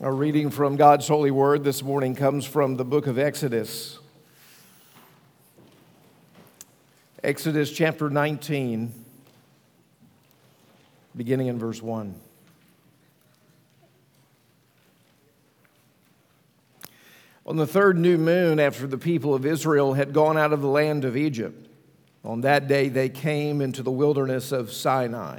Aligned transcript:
Our 0.00 0.12
reading 0.12 0.50
from 0.50 0.74
God's 0.74 1.06
holy 1.06 1.30
word 1.30 1.62
this 1.62 1.80
morning 1.80 2.16
comes 2.16 2.44
from 2.44 2.76
the 2.76 2.84
book 2.84 3.06
of 3.06 3.16
Exodus. 3.16 4.00
Exodus 7.22 7.70
chapter 7.70 8.10
19, 8.10 8.92
beginning 11.16 11.46
in 11.46 11.60
verse 11.60 11.80
1. 11.80 12.12
On 17.46 17.56
the 17.56 17.66
third 17.66 17.96
new 17.96 18.18
moon, 18.18 18.58
after 18.58 18.88
the 18.88 18.98
people 18.98 19.32
of 19.32 19.46
Israel 19.46 19.94
had 19.94 20.12
gone 20.12 20.36
out 20.36 20.52
of 20.52 20.60
the 20.60 20.66
land 20.66 21.04
of 21.04 21.16
Egypt, 21.16 21.68
on 22.24 22.40
that 22.40 22.66
day 22.66 22.88
they 22.88 23.08
came 23.08 23.60
into 23.60 23.80
the 23.80 23.92
wilderness 23.92 24.50
of 24.50 24.72
Sinai. 24.72 25.38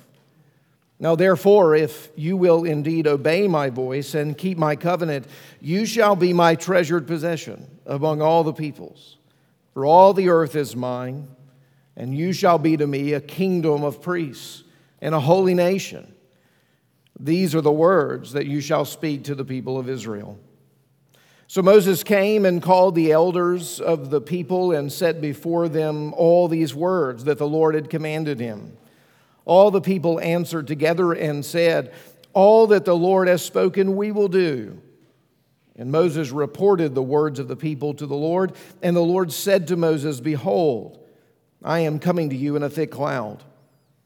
Now, 1.01 1.15
therefore, 1.15 1.73
if 1.73 2.11
you 2.15 2.37
will 2.37 2.63
indeed 2.63 3.07
obey 3.07 3.47
my 3.47 3.71
voice 3.71 4.13
and 4.13 4.37
keep 4.37 4.55
my 4.59 4.75
covenant, 4.75 5.25
you 5.59 5.87
shall 5.87 6.15
be 6.15 6.31
my 6.31 6.53
treasured 6.53 7.07
possession 7.07 7.79
among 7.87 8.21
all 8.21 8.43
the 8.43 8.53
peoples. 8.53 9.17
For 9.73 9.83
all 9.83 10.13
the 10.13 10.29
earth 10.29 10.55
is 10.55 10.75
mine, 10.75 11.27
and 11.97 12.15
you 12.15 12.33
shall 12.33 12.59
be 12.59 12.77
to 12.77 12.85
me 12.85 13.13
a 13.13 13.19
kingdom 13.19 13.83
of 13.83 13.99
priests 13.99 14.63
and 15.01 15.15
a 15.15 15.19
holy 15.19 15.55
nation. 15.55 16.13
These 17.19 17.55
are 17.55 17.61
the 17.61 17.71
words 17.71 18.33
that 18.33 18.45
you 18.45 18.61
shall 18.61 18.85
speak 18.85 19.23
to 19.23 19.33
the 19.33 19.43
people 19.43 19.79
of 19.79 19.89
Israel. 19.89 20.37
So 21.47 21.63
Moses 21.63 22.03
came 22.03 22.45
and 22.45 22.61
called 22.61 22.93
the 22.93 23.11
elders 23.11 23.79
of 23.81 24.11
the 24.11 24.21
people 24.21 24.71
and 24.71 24.91
set 24.91 25.19
before 25.19 25.67
them 25.67 26.13
all 26.13 26.47
these 26.47 26.75
words 26.75 27.23
that 27.23 27.39
the 27.39 27.47
Lord 27.47 27.73
had 27.73 27.89
commanded 27.89 28.39
him. 28.39 28.77
All 29.45 29.71
the 29.71 29.81
people 29.81 30.19
answered 30.19 30.67
together 30.67 31.13
and 31.13 31.43
said, 31.43 31.93
All 32.33 32.67
that 32.67 32.85
the 32.85 32.95
Lord 32.95 33.27
has 33.27 33.43
spoken, 33.43 33.95
we 33.95 34.11
will 34.11 34.27
do. 34.27 34.79
And 35.75 35.91
Moses 35.91 36.31
reported 36.31 36.93
the 36.93 37.01
words 37.01 37.39
of 37.39 37.47
the 37.47 37.55
people 37.55 37.93
to 37.95 38.05
the 38.05 38.15
Lord. 38.15 38.53
And 38.83 38.95
the 38.95 39.01
Lord 39.01 39.31
said 39.31 39.67
to 39.67 39.75
Moses, 39.75 40.19
Behold, 40.19 40.99
I 41.63 41.79
am 41.79 41.99
coming 41.99 42.29
to 42.29 42.35
you 42.35 42.55
in 42.55 42.63
a 42.63 42.69
thick 42.69 42.91
cloud, 42.91 43.43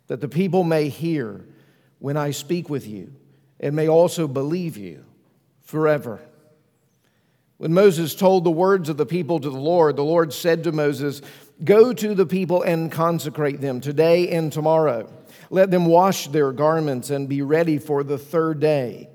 that 0.07 0.21
the 0.21 0.29
people 0.29 0.63
may 0.63 0.89
hear 0.89 1.45
when 1.99 2.17
I 2.17 2.31
speak 2.31 2.69
with 2.69 2.87
you, 2.87 3.13
and 3.59 3.75
may 3.75 3.87
also 3.87 4.27
believe 4.27 4.77
you 4.77 5.03
forever. 5.63 6.19
When 7.57 7.73
Moses 7.73 8.15
told 8.15 8.43
the 8.43 8.51
words 8.51 8.89
of 8.89 8.97
the 8.97 9.05
people 9.05 9.39
to 9.39 9.49
the 9.49 9.57
Lord, 9.57 9.95
the 9.95 10.03
Lord 10.03 10.33
said 10.33 10.63
to 10.65 10.71
Moses, 10.71 11.21
Go 11.63 11.93
to 11.93 12.13
the 12.13 12.25
people 12.25 12.61
and 12.61 12.91
consecrate 12.91 13.61
them 13.61 13.79
today 13.79 14.29
and 14.29 14.51
tomorrow 14.51 15.09
let 15.49 15.71
them 15.71 15.85
wash 15.85 16.27
their 16.27 16.51
garments 16.51 17.09
and 17.09 17.29
be 17.29 17.41
ready 17.41 17.77
for 17.77 18.03
the 18.03 18.17
third 18.17 18.59
day. 18.59 19.09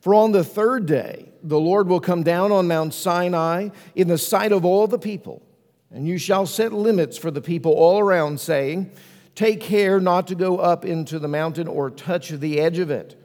For 0.00 0.14
on 0.14 0.32
the 0.32 0.44
third 0.44 0.86
day, 0.86 1.32
the 1.42 1.58
Lord 1.58 1.88
will 1.88 2.00
come 2.00 2.22
down 2.22 2.52
on 2.52 2.68
Mount 2.68 2.92
Sinai 2.92 3.70
in 3.94 4.08
the 4.08 4.18
sight 4.18 4.52
of 4.52 4.64
all 4.64 4.86
the 4.86 4.98
people, 4.98 5.42
and 5.90 6.06
you 6.06 6.18
shall 6.18 6.46
set 6.46 6.72
limits 6.72 7.16
for 7.16 7.30
the 7.30 7.40
people 7.40 7.72
all 7.72 7.98
around, 7.98 8.40
saying, 8.40 8.90
Take 9.34 9.60
care 9.60 10.00
not 10.00 10.26
to 10.28 10.34
go 10.34 10.58
up 10.58 10.84
into 10.84 11.18
the 11.18 11.28
mountain 11.28 11.66
or 11.66 11.90
touch 11.90 12.28
the 12.28 12.60
edge 12.60 12.78
of 12.78 12.90
it. 12.90 13.20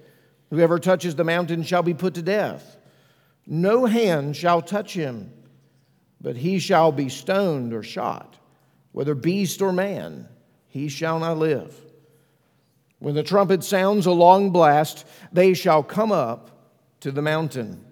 Whoever 0.49 0.79
touches 0.79 1.15
the 1.15 1.23
mountain 1.23 1.63
shall 1.63 1.83
be 1.83 1.93
put 1.93 2.13
to 2.15 2.21
death. 2.21 2.77
No 3.45 3.85
hand 3.85 4.35
shall 4.35 4.61
touch 4.61 4.93
him, 4.93 5.31
but 6.21 6.37
he 6.37 6.59
shall 6.59 6.91
be 6.91 7.09
stoned 7.09 7.73
or 7.73 7.83
shot, 7.83 8.37
whether 8.91 9.15
beast 9.15 9.61
or 9.61 9.71
man, 9.71 10.27
he 10.67 10.87
shall 10.87 11.19
not 11.19 11.37
live. 11.37 11.75
When 12.99 13.15
the 13.15 13.23
trumpet 13.23 13.63
sounds 13.63 14.05
a 14.05 14.11
long 14.11 14.51
blast, 14.51 15.05
they 15.31 15.53
shall 15.53 15.83
come 15.83 16.11
up 16.11 16.51
to 16.99 17.11
the 17.11 17.21
mountain. 17.21 17.85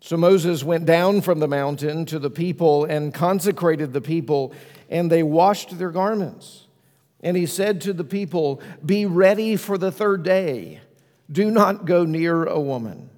So 0.00 0.16
Moses 0.16 0.64
went 0.64 0.86
down 0.86 1.20
from 1.20 1.38
the 1.38 1.48
mountain 1.48 2.06
to 2.06 2.18
the 2.18 2.30
people 2.30 2.84
and 2.84 3.12
consecrated 3.12 3.92
the 3.92 4.00
people, 4.00 4.54
and 4.88 5.10
they 5.10 5.22
washed 5.22 5.78
their 5.78 5.90
garments. 5.90 6.66
And 7.20 7.36
he 7.36 7.46
said 7.46 7.80
to 7.82 7.92
the 7.92 8.04
people, 8.04 8.60
Be 8.84 9.04
ready 9.04 9.56
for 9.56 9.76
the 9.76 9.92
third 9.92 10.22
day. 10.22 10.80
Do 11.30 11.50
not 11.50 11.84
go 11.84 12.04
near 12.04 12.44
a 12.44 12.60
woman. 12.60 13.10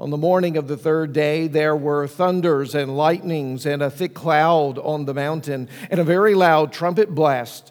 On 0.00 0.08
the 0.08 0.16
morning 0.16 0.56
of 0.56 0.66
the 0.66 0.78
third 0.78 1.12
day, 1.12 1.46
there 1.46 1.76
were 1.76 2.08
thunders 2.08 2.74
and 2.74 2.96
lightnings 2.96 3.66
and 3.66 3.82
a 3.82 3.90
thick 3.90 4.14
cloud 4.14 4.78
on 4.78 5.04
the 5.04 5.12
mountain 5.12 5.68
and 5.90 6.00
a 6.00 6.04
very 6.04 6.34
loud 6.34 6.72
trumpet 6.72 7.14
blast, 7.14 7.70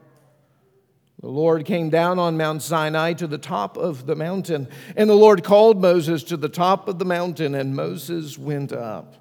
The 1.21 1.29
Lord 1.29 1.65
came 1.65 1.91
down 1.91 2.17
on 2.17 2.35
Mount 2.35 2.63
Sinai 2.63 3.13
to 3.13 3.27
the 3.27 3.37
top 3.37 3.77
of 3.77 4.07
the 4.07 4.15
mountain, 4.15 4.67
and 4.95 5.07
the 5.07 5.15
Lord 5.15 5.43
called 5.43 5.79
Moses 5.79 6.23
to 6.23 6.37
the 6.37 6.49
top 6.49 6.87
of 6.87 6.97
the 6.97 7.05
mountain, 7.05 7.53
and 7.53 7.75
Moses 7.75 8.39
went 8.39 8.73
up. 8.73 9.15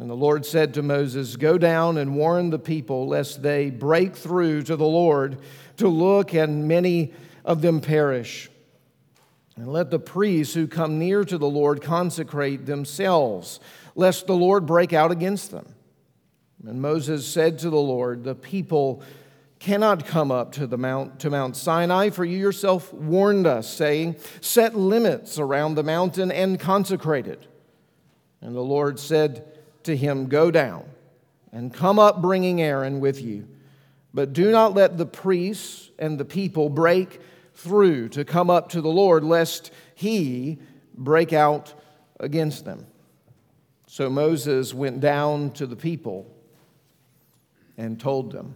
And 0.00 0.10
the 0.10 0.14
Lord 0.14 0.44
said 0.44 0.74
to 0.74 0.82
Moses, 0.82 1.36
Go 1.36 1.58
down 1.58 1.96
and 1.96 2.16
warn 2.16 2.50
the 2.50 2.58
people, 2.58 3.06
lest 3.06 3.42
they 3.42 3.70
break 3.70 4.16
through 4.16 4.62
to 4.62 4.74
the 4.74 4.86
Lord 4.86 5.38
to 5.76 5.88
look, 5.88 6.34
and 6.34 6.66
many 6.66 7.12
of 7.44 7.62
them 7.62 7.80
perish. 7.80 8.50
And 9.56 9.68
let 9.68 9.90
the 9.90 9.98
priests 9.98 10.54
who 10.54 10.66
come 10.66 10.98
near 10.98 11.24
to 11.24 11.38
the 11.38 11.48
Lord 11.48 11.82
consecrate 11.82 12.66
themselves, 12.66 13.60
lest 13.94 14.26
the 14.26 14.36
Lord 14.36 14.66
break 14.66 14.92
out 14.92 15.12
against 15.12 15.52
them. 15.52 15.74
And 16.66 16.82
Moses 16.82 17.26
said 17.26 17.58
to 17.60 17.70
the 17.70 17.76
Lord, 17.76 18.24
The 18.24 18.34
people 18.34 19.02
cannot 19.58 20.06
come 20.06 20.30
up 20.30 20.52
to, 20.52 20.66
the 20.66 20.78
mount, 20.78 21.20
to 21.20 21.30
Mount 21.30 21.56
Sinai, 21.56 22.10
for 22.10 22.24
you 22.24 22.38
yourself 22.38 22.92
warned 22.92 23.46
us, 23.46 23.68
saying, 23.68 24.16
Set 24.40 24.74
limits 24.74 25.38
around 25.38 25.74
the 25.74 25.82
mountain 25.82 26.30
and 26.30 26.60
consecrate 26.60 27.26
it. 27.26 27.46
And 28.40 28.54
the 28.54 28.60
Lord 28.60 29.00
said 29.00 29.58
to 29.84 29.96
him, 29.96 30.28
Go 30.28 30.50
down 30.50 30.84
and 31.52 31.72
come 31.72 31.98
up, 31.98 32.22
bringing 32.22 32.60
Aaron 32.60 33.00
with 33.00 33.22
you. 33.22 33.48
But 34.14 34.32
do 34.32 34.50
not 34.50 34.74
let 34.74 34.96
the 34.96 35.06
priests 35.06 35.90
and 35.98 36.18
the 36.18 36.24
people 36.24 36.68
break 36.68 37.20
through 37.54 38.10
to 38.10 38.24
come 38.24 38.50
up 38.50 38.68
to 38.70 38.80
the 38.80 38.88
Lord, 38.88 39.24
lest 39.24 39.72
he 39.94 40.58
break 40.94 41.32
out 41.32 41.74
against 42.20 42.64
them. 42.64 42.86
So 43.86 44.08
Moses 44.08 44.72
went 44.72 45.00
down 45.00 45.50
to 45.52 45.66
the 45.66 45.76
people 45.76 46.32
and 47.76 47.98
told 47.98 48.32
them 48.32 48.54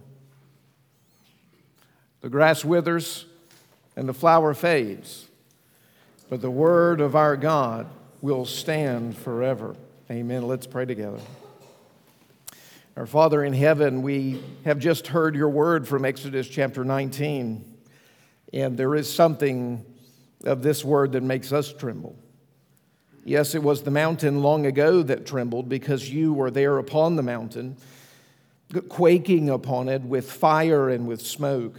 The 2.23 2.29
grass 2.29 2.63
withers 2.63 3.25
and 3.97 4.07
the 4.07 4.13
flower 4.13 4.53
fades, 4.53 5.27
but 6.29 6.39
the 6.41 6.49
word 6.49 7.01
of 7.01 7.17
our 7.17 7.35
God 7.35 7.85
will 8.21 8.45
stand 8.45 9.17
forever. 9.17 9.75
Amen. 10.09 10.47
Let's 10.47 10.65
pray 10.65 10.85
together. 10.85 11.19
Our 12.95 13.05
Father 13.05 13.43
in 13.43 13.51
heaven, 13.51 14.03
we 14.03 14.41
have 14.63 14.79
just 14.79 15.07
heard 15.07 15.35
your 15.35 15.49
word 15.49 15.85
from 15.85 16.05
Exodus 16.05 16.47
chapter 16.47 16.85
19. 16.85 17.65
And 18.53 18.77
there 18.77 18.95
is 18.95 19.13
something 19.13 19.85
of 20.45 20.63
this 20.63 20.85
word 20.85 21.11
that 21.11 21.23
makes 21.23 21.51
us 21.51 21.73
tremble. 21.73 22.15
Yes, 23.25 23.53
it 23.53 23.63
was 23.63 23.83
the 23.83 23.91
mountain 23.91 24.41
long 24.41 24.65
ago 24.65 25.03
that 25.03 25.25
trembled 25.25 25.67
because 25.67 26.09
you 26.09 26.31
were 26.31 26.51
there 26.51 26.77
upon 26.77 27.17
the 27.17 27.23
mountain, 27.23 27.75
quaking 28.87 29.49
upon 29.49 29.89
it 29.89 30.03
with 30.03 30.31
fire 30.31 30.87
and 30.87 31.05
with 31.05 31.21
smoke. 31.21 31.75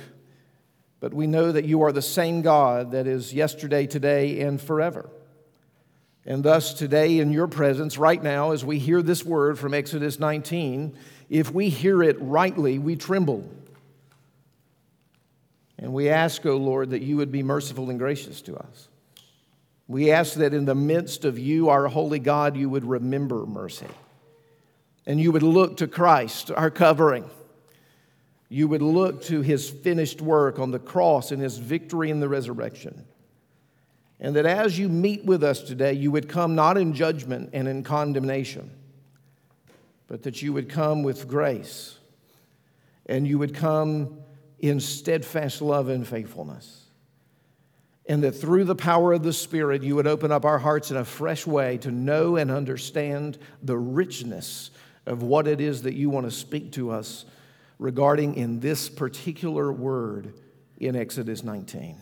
But 1.05 1.13
we 1.13 1.27
know 1.27 1.53
that 1.53 1.67
you 1.67 1.83
are 1.83 1.93
the 1.93 2.01
same 2.01 2.41
God 2.41 2.93
that 2.93 3.07
is 3.07 3.35
yesterday, 3.35 3.87
today, 3.87 4.41
and 4.41 4.59
forever. 4.59 5.11
And 6.25 6.43
thus, 6.43 6.73
today, 6.73 7.19
in 7.19 7.31
your 7.31 7.47
presence, 7.47 7.99
right 7.99 8.23
now, 8.23 8.53
as 8.53 8.65
we 8.65 8.79
hear 8.79 9.03
this 9.03 9.23
word 9.23 9.59
from 9.59 9.75
Exodus 9.75 10.19
19, 10.19 10.97
if 11.29 11.53
we 11.53 11.69
hear 11.69 12.03
it 12.03 12.17
rightly, 12.23 12.79
we 12.79 12.97
tremble. 12.97 13.47
And 15.77 15.93
we 15.93 16.09
ask, 16.09 16.47
O 16.47 16.53
oh 16.53 16.57
Lord, 16.57 16.89
that 16.89 17.03
you 17.03 17.19
would 17.19 17.31
be 17.31 17.43
merciful 17.43 17.91
and 17.91 17.99
gracious 17.99 18.41
to 18.41 18.57
us. 18.57 18.89
We 19.87 20.11
ask 20.11 20.37
that 20.37 20.55
in 20.55 20.65
the 20.65 20.75
midst 20.75 21.27
of 21.27 21.39
you, 21.39 21.69
our 21.69 21.87
holy 21.87 22.19
God, 22.19 22.57
you 22.57 22.71
would 22.71 22.87
remember 22.87 23.45
mercy. 23.45 23.89
And 25.05 25.21
you 25.21 25.33
would 25.33 25.43
look 25.43 25.77
to 25.77 25.87
Christ, 25.87 26.51
our 26.51 26.71
covering. 26.71 27.29
You 28.55 28.69
would 28.69 28.83
look 28.83 29.25
to 29.25 29.41
his 29.41 29.69
finished 29.69 30.23
work 30.23 30.61
on 30.61 30.71
the 30.71 30.79
cross 30.79 31.33
and 31.33 31.43
his 31.43 31.59
victory 31.59 32.11
in 32.11 32.21
the 32.21 32.29
resurrection. 32.29 33.05
And 34.21 34.37
that 34.37 34.47
as 34.47 34.79
you 34.79 34.89
meet 34.89 35.25
with 35.25 35.43
us 35.43 35.61
today, 35.61 35.95
you 35.95 36.13
would 36.13 36.29
come 36.29 36.55
not 36.55 36.79
in 36.79 36.95
judgment 36.95 37.51
and 37.53 37.67
in 37.67 37.83
condemnation, 37.83 38.71
but 40.07 40.23
that 40.23 40.41
you 40.41 40.53
would 40.53 40.69
come 40.69 41.03
with 41.03 41.27
grace 41.27 41.99
and 43.07 43.27
you 43.27 43.41
would 43.41 43.57
come 43.57 44.19
in 44.61 44.79
steadfast 44.79 45.61
love 45.61 45.89
and 45.89 46.07
faithfulness. 46.07 46.85
And 48.07 48.23
that 48.23 48.37
through 48.37 48.67
the 48.67 48.77
power 48.77 49.13
of 49.15 49.25
the 49.25 49.33
Spirit, 49.33 49.83
you 49.83 49.97
would 49.97 50.07
open 50.07 50.31
up 50.31 50.45
our 50.45 50.61
hearts 50.61 50.93
in 50.93 50.97
a 50.97 51.05
fresh 51.05 51.45
way 51.45 51.79
to 51.79 51.91
know 51.91 52.37
and 52.37 52.53
understand 52.53 53.37
the 53.65 53.77
richness 53.77 54.71
of 55.07 55.25
what 55.25 55.49
it 55.49 55.61
is 55.61 55.83
that 55.83 55.95
you 55.95 56.09
want 56.09 56.27
to 56.27 56.31
speak 56.31 56.71
to 56.75 56.93
us 56.93 57.25
regarding 57.79 58.35
in 58.35 58.61
this 58.61 58.89
particular 58.89 59.73
word 59.73 60.35
in 60.79 60.97
Exodus 60.97 61.43
19. 61.43 61.97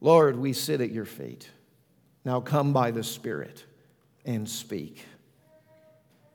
Lord, 0.00 0.36
we 0.36 0.52
sit 0.52 0.80
at 0.80 0.90
your 0.90 1.04
feet. 1.04 1.48
Now 2.24 2.40
come 2.40 2.72
by 2.72 2.90
the 2.90 3.04
Spirit 3.04 3.64
and 4.24 4.48
speak. 4.48 5.04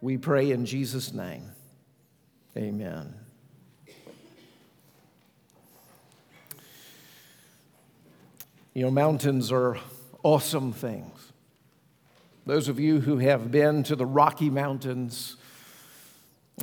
We 0.01 0.17
pray 0.17 0.51
in 0.51 0.65
Jesus' 0.65 1.13
name. 1.13 1.51
Amen. 2.55 3.13
You 8.73 8.83
know, 8.83 8.91
mountains 8.91 9.51
are 9.51 9.77
awesome 10.21 10.71
things. 10.71 11.31
Those 12.45 12.67
of 12.67 12.79
you 12.79 13.01
who 13.01 13.17
have 13.17 13.51
been 13.51 13.83
to 13.83 13.95
the 13.95 14.05
Rocky 14.05 14.49
Mountains 14.49 15.35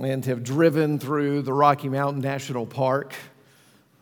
and 0.02 0.24
have 0.24 0.42
driven 0.42 0.98
through 0.98 1.42
the 1.42 1.52
Rocky 1.52 1.88
Mountain 1.88 2.20
National 2.20 2.66
Park, 2.66 3.14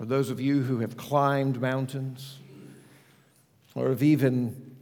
or 0.00 0.06
those 0.06 0.30
of 0.30 0.40
you 0.40 0.62
who 0.62 0.78
have 0.78 0.96
climbed 0.96 1.60
mountains, 1.60 2.38
or 3.74 3.90
have 3.90 4.02
even 4.02 4.74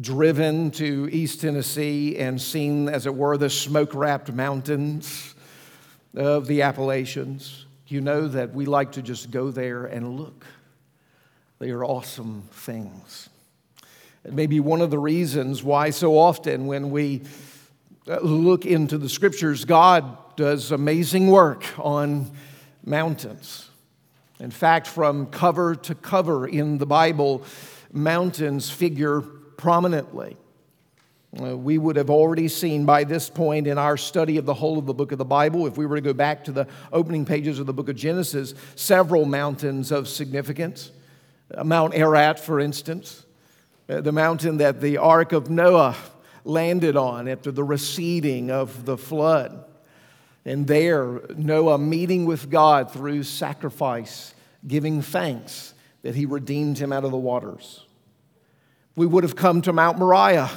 driven 0.00 0.72
to 0.72 1.08
East 1.12 1.40
Tennessee 1.40 2.16
and 2.18 2.40
seen, 2.40 2.88
as 2.88 3.06
it 3.06 3.14
were, 3.14 3.36
the 3.36 3.48
smoke 3.48 3.94
wrapped 3.94 4.32
mountains 4.32 5.34
of 6.16 6.48
the 6.48 6.62
Appalachians, 6.62 7.66
you 7.86 8.00
know 8.00 8.26
that 8.26 8.52
we 8.52 8.66
like 8.66 8.92
to 8.92 9.02
just 9.02 9.30
go 9.30 9.52
there 9.52 9.86
and 9.86 10.18
look. 10.18 10.44
They 11.60 11.70
are 11.70 11.84
awesome 11.84 12.42
things. 12.50 13.28
It 14.24 14.32
may 14.32 14.46
be 14.46 14.58
one 14.58 14.80
of 14.80 14.90
the 14.90 14.98
reasons 14.98 15.62
why 15.62 15.90
so 15.90 16.18
often 16.18 16.66
when 16.66 16.90
we 16.90 17.22
look 18.06 18.64
into 18.64 18.98
the 18.98 19.08
scriptures, 19.08 19.64
God 19.64 20.36
does 20.36 20.70
amazing 20.70 21.28
work 21.28 21.64
on 21.78 22.30
mountains. 22.84 23.68
In 24.38 24.50
fact, 24.50 24.86
from 24.86 25.26
cover 25.26 25.74
to 25.74 25.94
cover 25.94 26.46
in 26.46 26.78
the 26.78 26.86
Bible, 26.86 27.42
mountains 27.92 28.70
figure 28.70 29.20
prominently. 29.20 30.36
Uh, 31.40 31.56
we 31.56 31.76
would 31.76 31.96
have 31.96 32.10
already 32.10 32.48
seen 32.48 32.84
by 32.84 33.04
this 33.04 33.28
point 33.28 33.66
in 33.66 33.76
our 33.76 33.96
study 33.96 34.36
of 34.36 34.46
the 34.46 34.54
whole 34.54 34.78
of 34.78 34.86
the 34.86 34.94
book 34.94 35.12
of 35.12 35.18
the 35.18 35.24
Bible, 35.24 35.66
if 35.66 35.76
we 35.76 35.84
were 35.84 35.96
to 35.96 36.02
go 36.02 36.12
back 36.12 36.44
to 36.44 36.52
the 36.52 36.66
opening 36.92 37.24
pages 37.24 37.58
of 37.58 37.66
the 37.66 37.72
book 37.72 37.88
of 37.88 37.96
Genesis, 37.96 38.54
several 38.74 39.24
mountains 39.24 39.90
of 39.90 40.08
significance. 40.08 40.92
Uh, 41.54 41.64
Mount 41.64 41.94
Ararat, 41.94 42.38
for 42.38 42.60
instance, 42.60 43.24
uh, 43.88 44.00
the 44.00 44.12
mountain 44.12 44.58
that 44.58 44.80
the 44.80 44.98
Ark 44.98 45.32
of 45.32 45.50
Noah 45.50 45.96
landed 46.46 46.96
on 46.96 47.28
after 47.28 47.50
the 47.50 47.64
receding 47.64 48.50
of 48.50 48.84
the 48.84 48.96
flood. 48.96 49.64
And 50.44 50.66
there, 50.66 51.22
Noah 51.36 51.78
meeting 51.78 52.24
with 52.24 52.48
God 52.50 52.92
through 52.92 53.24
sacrifice, 53.24 54.34
giving 54.66 55.02
thanks 55.02 55.74
that 56.02 56.14
he 56.14 56.24
redeemed 56.24 56.78
him 56.78 56.92
out 56.92 57.04
of 57.04 57.10
the 57.10 57.16
waters. 57.16 57.84
We 58.94 59.06
would 59.06 59.24
have 59.24 59.34
come 59.34 59.60
to 59.62 59.72
Mount 59.72 59.98
Moriah, 59.98 60.50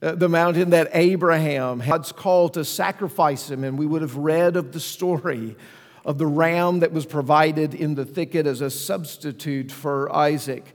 uh, 0.00 0.14
the 0.14 0.28
mountain 0.28 0.70
that 0.70 0.90
Abraham, 0.92 1.80
God's 1.80 2.12
call 2.12 2.48
to 2.50 2.64
sacrifice 2.64 3.50
him, 3.50 3.64
and 3.64 3.76
we 3.76 3.86
would 3.86 4.02
have 4.02 4.16
read 4.16 4.56
of 4.56 4.72
the 4.72 4.80
story 4.80 5.56
of 6.04 6.18
the 6.18 6.26
ram 6.26 6.80
that 6.80 6.92
was 6.92 7.06
provided 7.06 7.74
in 7.74 7.94
the 7.94 8.04
thicket 8.04 8.46
as 8.46 8.60
a 8.60 8.70
substitute 8.70 9.72
for 9.72 10.14
Isaac. 10.14 10.74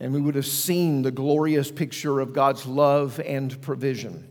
And 0.00 0.12
we 0.12 0.20
would 0.20 0.36
have 0.36 0.46
seen 0.46 1.02
the 1.02 1.10
glorious 1.10 1.70
picture 1.70 2.20
of 2.20 2.32
God's 2.32 2.66
love 2.66 3.20
and 3.20 3.60
provision. 3.60 4.28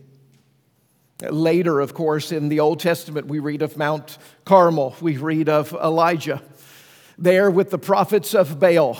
Later, 1.20 1.80
of 1.80 1.94
course, 1.94 2.32
in 2.32 2.48
the 2.48 2.60
Old 2.60 2.80
Testament, 2.80 3.26
we 3.26 3.38
read 3.38 3.60
of 3.60 3.76
Mount 3.76 4.18
Carmel, 4.44 4.96
we 5.00 5.16
read 5.16 5.48
of 5.48 5.72
Elijah 5.72 6.42
there 7.18 7.50
with 7.50 7.70
the 7.70 7.78
prophets 7.78 8.34
of 8.34 8.60
Baal, 8.60 8.96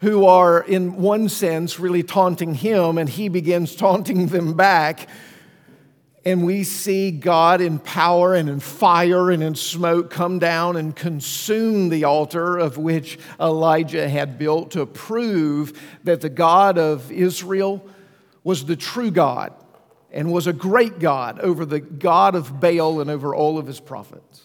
who 0.00 0.24
are, 0.24 0.62
in 0.62 0.96
one 0.96 1.28
sense, 1.28 1.78
really 1.78 2.02
taunting 2.02 2.54
him, 2.54 2.96
and 2.96 3.08
he 3.08 3.28
begins 3.28 3.76
taunting 3.76 4.28
them 4.28 4.54
back. 4.54 5.08
And 6.24 6.44
we 6.46 6.62
see 6.62 7.10
God 7.10 7.60
in 7.60 7.80
power 7.80 8.34
and 8.34 8.48
in 8.48 8.60
fire 8.60 9.30
and 9.30 9.42
in 9.42 9.56
smoke 9.56 10.10
come 10.10 10.38
down 10.38 10.76
and 10.76 10.94
consume 10.94 11.88
the 11.88 12.04
altar 12.04 12.58
of 12.58 12.78
which 12.78 13.18
Elijah 13.40 14.08
had 14.08 14.38
built 14.38 14.72
to 14.72 14.86
prove 14.86 15.80
that 16.04 16.20
the 16.20 16.28
God 16.28 16.78
of 16.78 17.10
Israel 17.10 17.84
was 18.44 18.64
the 18.64 18.76
true 18.76 19.10
God 19.10 19.52
and 20.12 20.30
was 20.30 20.46
a 20.46 20.52
great 20.52 21.00
God 21.00 21.40
over 21.40 21.64
the 21.64 21.80
God 21.80 22.36
of 22.36 22.60
Baal 22.60 23.00
and 23.00 23.10
over 23.10 23.34
all 23.34 23.58
of 23.58 23.66
his 23.66 23.80
prophets. 23.80 24.42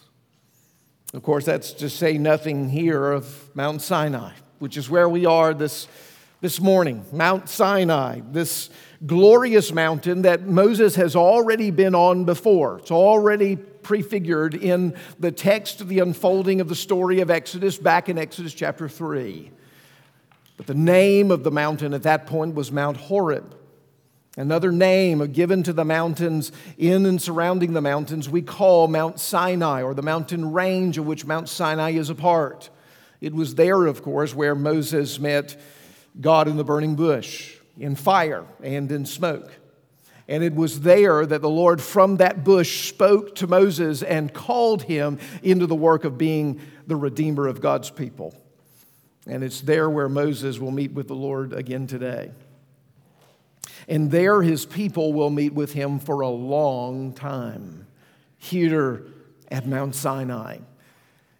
Of 1.14 1.22
course, 1.22 1.44
that's 1.44 1.72
to 1.74 1.88
say 1.88 2.18
nothing 2.18 2.68
here 2.70 3.12
of 3.12 3.54
Mount 3.54 3.82
Sinai, 3.82 4.32
which 4.58 4.76
is 4.76 4.90
where 4.90 5.08
we 5.08 5.26
are 5.26 5.54
this, 5.54 5.86
this 6.40 6.60
morning. 6.60 7.04
Mount 7.12 7.48
Sinai, 7.48 8.20
this 8.30 8.70
glorious 9.04 9.72
mountain 9.72 10.22
that 10.22 10.46
Moses 10.46 10.94
has 10.94 11.16
already 11.16 11.72
been 11.72 11.96
on 11.96 12.24
before. 12.24 12.78
It's 12.78 12.92
already 12.92 13.56
prefigured 13.56 14.54
in 14.54 14.96
the 15.18 15.32
text 15.32 15.80
of 15.80 15.88
the 15.88 15.98
unfolding 15.98 16.60
of 16.60 16.68
the 16.68 16.76
story 16.76 17.20
of 17.20 17.30
Exodus 17.30 17.76
back 17.76 18.08
in 18.08 18.18
Exodus 18.18 18.54
chapter 18.54 18.88
3. 18.88 19.50
But 20.56 20.66
the 20.66 20.74
name 20.74 21.32
of 21.32 21.42
the 21.42 21.50
mountain 21.50 21.92
at 21.92 22.04
that 22.04 22.26
point 22.26 22.54
was 22.54 22.70
Mount 22.70 22.96
Horeb. 22.96 23.56
Another 24.36 24.70
name 24.70 25.32
given 25.32 25.64
to 25.64 25.72
the 25.72 25.84
mountains 25.84 26.52
in 26.76 27.04
and 27.06 27.20
surrounding 27.20 27.72
the 27.72 27.80
mountains 27.80 28.28
we 28.28 28.42
call 28.42 28.86
Mount 28.86 29.18
Sinai, 29.18 29.82
or 29.82 29.94
the 29.94 30.02
mountain 30.02 30.52
range 30.52 30.98
of 30.98 31.06
which 31.06 31.26
Mount 31.26 31.48
Sinai 31.48 31.90
is 31.90 32.10
a 32.10 32.14
part. 32.14 32.70
It 33.20 33.34
was 33.34 33.56
there, 33.56 33.86
of 33.86 34.02
course, 34.04 34.36
where 34.36 34.54
Moses 34.54 35.18
met 35.18 35.60
God 36.20 36.48
in 36.48 36.56
the 36.56 36.64
burning 36.64 36.96
bush, 36.96 37.56
in 37.78 37.94
fire 37.94 38.44
and 38.62 38.90
in 38.90 39.06
smoke. 39.06 39.52
And 40.28 40.44
it 40.44 40.54
was 40.54 40.80
there 40.80 41.24
that 41.24 41.40
the 41.40 41.48
Lord 41.48 41.80
from 41.80 42.18
that 42.18 42.44
bush 42.44 42.88
spoke 42.88 43.34
to 43.36 43.46
Moses 43.46 44.02
and 44.02 44.32
called 44.32 44.82
him 44.82 45.18
into 45.42 45.66
the 45.66 45.74
work 45.74 46.04
of 46.04 46.18
being 46.18 46.60
the 46.86 46.96
Redeemer 46.96 47.46
of 47.46 47.62
God's 47.62 47.88
people. 47.88 48.34
And 49.26 49.42
it's 49.42 49.62
there 49.62 49.88
where 49.88 50.08
Moses 50.08 50.58
will 50.58 50.70
meet 50.70 50.92
with 50.92 51.08
the 51.08 51.14
Lord 51.14 51.54
again 51.54 51.86
today. 51.86 52.32
And 53.88 54.10
there 54.10 54.42
his 54.42 54.66
people 54.66 55.14
will 55.14 55.30
meet 55.30 55.54
with 55.54 55.72
him 55.72 55.98
for 55.98 56.20
a 56.20 56.28
long 56.28 57.14
time 57.14 57.86
here 58.36 59.06
at 59.50 59.66
Mount 59.66 59.94
Sinai. 59.94 60.58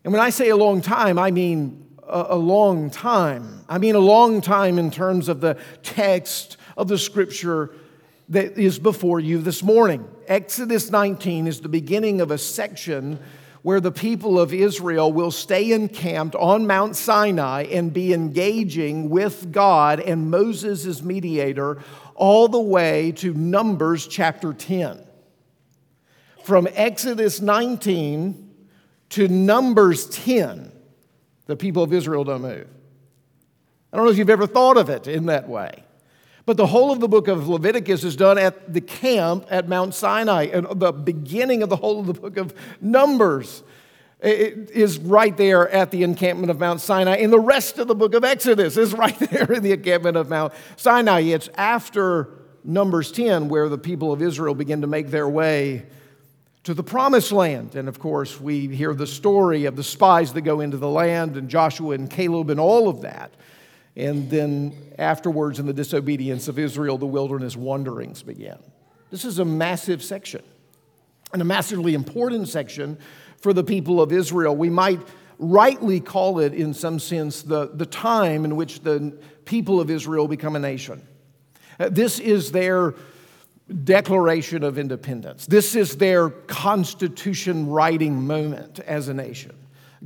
And 0.02 0.12
when 0.12 0.22
I 0.22 0.30
say 0.30 0.48
a 0.48 0.56
long 0.56 0.80
time, 0.80 1.18
I 1.18 1.30
mean 1.30 1.87
a, 2.08 2.36
long 2.36 2.90
time. 2.90 3.64
I 3.68 3.78
mean 3.78 3.94
a 3.94 4.00
long 4.00 4.40
time 4.40 4.78
in 4.78 4.90
terms 4.90 5.28
of 5.28 5.40
the 5.40 5.56
text 5.82 6.56
of 6.76 6.88
the 6.88 6.98
scripture 6.98 7.70
that 8.28 8.58
is 8.58 8.78
before 8.78 9.20
you 9.20 9.38
this 9.38 9.62
morning. 9.62 10.06
Exodus 10.26 10.90
19 10.90 11.46
is 11.46 11.60
the 11.60 11.68
beginning 11.68 12.20
of 12.20 12.30
a 12.30 12.38
section 12.38 13.18
where 13.62 13.80
the 13.80 13.92
people 13.92 14.38
of 14.38 14.54
Israel 14.54 15.12
will 15.12 15.30
stay 15.30 15.72
encamped 15.72 16.34
on 16.36 16.66
Mount 16.66 16.96
Sinai 16.96 17.64
and 17.64 17.92
be 17.92 18.12
engaging 18.12 19.10
with 19.10 19.50
God 19.52 20.00
and 20.00 20.30
Moses 20.30 20.86
as 20.86 21.02
mediator 21.02 21.78
all 22.14 22.48
the 22.48 22.60
way 22.60 23.12
to 23.12 23.34
Numbers 23.34 24.06
chapter 24.06 24.52
10. 24.52 25.04
From 26.44 26.68
Exodus 26.72 27.40
19 27.40 28.54
to 29.10 29.28
Numbers 29.28 30.06
10, 30.10 30.72
the 31.48 31.56
people 31.56 31.82
of 31.82 31.92
Israel 31.92 32.22
don't 32.22 32.42
move. 32.42 32.68
I 33.92 33.96
don't 33.96 34.06
know 34.06 34.12
if 34.12 34.18
you've 34.18 34.30
ever 34.30 34.46
thought 34.46 34.76
of 34.76 34.88
it 34.88 35.08
in 35.08 35.26
that 35.26 35.48
way. 35.48 35.82
But 36.46 36.56
the 36.56 36.66
whole 36.66 36.92
of 36.92 37.00
the 37.00 37.08
book 37.08 37.26
of 37.26 37.48
Leviticus 37.48 38.04
is 38.04 38.16
done 38.16 38.38
at 38.38 38.72
the 38.72 38.80
camp 38.80 39.46
at 39.50 39.68
Mount 39.68 39.94
Sinai, 39.94 40.44
and 40.44 40.66
the 40.78 40.92
beginning 40.92 41.62
of 41.62 41.68
the 41.68 41.76
whole 41.76 42.00
of 42.00 42.06
the 42.06 42.14
book 42.14 42.36
of 42.36 42.54
Numbers 42.80 43.62
is 44.20 44.98
right 44.98 45.36
there 45.36 45.68
at 45.70 45.90
the 45.90 46.02
encampment 46.02 46.50
of 46.50 46.58
Mount 46.58 46.80
Sinai, 46.80 47.16
and 47.16 47.32
the 47.32 47.40
rest 47.40 47.78
of 47.78 47.88
the 47.88 47.94
book 47.94 48.14
of 48.14 48.24
Exodus 48.24 48.76
is 48.76 48.92
right 48.94 49.18
there 49.18 49.52
in 49.52 49.62
the 49.62 49.72
encampment 49.72 50.16
of 50.16 50.28
Mount 50.28 50.52
Sinai. 50.76 51.20
It's 51.20 51.48
after 51.54 52.30
Numbers 52.64 53.12
10 53.12 53.48
where 53.48 53.68
the 53.68 53.78
people 53.78 54.12
of 54.12 54.20
Israel 54.20 54.54
begin 54.54 54.82
to 54.82 54.86
make 54.86 55.08
their 55.08 55.28
way 55.28 55.86
to 56.68 56.74
the 56.74 56.82
promised 56.82 57.32
land. 57.32 57.76
And 57.76 57.88
of 57.88 57.98
course, 57.98 58.38
we 58.38 58.68
hear 58.68 58.92
the 58.92 59.06
story 59.06 59.64
of 59.64 59.74
the 59.74 59.82
spies 59.82 60.34
that 60.34 60.42
go 60.42 60.60
into 60.60 60.76
the 60.76 60.86
land, 60.86 61.38
and 61.38 61.48
Joshua 61.48 61.94
and 61.94 62.10
Caleb, 62.10 62.50
and 62.50 62.60
all 62.60 62.90
of 62.90 63.00
that. 63.00 63.32
And 63.96 64.28
then 64.28 64.74
afterwards, 64.98 65.58
in 65.58 65.64
the 65.64 65.72
disobedience 65.72 66.46
of 66.46 66.58
Israel, 66.58 66.98
the 66.98 67.06
wilderness 67.06 67.56
wanderings 67.56 68.22
began. 68.22 68.58
This 69.10 69.24
is 69.24 69.38
a 69.38 69.46
massive 69.46 70.02
section, 70.02 70.42
and 71.32 71.40
a 71.40 71.44
massively 71.46 71.94
important 71.94 72.48
section 72.48 72.98
for 73.40 73.54
the 73.54 73.64
people 73.64 74.02
of 74.02 74.12
Israel. 74.12 74.54
We 74.54 74.68
might 74.68 75.00
rightly 75.38 76.00
call 76.00 76.38
it, 76.38 76.52
in 76.52 76.74
some 76.74 76.98
sense, 76.98 77.40
the, 77.40 77.70
the 77.72 77.86
time 77.86 78.44
in 78.44 78.56
which 78.56 78.80
the 78.80 79.18
people 79.46 79.80
of 79.80 79.88
Israel 79.88 80.28
become 80.28 80.54
a 80.54 80.58
nation. 80.58 81.00
Uh, 81.80 81.88
this 81.88 82.20
is 82.20 82.52
their 82.52 82.94
declaration 83.84 84.62
of 84.62 84.78
independence. 84.78 85.46
This 85.46 85.74
is 85.74 85.96
their 85.96 86.30
constitution 86.30 87.68
writing 87.68 88.26
moment 88.26 88.80
as 88.80 89.08
a 89.08 89.14
nation. 89.14 89.52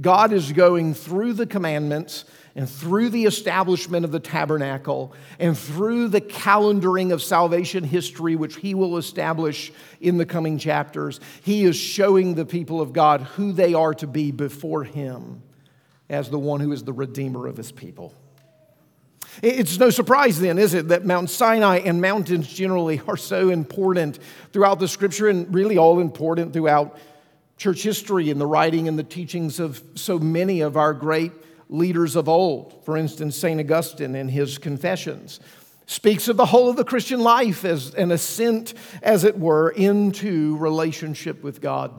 God 0.01 0.33
is 0.33 0.53
going 0.53 0.95
through 0.95 1.35
the 1.35 1.47
commandments 1.47 2.25
and 2.55 2.69
through 2.69 3.11
the 3.11 3.25
establishment 3.25 4.05
of 4.05 4.13
the 4.13 4.21
tabernacle 4.21 5.15
and 5.39 5.57
through 5.57 6.09
the 6.09 6.21
calendaring 6.21 7.13
of 7.13 7.23
salvation 7.23 7.85
history, 7.85 8.37
which 8.37 8.57
he 8.57 8.75
will 8.75 8.99
establish 8.99 9.73
in 10.01 10.19
the 10.19 10.27
coming 10.27 10.59
chapters, 10.59 11.21
he 11.43 11.65
is 11.65 11.77
showing 11.77 12.35
the 12.35 12.47
people 12.47 12.81
of 12.81 12.93
God 12.93 13.23
who 13.23 13.53
they 13.53 13.75
are 13.75 13.95
to 13.95 14.07
be 14.07 14.33
before 14.33 14.85
him 14.85 15.43
as 16.09 16.31
the 16.31 16.39
one 16.39 16.61
who 16.61 16.73
is 16.73 16.85
the 16.85 16.93
redeemer 16.93 17.47
of 17.47 17.57
his 17.57 17.73
people. 17.73 18.15
It's 19.41 19.79
no 19.79 19.91
surprise 19.91 20.39
then, 20.39 20.59
is 20.59 20.75
it, 20.75 20.89
that 20.89 21.07
Mount 21.07 21.31
Sinai 21.31 21.79
and 21.79 22.01
mountains 22.01 22.53
generally 22.53 23.01
are 23.09 23.17
so 23.17 23.49
important 23.49 24.19
throughout 24.53 24.79
the 24.79 24.89
scripture 24.89 25.29
and 25.29 25.53
really 25.55 25.79
all 25.79 26.01
important 26.01 26.53
throughout 26.53 26.99
church 27.57 27.83
history 27.83 28.31
and 28.31 28.41
the 28.41 28.47
writing 28.47 28.89
and 28.89 28.99
the 28.99 29.05
teachings 29.05 29.61
of 29.61 29.83
so 29.95 30.19
many 30.19 30.61
of 30.61 30.77
our 30.77 30.93
great 30.93 31.33
leaders 31.69 32.17
of 32.17 32.29
old. 32.29 32.85
For 32.85 32.97
instance, 32.97 33.37
St. 33.37 33.59
Augustine 33.61 34.15
in 34.15 34.29
his 34.29 34.59
Confessions 34.59 35.41
speaks 35.87 36.29
of 36.29 36.37
the 36.37 36.47
whole 36.47 36.69
of 36.69 36.77
the 36.77 36.85
Christian 36.85 37.21
life 37.21 37.65
as 37.65 37.95
an 37.95 38.13
ascent, 38.13 38.75
as 39.03 39.25
it 39.25 39.39
were, 39.39 39.71
into 39.71 40.57
relationship 40.59 41.43
with 41.43 41.61
God. 41.61 41.93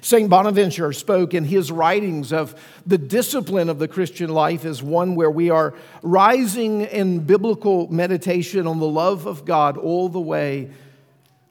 St. 0.00 0.28
Bonaventure 0.28 0.92
spoke 0.92 1.34
in 1.34 1.44
his 1.44 1.70
writings 1.70 2.32
of 2.32 2.54
the 2.86 2.98
discipline 2.98 3.68
of 3.68 3.78
the 3.78 3.88
Christian 3.88 4.30
life 4.30 4.64
as 4.64 4.82
one 4.82 5.14
where 5.14 5.30
we 5.30 5.50
are 5.50 5.74
rising 6.02 6.82
in 6.82 7.20
biblical 7.20 7.90
meditation 7.92 8.66
on 8.66 8.78
the 8.78 8.88
love 8.88 9.26
of 9.26 9.44
God 9.44 9.76
all 9.76 10.08
the 10.08 10.20
way 10.20 10.70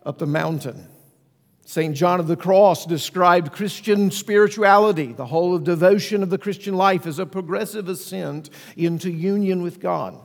up 0.05 0.17
the 0.17 0.25
mountain. 0.25 0.87
St. 1.65 1.95
John 1.95 2.19
of 2.19 2.25
the 2.25 2.35
Cross 2.35 2.87
described 2.87 3.51
Christian 3.51 4.09
spirituality, 4.09 5.13
the 5.13 5.27
whole 5.27 5.55
of 5.55 5.63
devotion 5.63 6.23
of 6.23 6.31
the 6.31 6.39
Christian 6.39 6.73
life, 6.73 7.05
as 7.05 7.19
a 7.19 7.27
progressive 7.27 7.87
ascent 7.87 8.49
into 8.75 9.11
union 9.11 9.61
with 9.61 9.79
God. 9.79 10.19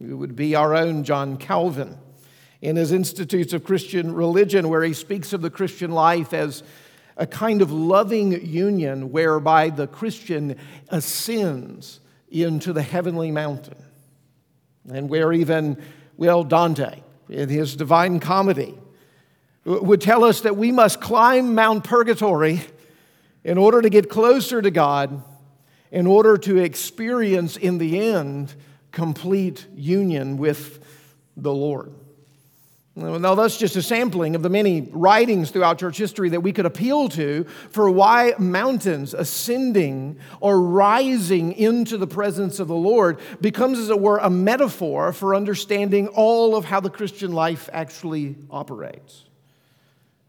It 0.00 0.14
would 0.14 0.34
be 0.34 0.56
our 0.56 0.74
own 0.74 1.04
John 1.04 1.36
Calvin 1.36 1.96
in 2.60 2.74
his 2.74 2.90
Institutes 2.90 3.52
of 3.52 3.62
Christian 3.62 4.12
Religion, 4.12 4.68
where 4.68 4.82
he 4.82 4.94
speaks 4.94 5.32
of 5.32 5.42
the 5.42 5.50
Christian 5.50 5.92
life 5.92 6.32
as 6.32 6.64
a 7.18 7.26
kind 7.26 7.60
of 7.60 7.72
loving 7.72 8.46
union 8.46 9.10
whereby 9.10 9.68
the 9.70 9.88
Christian 9.88 10.56
ascends 10.88 12.00
into 12.30 12.72
the 12.72 12.82
heavenly 12.82 13.32
mountain. 13.32 13.76
And 14.90 15.10
where 15.10 15.32
even, 15.32 15.82
well, 16.16 16.44
Dante, 16.44 17.02
in 17.28 17.48
his 17.48 17.76
Divine 17.76 18.20
Comedy, 18.20 18.78
would 19.64 20.00
tell 20.00 20.24
us 20.24 20.42
that 20.42 20.56
we 20.56 20.72
must 20.72 21.00
climb 21.00 21.54
Mount 21.54 21.84
Purgatory 21.84 22.62
in 23.44 23.58
order 23.58 23.82
to 23.82 23.90
get 23.90 24.08
closer 24.08 24.62
to 24.62 24.70
God, 24.70 25.22
in 25.90 26.06
order 26.06 26.38
to 26.38 26.56
experience 26.58 27.56
in 27.56 27.78
the 27.78 27.98
end 28.00 28.54
complete 28.92 29.66
union 29.74 30.36
with 30.36 30.84
the 31.36 31.52
Lord. 31.52 31.92
Now, 32.98 33.36
that's 33.36 33.56
just 33.56 33.76
a 33.76 33.82
sampling 33.82 34.34
of 34.34 34.42
the 34.42 34.48
many 34.48 34.80
writings 34.90 35.52
throughout 35.52 35.78
church 35.78 35.96
history 35.96 36.30
that 36.30 36.40
we 36.40 36.52
could 36.52 36.66
appeal 36.66 37.08
to 37.10 37.44
for 37.70 37.88
why 37.88 38.34
mountains 38.38 39.14
ascending 39.14 40.18
or 40.40 40.60
rising 40.60 41.52
into 41.52 41.96
the 41.96 42.08
presence 42.08 42.58
of 42.58 42.66
the 42.66 42.74
Lord 42.74 43.20
becomes, 43.40 43.78
as 43.78 43.88
it 43.88 44.00
were, 44.00 44.18
a 44.18 44.28
metaphor 44.28 45.12
for 45.12 45.36
understanding 45.36 46.08
all 46.08 46.56
of 46.56 46.64
how 46.64 46.80
the 46.80 46.90
Christian 46.90 47.30
life 47.30 47.70
actually 47.72 48.34
operates. 48.50 49.26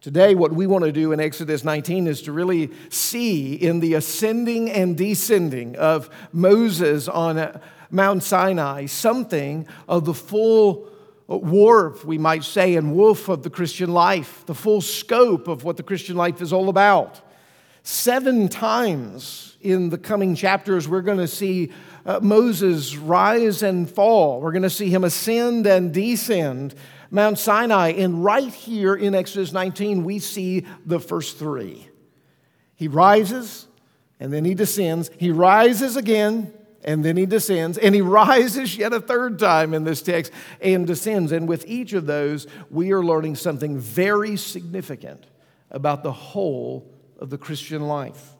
Today, 0.01 0.35
what 0.35 0.53
we 0.53 0.67
want 0.67 0.85
to 0.85 0.91
do 0.91 1.11
in 1.11 1.19
Exodus 1.19 1.63
19 1.63 2.05
is 2.05 2.21
to 2.21 2.31
really 2.31 2.69
see 2.89 3.55
in 3.55 3.79
the 3.79 3.95
ascending 3.95 4.69
and 4.69 4.95
descending 4.95 5.75
of 5.75 6.09
Moses 6.31 7.07
on 7.07 7.59
Mount 7.89 8.21
Sinai 8.21 8.85
something 8.85 9.67
of 9.87 10.05
the 10.05 10.13
full 10.13 10.88
warp, 11.37 12.03
we 12.03 12.17
might 12.17 12.43
say, 12.43 12.75
and 12.75 12.95
woof 12.95 13.29
of 13.29 13.43
the 13.43 13.49
Christian 13.49 13.93
life, 13.93 14.45
the 14.45 14.55
full 14.55 14.81
scope 14.81 15.47
of 15.47 15.63
what 15.63 15.77
the 15.77 15.83
Christian 15.83 16.15
life 16.15 16.41
is 16.41 16.51
all 16.51 16.69
about. 16.69 17.21
Seven 17.83 18.49
times 18.49 19.57
in 19.61 19.89
the 19.89 19.97
coming 19.97 20.35
chapters, 20.35 20.87
we're 20.87 21.01
going 21.01 21.17
to 21.17 21.27
see 21.27 21.71
uh, 22.05 22.19
Moses 22.21 22.95
rise 22.95 23.63
and 23.63 23.89
fall. 23.89 24.41
We're 24.41 24.51
going 24.51 24.63
to 24.63 24.69
see 24.69 24.89
him 24.89 25.03
ascend 25.03 25.67
and 25.67 25.93
descend 25.93 26.75
Mount 27.11 27.37
Sinai. 27.37 27.89
And 27.91 28.23
right 28.23 28.53
here 28.53 28.95
in 28.95 29.15
Exodus 29.15 29.53
19, 29.53 30.03
we 30.03 30.19
see 30.19 30.65
the 30.85 30.99
first 30.99 31.37
three. 31.37 31.87
He 32.75 32.87
rises 32.87 33.67
and 34.19 34.33
then 34.33 34.45
he 34.45 34.53
descends. 34.53 35.09
He 35.17 35.31
rises 35.31 35.95
again 35.95 36.53
and 36.83 37.03
then 37.03 37.17
he 37.17 37.25
descends. 37.25 37.77
And 37.77 37.93
he 37.93 38.01
rises 38.21 38.77
yet 38.77 38.93
a 38.93 38.99
third 38.99 39.39
time 39.39 39.73
in 39.73 39.83
this 39.83 40.01
text 40.01 40.31
and 40.61 40.87
descends. 40.87 41.31
And 41.31 41.47
with 41.47 41.65
each 41.67 41.93
of 41.93 42.05
those, 42.05 42.47
we 42.69 42.91
are 42.91 43.03
learning 43.03 43.35
something 43.35 43.77
very 43.77 44.37
significant 44.37 45.25
about 45.71 46.03
the 46.03 46.11
whole 46.11 46.91
of 47.19 47.29
the 47.29 47.37
Christian 47.37 47.83
life. 47.83 48.33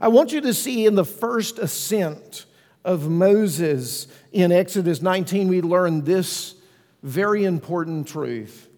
I 0.00 0.08
want 0.08 0.32
you 0.32 0.40
to 0.42 0.52
see 0.52 0.84
in 0.86 0.94
the 0.94 1.04
first 1.04 1.58
ascent 1.58 2.44
of 2.84 3.08
Moses 3.08 4.06
in 4.32 4.52
Exodus 4.52 5.00
19, 5.00 5.48
we 5.48 5.62
learn 5.62 6.04
this 6.04 6.54
very 7.02 7.44
important 7.44 8.06
truth 8.06 8.68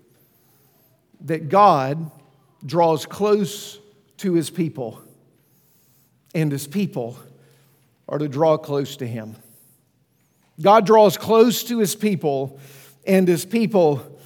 that 1.23 1.49
God 1.49 2.11
draws 2.65 3.07
close 3.07 3.79
to 4.19 4.35
his 4.35 4.51
people, 4.51 5.01
and 6.35 6.51
his 6.53 6.67
people 6.67 7.19
are 8.09 8.19
to 8.19 8.29
draw 8.29 8.57
close 8.57 8.97
to 8.97 9.07
him. 9.07 9.37
God 10.61 10.87
draws 10.87 11.17
close 11.17 11.63
to 11.65 11.79
his 11.79 11.95
people, 11.95 12.59
and 13.07 13.29
his 13.29 13.45
people 13.45 14.19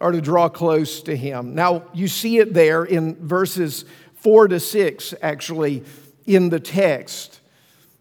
are 0.00 0.12
to 0.12 0.20
draw 0.20 0.48
close 0.48 1.02
to 1.02 1.16
him. 1.16 1.54
Now, 1.54 1.84
you 1.92 2.08
see 2.08 2.38
it 2.38 2.52
there 2.52 2.84
in 2.84 3.16
verses 3.26 3.84
four 4.14 4.48
to 4.48 4.60
six, 4.60 5.14
actually, 5.22 5.84
in 6.26 6.50
the 6.50 6.60
text 6.60 7.37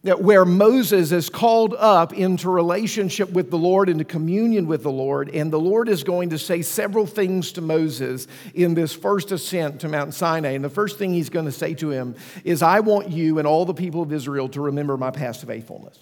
that 0.07 0.21
where 0.21 0.45
Moses 0.45 1.11
is 1.11 1.29
called 1.29 1.75
up 1.77 2.13
into 2.13 2.49
relationship 2.49 3.29
with 3.31 3.49
the 3.49 3.57
Lord, 3.57 3.89
into 3.89 4.05
communion 4.05 4.65
with 4.65 4.83
the 4.83 4.91
Lord, 4.91 5.29
and 5.29 5.51
the 5.51 5.59
Lord 5.59 5.89
is 5.89 6.03
going 6.03 6.29
to 6.29 6.37
say 6.37 6.61
several 6.61 7.05
things 7.05 7.51
to 7.53 7.61
Moses 7.61 8.27
in 8.53 8.73
this 8.73 8.93
first 8.93 9.31
ascent 9.31 9.81
to 9.81 9.89
Mount 9.89 10.13
Sinai. 10.13 10.51
And 10.51 10.63
the 10.63 10.69
first 10.69 10.97
thing 10.97 11.13
he's 11.13 11.29
going 11.29 11.45
to 11.45 11.51
say 11.51 11.73
to 11.75 11.89
him 11.89 12.15
is, 12.45 12.61
I 12.61 12.79
want 12.79 13.09
you 13.09 13.37
and 13.37 13.47
all 13.47 13.65
the 13.65 13.73
people 13.73 14.01
of 14.01 14.13
Israel 14.13 14.47
to 14.49 14.61
remember 14.61 14.95
my 14.95 15.11
past 15.11 15.45
faithfulness. 15.45 15.99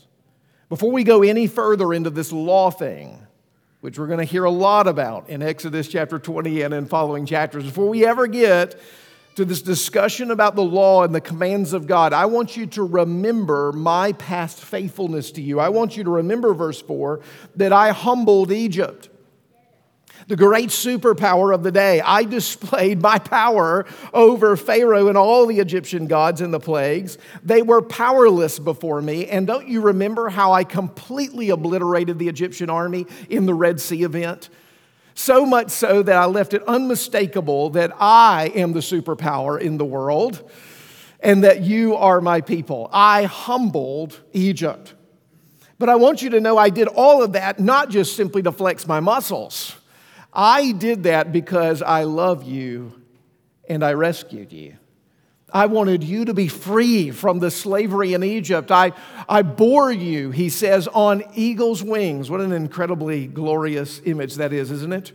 Before 0.69 0.91
we 0.91 1.03
go 1.03 1.23
any 1.23 1.47
further 1.47 1.93
into 1.93 2.09
this 2.11 2.31
law 2.31 2.69
thing, 2.71 3.25
which 3.81 3.97
we're 3.97 4.07
going 4.07 4.19
to 4.19 4.25
hear 4.25 4.43
a 4.43 4.51
lot 4.51 4.87
about 4.87 5.29
in 5.29 5.41
Exodus 5.41 5.87
chapter 5.87 6.19
20 6.19 6.61
and 6.61 6.73
in 6.73 6.85
following 6.85 7.25
chapters, 7.25 7.63
before 7.63 7.89
we 7.89 8.05
ever 8.05 8.27
get 8.27 8.79
to 9.35 9.45
this 9.45 9.61
discussion 9.61 10.31
about 10.31 10.55
the 10.55 10.63
law 10.63 11.03
and 11.03 11.13
the 11.13 11.21
commands 11.21 11.73
of 11.73 11.87
God, 11.87 12.13
I 12.13 12.25
want 12.25 12.55
you 12.55 12.65
to 12.67 12.83
remember 12.83 13.71
my 13.73 14.13
past 14.13 14.59
faithfulness 14.59 15.31
to 15.31 15.41
you. 15.41 15.59
I 15.59 15.69
want 15.69 15.97
you 15.97 16.03
to 16.05 16.09
remember, 16.09 16.53
verse 16.53 16.81
4, 16.81 17.19
that 17.57 17.73
I 17.73 17.91
humbled 17.91 18.51
Egypt, 18.51 19.09
the 20.27 20.37
great 20.37 20.69
superpower 20.69 21.53
of 21.53 21.63
the 21.63 21.71
day. 21.71 22.01
I 22.01 22.23
displayed 22.23 23.01
my 23.01 23.19
power 23.19 23.85
over 24.13 24.55
Pharaoh 24.55 25.09
and 25.09 25.17
all 25.17 25.45
the 25.45 25.59
Egyptian 25.59 26.07
gods 26.07 26.41
and 26.41 26.53
the 26.53 26.59
plagues. 26.59 27.17
They 27.43 27.61
were 27.61 27.81
powerless 27.81 28.57
before 28.57 29.01
me. 29.01 29.27
And 29.27 29.45
don't 29.45 29.67
you 29.67 29.81
remember 29.81 30.29
how 30.29 30.53
I 30.53 30.63
completely 30.63 31.49
obliterated 31.49 32.17
the 32.17 32.29
Egyptian 32.29 32.69
army 32.69 33.05
in 33.29 33.45
the 33.45 33.53
Red 33.53 33.81
Sea 33.81 34.03
event? 34.03 34.49
So 35.15 35.45
much 35.45 35.71
so 35.71 36.03
that 36.03 36.15
I 36.15 36.25
left 36.25 36.53
it 36.53 36.61
unmistakable 36.67 37.71
that 37.71 37.93
I 37.99 38.51
am 38.53 38.73
the 38.73 38.81
superpower 38.81 39.59
in 39.59 39.77
the 39.77 39.85
world 39.85 40.49
and 41.21 41.43
that 41.45 41.61
you 41.61 41.95
are 41.95 42.21
my 42.21 42.41
people. 42.41 42.89
I 42.91 43.23
humbled 43.23 44.19
Egypt. 44.33 44.93
But 45.79 45.89
I 45.89 45.95
want 45.95 46.21
you 46.21 46.29
to 46.31 46.41
know 46.41 46.57
I 46.57 46.69
did 46.69 46.87
all 46.89 47.23
of 47.23 47.33
that 47.33 47.59
not 47.59 47.89
just 47.89 48.15
simply 48.15 48.43
to 48.43 48.51
flex 48.51 48.87
my 48.87 48.99
muscles. 48.99 49.75
I 50.33 50.73
did 50.73 51.03
that 51.03 51.31
because 51.31 51.81
I 51.81 52.03
love 52.03 52.43
you 52.43 53.01
and 53.69 53.83
I 53.83 53.93
rescued 53.93 54.51
you. 54.51 54.75
I 55.55 55.67
wanted 55.67 56.03
you 56.03 56.25
to 56.25 56.33
be 56.33 56.49
free 56.49 57.11
from 57.11 57.39
the 57.39 57.49
slavery 57.49 58.13
in 58.13 58.25
Egypt. 58.25 58.71
I, 58.71 58.91
I 59.29 59.41
bore 59.41 59.89
you, 59.89 60.31
he 60.31 60.49
says, 60.49 60.89
on 60.89 61.23
eagle's 61.33 61.81
wings. 61.81 62.29
What 62.29 62.41
an 62.41 62.51
incredibly 62.51 63.25
glorious 63.25 64.01
image 64.03 64.35
that 64.35 64.51
is, 64.51 64.69
isn't 64.69 64.91
it? 64.91 65.13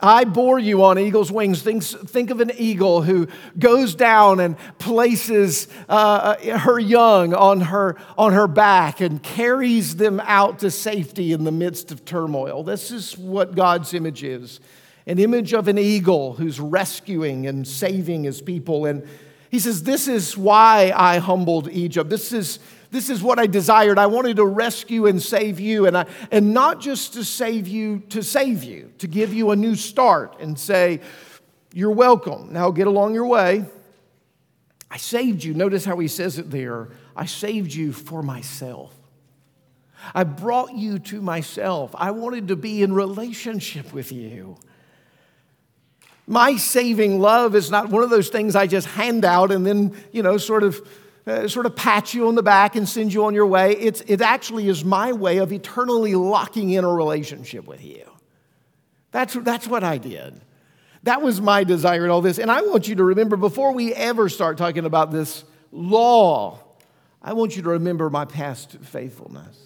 I 0.00 0.24
bore 0.24 0.58
you 0.58 0.82
on 0.82 0.98
eagle's 0.98 1.30
wings. 1.30 1.62
Think, 1.62 1.84
think 1.84 2.30
of 2.30 2.40
an 2.40 2.50
eagle 2.56 3.02
who 3.02 3.28
goes 3.56 3.94
down 3.94 4.40
and 4.40 4.56
places 4.80 5.68
uh, 5.88 6.34
uh, 6.42 6.58
her 6.58 6.80
young 6.80 7.32
on 7.32 7.60
her, 7.60 7.94
on 8.18 8.32
her 8.32 8.48
back 8.48 9.00
and 9.00 9.22
carries 9.22 9.94
them 9.94 10.18
out 10.24 10.58
to 10.58 10.72
safety 10.72 11.32
in 11.32 11.44
the 11.44 11.52
midst 11.52 11.92
of 11.92 12.04
turmoil. 12.04 12.64
This 12.64 12.90
is 12.90 13.16
what 13.16 13.54
God's 13.54 13.94
image 13.94 14.24
is 14.24 14.58
an 15.06 15.18
image 15.18 15.54
of 15.54 15.68
an 15.68 15.78
eagle 15.78 16.34
who's 16.34 16.60
rescuing 16.60 17.46
and 17.46 17.66
saving 17.66 18.24
his 18.24 18.42
people. 18.42 18.84
And 18.84 19.08
he 19.50 19.58
says, 19.58 19.82
This 19.82 20.08
is 20.08 20.36
why 20.36 20.92
I 20.94 21.18
humbled 21.18 21.68
Egypt. 21.70 22.10
This 22.10 22.32
is 22.32 22.58
this 22.90 23.10
is 23.10 23.22
what 23.22 23.38
I 23.38 23.46
desired. 23.46 23.98
I 23.98 24.06
wanted 24.06 24.36
to 24.36 24.46
rescue 24.46 25.06
and 25.06 25.22
save 25.22 25.60
you, 25.60 25.86
and, 25.86 25.96
I, 25.96 26.06
and 26.30 26.54
not 26.54 26.80
just 26.80 27.12
to 27.14 27.24
save 27.24 27.68
you, 27.68 28.00
to 28.08 28.22
save 28.22 28.64
you, 28.64 28.92
to 28.98 29.06
give 29.06 29.34
you 29.34 29.50
a 29.50 29.56
new 29.56 29.74
start 29.74 30.36
and 30.40 30.58
say, 30.58 31.00
You're 31.72 31.90
welcome. 31.90 32.52
Now 32.52 32.70
get 32.70 32.86
along 32.86 33.14
your 33.14 33.26
way. 33.26 33.64
I 34.90 34.96
saved 34.96 35.44
you. 35.44 35.52
Notice 35.52 35.84
how 35.84 35.98
he 35.98 36.08
says 36.08 36.38
it 36.38 36.50
there. 36.50 36.88
I 37.14 37.26
saved 37.26 37.74
you 37.74 37.92
for 37.92 38.22
myself. 38.22 38.94
I 40.14 40.24
brought 40.24 40.72
you 40.72 40.98
to 41.00 41.20
myself. 41.20 41.94
I 41.94 42.12
wanted 42.12 42.48
to 42.48 42.56
be 42.56 42.82
in 42.82 42.94
relationship 42.94 43.92
with 43.92 44.12
you. 44.12 44.56
My 46.28 46.56
saving 46.56 47.20
love 47.20 47.54
is 47.54 47.70
not 47.70 47.88
one 47.88 48.02
of 48.02 48.10
those 48.10 48.28
things 48.28 48.54
I 48.54 48.66
just 48.66 48.86
hand 48.86 49.24
out 49.24 49.50
and 49.50 49.66
then, 49.66 49.96
you 50.12 50.22
know, 50.22 50.36
sort 50.36 50.62
of 50.62 50.86
uh, 51.26 51.48
sort 51.48 51.64
of 51.64 51.74
pat 51.74 52.12
you 52.12 52.28
on 52.28 52.34
the 52.34 52.42
back 52.42 52.76
and 52.76 52.88
send 52.88 53.12
you 53.12 53.24
on 53.24 53.34
your 53.34 53.46
way. 53.46 53.72
It's, 53.72 54.02
it 54.02 54.20
actually 54.20 54.68
is 54.68 54.84
my 54.84 55.12
way 55.12 55.38
of 55.38 55.52
eternally 55.52 56.14
locking 56.14 56.70
in 56.70 56.84
a 56.84 56.92
relationship 56.92 57.66
with 57.66 57.82
you. 57.82 58.04
That's, 59.10 59.34
that's 59.34 59.66
what 59.66 59.82
I 59.82 59.98
did. 59.98 60.40
That 61.04 61.22
was 61.22 61.40
my 61.40 61.64
desire 61.64 62.04
in 62.04 62.10
all 62.10 62.20
this. 62.20 62.38
And 62.38 62.50
I 62.50 62.62
want 62.62 62.88
you 62.88 62.96
to 62.96 63.04
remember 63.04 63.36
before 63.36 63.72
we 63.72 63.94
ever 63.94 64.28
start 64.28 64.58
talking 64.58 64.84
about 64.84 65.10
this 65.10 65.44
law, 65.72 66.60
I 67.22 67.32
want 67.32 67.56
you 67.56 67.62
to 67.62 67.70
remember 67.70 68.10
my 68.10 68.26
past 68.26 68.78
faithfulness. 68.82 69.58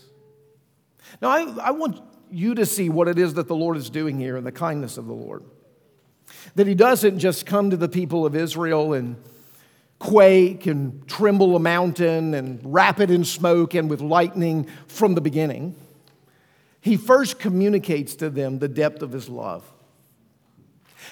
Now, 1.20 1.28
I, 1.30 1.68
I 1.68 1.70
want 1.72 2.00
you 2.30 2.54
to 2.54 2.66
see 2.66 2.88
what 2.88 3.08
it 3.08 3.18
is 3.18 3.34
that 3.34 3.48
the 3.48 3.56
Lord 3.56 3.76
is 3.76 3.90
doing 3.90 4.18
here 4.18 4.36
and 4.36 4.46
the 4.46 4.52
kindness 4.52 4.96
of 4.96 5.06
the 5.06 5.12
Lord. 5.12 5.44
That 6.54 6.66
He 6.66 6.74
doesn't 6.74 7.18
just 7.18 7.46
come 7.46 7.70
to 7.70 7.76
the 7.76 7.88
people 7.88 8.26
of 8.26 8.36
Israel 8.36 8.92
and 8.92 9.16
quake 9.98 10.66
and 10.66 11.06
tremble 11.06 11.54
a 11.54 11.60
mountain 11.60 12.34
and 12.34 12.60
wrap 12.64 12.98
it 12.98 13.08
in 13.08 13.24
smoke 13.24 13.74
and 13.74 13.88
with 13.88 14.00
lightning 14.00 14.66
from 14.88 15.14
the 15.14 15.20
beginning. 15.20 15.76
He 16.80 16.96
first 16.96 17.38
communicates 17.38 18.16
to 18.16 18.28
them 18.28 18.58
the 18.58 18.66
depth 18.66 19.02
of 19.02 19.12
his 19.12 19.28
love. 19.28 19.64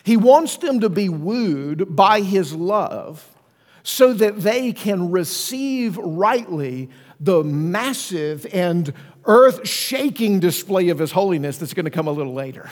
He 0.03 0.17
wants 0.17 0.57
them 0.57 0.81
to 0.81 0.89
be 0.89 1.09
wooed 1.09 1.95
by 1.95 2.21
his 2.23 2.53
love 2.53 3.25
so 3.85 4.13
that 4.13 4.41
they 4.41 4.73
can 4.73 5.13
receive 5.13 5.97
rightly 5.97 6.91
the 7.21 7.45
massive 7.45 8.45
and 8.53 8.93
earth 9.25 9.69
shaking 9.69 10.41
display 10.41 10.89
of 10.89 10.99
his 10.99 11.13
holiness 11.13 11.59
that's 11.59 11.75
going 11.75 11.85
to 11.85 11.91
come 11.91 12.09
a 12.09 12.13
little 12.13 12.35
later. 12.35 12.69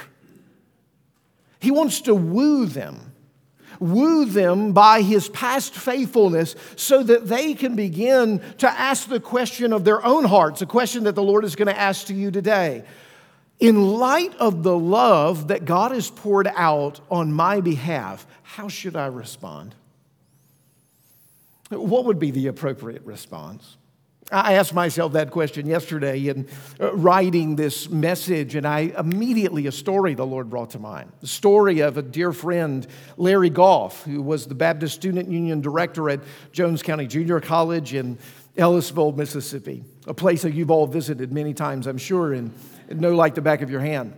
He 1.61 1.71
wants 1.71 2.03
to 2.03 2.14
woo 2.14 2.66
them 2.66 3.09
woo 3.81 4.25
them 4.25 4.73
by 4.73 5.03
his 5.03 5.29
past 5.29 5.75
faithfulness 5.75 6.55
so 6.77 7.03
that 7.03 7.29
they 7.29 7.55
can 7.55 7.77
begin 7.77 8.40
to 8.59 8.68
ask 8.68 9.09
the 9.09 9.21
question 9.21 9.73
of 9.73 9.85
their 9.85 10.05
own 10.05 10.25
hearts, 10.25 10.62
a 10.62 10.66
question 10.66 11.05
that 11.05 11.14
the 11.14 11.23
Lord 11.23 11.44
is 11.44 11.57
going 11.57 11.68
to 11.68 11.79
ask 11.79 12.07
to 12.07 12.14
you 12.14 12.31
today. 12.31 12.85
In 13.61 13.99
light 13.99 14.35
of 14.37 14.62
the 14.62 14.77
love 14.77 15.49
that 15.49 15.64
God 15.64 15.90
has 15.92 16.11
poured 16.11 16.49
out 16.55 17.01
on 17.11 17.33
my 17.33 17.61
behalf, 17.61 18.27
how 18.42 18.68
should 18.68 18.94
I 18.94 19.07
respond? 19.07 19.75
What 21.71 22.05
would 22.05 22.18
be 22.18 22.31
the 22.31 22.47
appropriate 22.47 23.03
response? 23.05 23.78
I 24.31 24.55
asked 24.55 24.75
myself 24.75 25.12
that 25.14 25.31
question 25.31 25.67
yesterday 25.67 26.29
in 26.29 26.49
uh, 26.79 26.95
writing 26.95 27.57
this 27.57 27.88
message, 27.88 28.55
and 28.57 28.67
I 28.67 28.93
immediately, 28.99 29.67
a 29.67 29.73
story 29.73 30.14
the 30.14 30.27
Lord 30.27 30.51
brought 30.51 30.71
to 30.71 30.79
mind. 30.79 31.12
The 31.21 31.27
story 31.27 31.81
of 31.81 31.97
a 31.97 32.03
dear 32.03 32.33
friend, 32.33 32.87
Larry 33.17 33.49
Goff, 33.49 34.03
who 34.05 34.21
was 34.21 34.47
the 34.47 34.55
Baptist 34.55 34.95
Student 34.97 35.31
Union 35.31 35.62
director 35.62 36.11
at 36.11 36.21
Jones 36.53 36.83
County 36.83 37.07
Junior 37.07 37.41
College 37.41 37.95
in 37.95 38.19
Ellisville, 38.59 39.12
Mississippi, 39.12 39.85
a 40.07 40.14
place 40.14 40.43
that 40.43 40.53
you've 40.53 40.71
all 40.71 40.87
visited 40.87 41.33
many 41.33 41.55
times, 41.55 41.87
I'm 41.87 41.99
sure, 41.99 42.35
and 42.35 42.53
know 42.91 43.14
like 43.14 43.35
the 43.35 43.43
back 43.43 43.62
of 43.62 43.71
your 43.71 43.81
hand. 43.81 44.12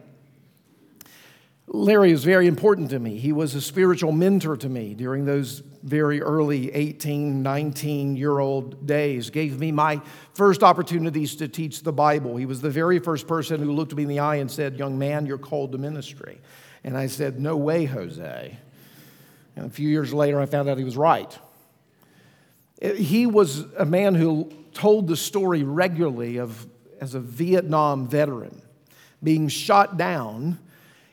Larry 1.72 2.10
is 2.10 2.24
very 2.24 2.48
important 2.48 2.90
to 2.90 2.98
me. 2.98 3.16
He 3.16 3.30
was 3.30 3.54
a 3.54 3.60
spiritual 3.60 4.10
mentor 4.10 4.56
to 4.56 4.68
me 4.68 4.92
during 4.92 5.24
those 5.24 5.62
very 5.84 6.20
early 6.20 6.72
18, 6.72 7.44
19 7.44 8.16
year 8.16 8.40
old 8.40 8.88
days, 8.88 9.30
gave 9.30 9.60
me 9.60 9.70
my 9.70 10.00
first 10.34 10.64
opportunities 10.64 11.36
to 11.36 11.46
teach 11.46 11.84
the 11.84 11.92
Bible. 11.92 12.36
He 12.36 12.44
was 12.44 12.60
the 12.60 12.70
very 12.70 12.98
first 12.98 13.28
person 13.28 13.62
who 13.62 13.70
looked 13.70 13.94
me 13.94 14.02
in 14.02 14.08
the 14.08 14.18
eye 14.18 14.36
and 14.36 14.50
said, 14.50 14.80
Young 14.80 14.98
man, 14.98 15.26
you're 15.26 15.38
called 15.38 15.70
to 15.70 15.78
ministry. 15.78 16.40
And 16.82 16.96
I 16.96 17.06
said, 17.06 17.38
No 17.38 17.56
way, 17.56 17.84
Jose. 17.84 18.58
And 19.54 19.66
a 19.66 19.70
few 19.70 19.88
years 19.88 20.12
later, 20.12 20.40
I 20.40 20.46
found 20.46 20.68
out 20.68 20.76
he 20.76 20.82
was 20.82 20.96
right. 20.96 21.38
Eh, 22.82 22.94
he 22.94 23.26
was 23.26 23.60
a 23.78 23.86
man 23.86 24.16
who 24.16 24.52
told 24.74 25.06
the 25.06 25.16
story 25.16 25.62
regularly 25.62 26.38
of 26.38 26.66
as 27.00 27.14
a 27.14 27.20
Vietnam 27.20 28.08
veteran 28.08 28.60
being 29.22 29.46
shot 29.46 29.96
down 29.96 30.58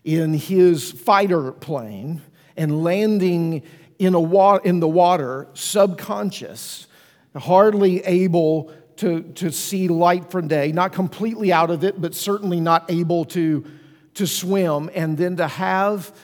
in 0.07 0.33
his 0.33 0.89
fighter 0.89 1.51
plane 1.51 2.21
and 2.55 2.81
landing 2.81 3.61
in, 3.99 4.13
a 4.13 4.19
wa- 4.19 4.61
in 4.63 4.79
the 4.79 4.87
water, 4.87 5.49
subconscious, 5.53 6.87
hardly 7.35 8.01
able 8.05 8.71
to, 8.95 9.21
to 9.33 9.51
see 9.51 9.89
light 9.89 10.31
from 10.31 10.47
day, 10.47 10.71
not 10.71 10.93
completely 10.93 11.51
out 11.51 11.69
of 11.69 11.83
it, 11.83 11.99
but 11.99 12.15
certainly 12.15 12.61
not 12.61 12.89
able 12.89 13.25
to, 13.25 13.65
to 14.13 14.25
swim, 14.25 14.89
and 14.95 15.17
then 15.17 15.35
to 15.35 15.47
have 15.47 16.17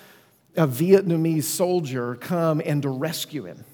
a 0.55 0.65
Vietnamese 0.65 1.43
soldier 1.43 2.15
come 2.15 2.61
and 2.65 2.83
to 2.83 2.89
rescue 2.89 3.43
him 3.43 3.65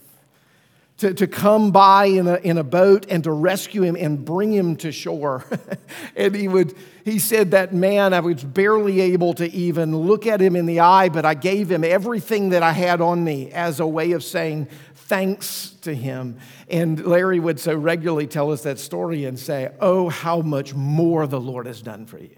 to, 0.99 1.13
to 1.13 1.27
come 1.27 1.71
by 1.71 2.05
in 2.05 2.27
a, 2.27 2.35
in 2.35 2.57
a 2.57 2.63
boat 2.63 3.05
and 3.09 3.23
to 3.23 3.31
rescue 3.31 3.83
him 3.83 3.95
and 3.95 4.23
bring 4.23 4.51
him 4.51 4.75
to 4.77 4.91
shore. 4.91 5.45
and 6.15 6.35
he 6.35 6.47
would, 6.47 6.75
he 7.05 7.19
said, 7.19 7.51
that 7.51 7.73
man, 7.73 8.13
I 8.13 8.19
was 8.19 8.43
barely 8.43 8.99
able 8.99 9.33
to 9.35 9.49
even 9.49 9.95
look 9.95 10.27
at 10.27 10.41
him 10.41 10.57
in 10.57 10.65
the 10.65 10.81
eye, 10.81 11.07
but 11.07 11.25
I 11.25 11.35
gave 11.35 11.71
him 11.71 11.85
everything 11.85 12.49
that 12.49 12.63
I 12.63 12.73
had 12.73 12.99
on 12.99 13.23
me 13.23 13.49
as 13.51 13.79
a 13.79 13.87
way 13.87 14.11
of 14.11 14.25
saying 14.25 14.67
thanks 14.93 15.71
to 15.81 15.95
him. 15.95 16.37
And 16.69 17.05
Larry 17.05 17.39
would 17.39 17.61
so 17.61 17.75
regularly 17.75 18.27
tell 18.27 18.51
us 18.51 18.63
that 18.63 18.77
story 18.77 19.23
and 19.23 19.39
say, 19.39 19.71
Oh, 19.79 20.09
how 20.09 20.41
much 20.41 20.73
more 20.73 21.27
the 21.27 21.39
Lord 21.39 21.65
has 21.65 21.81
done 21.81 22.07
for 22.07 22.19
you. 22.19 22.35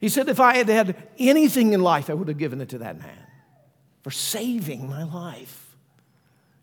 He 0.00 0.08
said, 0.08 0.30
If 0.30 0.40
I 0.40 0.56
had 0.56 0.68
had 0.68 0.96
anything 1.18 1.74
in 1.74 1.82
life, 1.82 2.08
I 2.08 2.14
would 2.14 2.28
have 2.28 2.38
given 2.38 2.62
it 2.62 2.70
to 2.70 2.78
that 2.78 2.98
man 2.98 3.18
for 4.02 4.10
saving 4.10 4.88
my 4.88 5.04
life. 5.04 5.61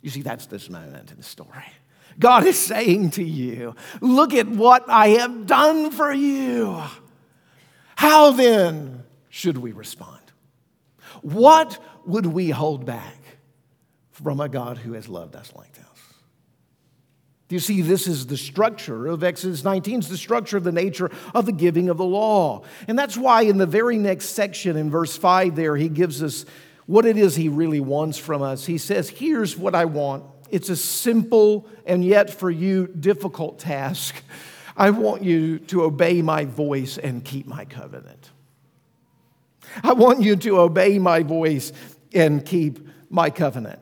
You 0.01 0.09
see, 0.09 0.21
that's 0.21 0.45
this 0.45 0.69
moment 0.69 1.11
in 1.11 1.17
the 1.17 1.23
story. 1.23 1.65
God 2.17 2.45
is 2.45 2.57
saying 2.57 3.11
to 3.11 3.23
you, 3.23 3.75
Look 4.01 4.33
at 4.33 4.47
what 4.47 4.89
I 4.89 5.09
have 5.09 5.45
done 5.45 5.91
for 5.91 6.11
you. 6.11 6.81
How 7.95 8.31
then 8.31 9.03
should 9.29 9.57
we 9.57 9.71
respond? 9.71 10.19
What 11.21 11.79
would 12.05 12.25
we 12.25 12.49
hold 12.49 12.85
back 12.85 13.17
from 14.11 14.39
a 14.39 14.49
God 14.49 14.77
who 14.77 14.93
has 14.93 15.07
loved 15.07 15.35
us 15.35 15.51
like 15.55 15.73
this? 15.73 15.85
Do 17.49 17.55
you 17.55 17.59
see, 17.59 17.81
this 17.81 18.05
is 18.05 18.27
the 18.27 18.37
structure 18.37 19.07
of 19.07 19.23
Exodus 19.23 19.63
19, 19.63 19.99
it's 19.99 20.07
the 20.07 20.17
structure 20.17 20.55
of 20.55 20.63
the 20.63 20.71
nature 20.71 21.09
of 21.33 21.47
the 21.47 21.51
giving 21.51 21.89
of 21.89 21.97
the 21.97 22.05
law. 22.05 22.61
And 22.87 22.97
that's 22.97 23.17
why 23.17 23.41
in 23.41 23.57
the 23.57 23.65
very 23.65 23.97
next 23.97 24.27
section, 24.27 24.77
in 24.77 24.91
verse 24.91 25.17
5, 25.17 25.55
there, 25.55 25.75
he 25.75 25.89
gives 25.89 26.21
us 26.21 26.45
what 26.89 27.05
it 27.05 27.17
is 27.17 27.35
he 27.35 27.49
really 27.49 27.79
wants 27.79 28.17
from 28.17 28.41
us. 28.41 28.65
He 28.65 28.79
says, 28.79 29.09
Here's 29.09 29.55
what 29.55 29.75
I 29.75 29.85
want. 29.85 30.23
It's 30.49 30.69
a 30.69 30.75
simple 30.75 31.69
and 31.85 32.03
yet 32.03 32.31
for 32.31 32.49
you 32.49 32.87
difficult 32.87 33.59
task. 33.59 34.15
I 34.75 34.89
want 34.89 35.21
you 35.21 35.59
to 35.59 35.83
obey 35.83 36.23
my 36.23 36.45
voice 36.45 36.97
and 36.97 37.23
keep 37.23 37.45
my 37.45 37.65
covenant. 37.65 38.31
I 39.83 39.93
want 39.93 40.23
you 40.23 40.35
to 40.37 40.61
obey 40.61 40.97
my 40.97 41.21
voice 41.21 41.73
and 42.11 42.43
keep 42.43 42.79
my 43.07 43.29
covenant. 43.29 43.81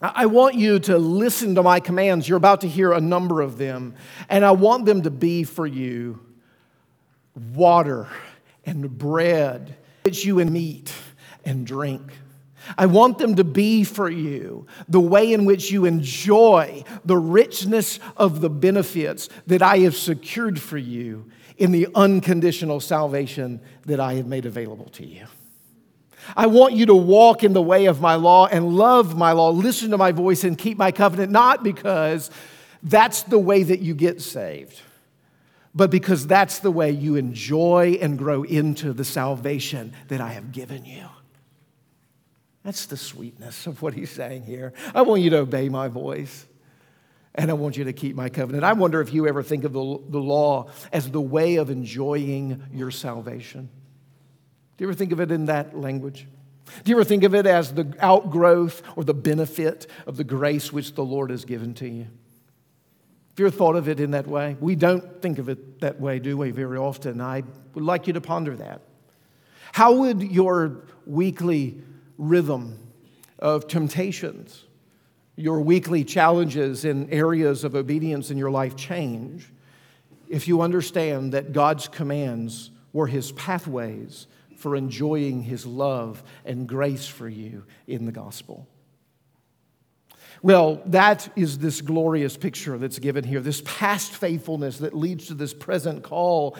I 0.00 0.24
want 0.24 0.54
you 0.54 0.78
to 0.78 0.96
listen 0.96 1.54
to 1.56 1.62
my 1.62 1.80
commands. 1.80 2.26
You're 2.26 2.38
about 2.38 2.62
to 2.62 2.68
hear 2.68 2.92
a 2.92 3.00
number 3.00 3.42
of 3.42 3.58
them, 3.58 3.94
and 4.30 4.42
I 4.42 4.52
want 4.52 4.86
them 4.86 5.02
to 5.02 5.10
be 5.10 5.44
for 5.44 5.66
you 5.66 6.18
water 7.52 8.08
and 8.64 8.96
bread, 8.96 9.76
that 10.04 10.24
you 10.24 10.38
and 10.38 10.50
meat 10.50 10.94
and 11.46 11.66
drink. 11.66 12.12
I 12.76 12.86
want 12.86 13.18
them 13.18 13.36
to 13.36 13.44
be 13.44 13.84
for 13.84 14.10
you 14.10 14.66
the 14.88 15.00
way 15.00 15.32
in 15.32 15.44
which 15.44 15.70
you 15.70 15.84
enjoy 15.84 16.84
the 17.04 17.16
richness 17.16 18.00
of 18.16 18.40
the 18.40 18.50
benefits 18.50 19.28
that 19.46 19.62
I 19.62 19.78
have 19.78 19.96
secured 19.96 20.60
for 20.60 20.78
you 20.78 21.30
in 21.56 21.72
the 21.72 21.88
unconditional 21.94 22.80
salvation 22.80 23.60
that 23.86 24.00
I 24.00 24.14
have 24.14 24.26
made 24.26 24.46
available 24.46 24.88
to 24.90 25.06
you. 25.06 25.26
I 26.36 26.46
want 26.46 26.74
you 26.74 26.86
to 26.86 26.94
walk 26.94 27.44
in 27.44 27.52
the 27.52 27.62
way 27.62 27.86
of 27.86 28.00
my 28.00 28.16
law 28.16 28.46
and 28.46 28.76
love 28.76 29.16
my 29.16 29.32
law, 29.32 29.50
listen 29.50 29.90
to 29.90 29.98
my 29.98 30.10
voice, 30.12 30.42
and 30.42 30.58
keep 30.58 30.76
my 30.76 30.90
covenant, 30.90 31.30
not 31.30 31.62
because 31.62 32.30
that's 32.82 33.22
the 33.22 33.38
way 33.38 33.62
that 33.62 33.80
you 33.80 33.94
get 33.94 34.20
saved, 34.20 34.80
but 35.74 35.90
because 35.90 36.26
that's 36.26 36.58
the 36.58 36.70
way 36.70 36.90
you 36.90 37.14
enjoy 37.14 37.98
and 38.00 38.18
grow 38.18 38.42
into 38.42 38.92
the 38.92 39.04
salvation 39.04 39.92
that 40.08 40.20
I 40.20 40.30
have 40.30 40.50
given 40.50 40.84
you. 40.84 41.04
That's 42.66 42.86
the 42.86 42.96
sweetness 42.96 43.68
of 43.68 43.80
what 43.80 43.94
he's 43.94 44.10
saying 44.10 44.42
here. 44.42 44.72
I 44.92 45.02
want 45.02 45.22
you 45.22 45.30
to 45.30 45.38
obey 45.38 45.68
my 45.68 45.86
voice 45.86 46.46
and 47.36 47.48
I 47.48 47.54
want 47.54 47.76
you 47.76 47.84
to 47.84 47.92
keep 47.92 48.16
my 48.16 48.28
covenant. 48.28 48.64
I 48.64 48.72
wonder 48.72 49.00
if 49.00 49.14
you 49.14 49.28
ever 49.28 49.44
think 49.44 49.62
of 49.62 49.72
the, 49.72 50.00
the 50.08 50.18
law 50.18 50.70
as 50.92 51.08
the 51.08 51.20
way 51.20 51.56
of 51.56 51.70
enjoying 51.70 52.60
your 52.72 52.90
salvation. 52.90 53.68
Do 54.76 54.84
you 54.84 54.88
ever 54.88 54.96
think 54.96 55.12
of 55.12 55.20
it 55.20 55.30
in 55.30 55.44
that 55.44 55.78
language? 55.78 56.26
Do 56.82 56.90
you 56.90 56.96
ever 56.96 57.04
think 57.04 57.22
of 57.22 57.36
it 57.36 57.46
as 57.46 57.72
the 57.72 57.94
outgrowth 58.00 58.82
or 58.96 59.04
the 59.04 59.14
benefit 59.14 59.86
of 60.04 60.16
the 60.16 60.24
grace 60.24 60.72
which 60.72 60.96
the 60.96 61.04
Lord 61.04 61.30
has 61.30 61.44
given 61.44 61.72
to 61.74 61.88
you? 61.88 62.02
Have 62.02 63.38
you 63.38 63.46
ever 63.46 63.56
thought 63.56 63.76
of 63.76 63.88
it 63.88 64.00
in 64.00 64.10
that 64.10 64.26
way? 64.26 64.56
We 64.58 64.74
don't 64.74 65.22
think 65.22 65.38
of 65.38 65.48
it 65.48 65.82
that 65.82 66.00
way, 66.00 66.18
do 66.18 66.36
we, 66.36 66.50
very 66.50 66.78
often? 66.78 67.20
I 67.20 67.44
would 67.74 67.84
like 67.84 68.08
you 68.08 68.14
to 68.14 68.20
ponder 68.20 68.56
that. 68.56 68.80
How 69.72 69.92
would 69.92 70.20
your 70.20 70.82
weekly 71.06 71.84
rhythm 72.18 72.78
of 73.38 73.68
temptations, 73.68 74.64
your 75.36 75.60
weekly 75.60 76.04
challenges 76.04 76.84
in 76.84 77.10
areas 77.10 77.64
of 77.64 77.74
obedience 77.74 78.30
in 78.30 78.38
your 78.38 78.50
life 78.50 78.76
change 78.76 79.52
if 80.28 80.48
you 80.48 80.60
understand 80.60 81.32
that 81.32 81.52
God's 81.52 81.88
commands 81.88 82.70
were 82.92 83.06
his 83.06 83.32
pathways 83.32 84.26
for 84.56 84.74
enjoying 84.74 85.42
his 85.42 85.66
love 85.66 86.22
and 86.44 86.66
grace 86.66 87.06
for 87.06 87.28
you 87.28 87.64
in 87.86 88.06
the 88.06 88.12
gospel. 88.12 88.66
Well, 90.42 90.82
that 90.86 91.30
is 91.36 91.58
this 91.58 91.80
glorious 91.80 92.36
picture 92.36 92.78
that's 92.78 92.98
given 92.98 93.24
here, 93.24 93.40
this 93.40 93.62
past 93.64 94.12
faithfulness 94.12 94.78
that 94.78 94.94
leads 94.94 95.26
to 95.26 95.34
this 95.34 95.54
present 95.54 96.02
call 96.02 96.56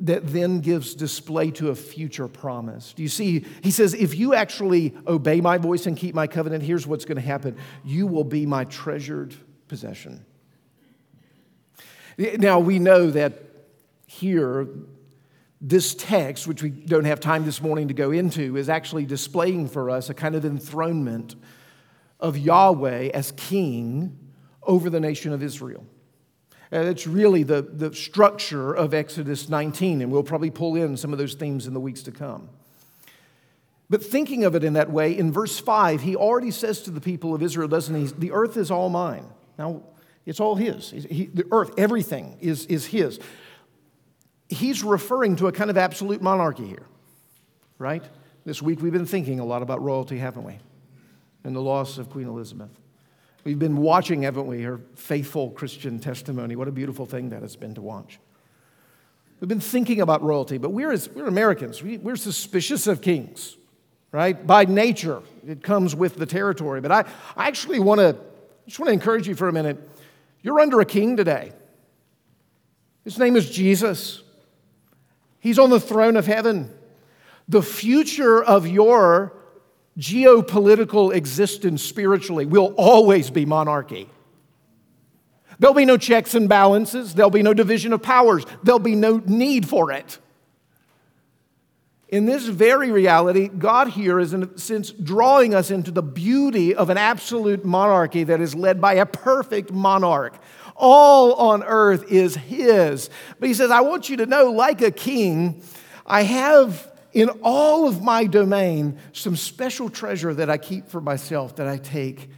that 0.00 0.26
then 0.26 0.60
gives 0.60 0.94
display 0.94 1.50
to 1.52 1.70
a 1.70 1.74
future 1.74 2.26
promise. 2.26 2.92
Do 2.92 3.02
you 3.02 3.08
see? 3.08 3.44
He 3.62 3.70
says, 3.70 3.94
if 3.94 4.16
you 4.16 4.34
actually 4.34 4.94
obey 5.06 5.40
my 5.40 5.56
voice 5.56 5.86
and 5.86 5.96
keep 5.96 6.14
my 6.14 6.26
covenant, 6.26 6.64
here's 6.64 6.86
what's 6.86 7.04
going 7.04 7.16
to 7.16 7.22
happen 7.22 7.56
you 7.84 8.06
will 8.06 8.24
be 8.24 8.44
my 8.46 8.64
treasured 8.64 9.34
possession. 9.68 10.24
Now, 12.18 12.60
we 12.60 12.78
know 12.78 13.10
that 13.10 13.42
here, 14.06 14.68
this 15.60 15.94
text, 15.94 16.46
which 16.46 16.62
we 16.62 16.70
don't 16.70 17.04
have 17.04 17.18
time 17.18 17.44
this 17.44 17.60
morning 17.60 17.88
to 17.88 17.94
go 17.94 18.12
into, 18.12 18.56
is 18.56 18.68
actually 18.68 19.04
displaying 19.04 19.68
for 19.68 19.90
us 19.90 20.10
a 20.10 20.14
kind 20.14 20.34
of 20.34 20.44
enthronement 20.44 21.34
of 22.20 22.38
Yahweh 22.38 23.10
as 23.12 23.32
king 23.32 24.18
over 24.62 24.90
the 24.90 25.00
nation 25.00 25.32
of 25.32 25.42
Israel. 25.42 25.84
It's 26.72 27.06
really 27.06 27.42
the, 27.42 27.62
the 27.62 27.94
structure 27.94 28.72
of 28.72 28.94
Exodus 28.94 29.48
19, 29.48 30.02
and 30.02 30.10
we'll 30.10 30.22
probably 30.22 30.50
pull 30.50 30.76
in 30.76 30.96
some 30.96 31.12
of 31.12 31.18
those 31.18 31.34
themes 31.34 31.66
in 31.66 31.74
the 31.74 31.80
weeks 31.80 32.02
to 32.04 32.12
come. 32.12 32.48
But 33.90 34.02
thinking 34.02 34.44
of 34.44 34.54
it 34.54 34.64
in 34.64 34.72
that 34.72 34.90
way, 34.90 35.16
in 35.16 35.30
verse 35.30 35.58
5, 35.60 36.00
he 36.00 36.16
already 36.16 36.50
says 36.50 36.82
to 36.82 36.90
the 36.90 37.00
people 37.00 37.34
of 37.34 37.42
Israel, 37.42 37.68
doesn't 37.68 37.94
he? 37.94 38.06
The 38.06 38.32
earth 38.32 38.56
is 38.56 38.70
all 38.70 38.88
mine. 38.88 39.26
Now, 39.58 39.82
it's 40.26 40.40
all 40.40 40.56
his. 40.56 40.90
He, 40.90 41.26
the 41.26 41.46
earth, 41.52 41.72
everything 41.76 42.38
is, 42.40 42.66
is 42.66 42.86
his 42.86 43.20
he's 44.48 44.82
referring 44.82 45.36
to 45.36 45.46
a 45.46 45.52
kind 45.52 45.70
of 45.70 45.76
absolute 45.76 46.22
monarchy 46.22 46.66
here, 46.66 46.86
right? 47.78 48.02
This 48.44 48.62
week 48.62 48.80
we've 48.80 48.92
been 48.92 49.06
thinking 49.06 49.40
a 49.40 49.44
lot 49.44 49.62
about 49.62 49.82
royalty, 49.82 50.18
haven't 50.18 50.44
we? 50.44 50.58
And 51.44 51.54
the 51.54 51.60
loss 51.60 51.98
of 51.98 52.10
Queen 52.10 52.26
Elizabeth. 52.26 52.70
We've 53.44 53.58
been 53.58 53.76
watching, 53.76 54.22
haven't 54.22 54.46
we, 54.46 54.62
her 54.62 54.80
faithful 54.94 55.50
Christian 55.50 55.98
testimony. 55.98 56.56
What 56.56 56.66
a 56.66 56.72
beautiful 56.72 57.04
thing 57.04 57.28
that 57.28 57.42
has 57.42 57.56
been 57.56 57.74
to 57.74 57.82
watch. 57.82 58.18
We've 59.40 59.48
been 59.48 59.60
thinking 59.60 60.00
about 60.00 60.22
royalty, 60.22 60.56
but 60.56 60.70
we're, 60.70 60.90
as, 60.90 61.10
we're 61.10 61.26
Americans. 61.26 61.82
We, 61.82 61.98
we're 61.98 62.16
suspicious 62.16 62.86
of 62.86 63.02
kings, 63.02 63.58
right? 64.12 64.46
By 64.46 64.64
nature, 64.64 65.20
it 65.46 65.62
comes 65.62 65.94
with 65.94 66.16
the 66.16 66.24
territory. 66.24 66.80
But 66.80 66.92
I, 66.92 67.04
I 67.36 67.48
actually 67.48 67.80
want 67.80 68.00
to 68.00 68.16
just 68.66 68.78
want 68.78 68.88
to 68.88 68.94
encourage 68.94 69.28
you 69.28 69.34
for 69.34 69.48
a 69.48 69.52
minute. 69.52 69.78
You're 70.40 70.60
under 70.60 70.80
a 70.80 70.86
king 70.86 71.18
today. 71.18 71.52
His 73.04 73.18
name 73.18 73.36
is 73.36 73.50
Jesus. 73.50 74.22
He's 75.38 75.58
on 75.58 75.68
the 75.68 75.80
throne 75.80 76.16
of 76.16 76.26
heaven. 76.26 76.74
The 77.46 77.60
future 77.60 78.42
of 78.42 78.66
your 78.66 79.36
geopolitical 79.98 81.14
existence 81.14 81.82
spiritually 81.82 82.46
will 82.46 82.74
always 82.76 83.30
be 83.30 83.46
monarchy. 83.46 84.08
There'll 85.58 85.74
be 85.74 85.84
no 85.84 85.96
checks 85.96 86.34
and 86.34 86.48
balances, 86.48 87.14
there'll 87.14 87.30
be 87.30 87.42
no 87.42 87.54
division 87.54 87.92
of 87.92 88.02
powers, 88.02 88.44
there'll 88.62 88.80
be 88.80 88.96
no 88.96 89.22
need 89.24 89.68
for 89.68 89.92
it. 89.92 90.18
In 92.08 92.26
this 92.26 92.46
very 92.46 92.92
reality, 92.92 93.48
God 93.48 93.88
here 93.88 94.20
is, 94.20 94.32
in 94.32 94.44
a 94.44 94.58
sense, 94.58 94.90
drawing 94.90 95.54
us 95.54 95.70
into 95.70 95.90
the 95.90 96.02
beauty 96.02 96.74
of 96.74 96.90
an 96.90 96.98
absolute 96.98 97.64
monarchy 97.64 98.24
that 98.24 98.40
is 98.40 98.54
led 98.54 98.80
by 98.80 98.94
a 98.94 99.06
perfect 99.06 99.72
monarch 99.72 100.38
all 100.76 101.34
on 101.34 101.62
earth 101.62 102.10
is 102.10 102.36
His. 102.36 103.10
But 103.38 103.48
He 103.48 103.54
says, 103.54 103.70
I 103.70 103.80
want 103.80 104.08
you 104.08 104.16
to 104.18 104.26
know, 104.26 104.50
like 104.50 104.82
a 104.82 104.90
king, 104.90 105.62
I 106.06 106.22
have 106.22 106.90
in 107.14 107.30
all 107.42 107.86
of 107.88 108.02
my 108.02 108.26
domain 108.26 108.98
some 109.12 109.36
special 109.36 109.88
treasure 109.88 110.34
that 110.34 110.50
I 110.50 110.58
keep 110.58 110.88
for 110.88 111.00
myself 111.00 111.56
that 111.56 111.68
I 111.68 111.78
take 111.78 112.28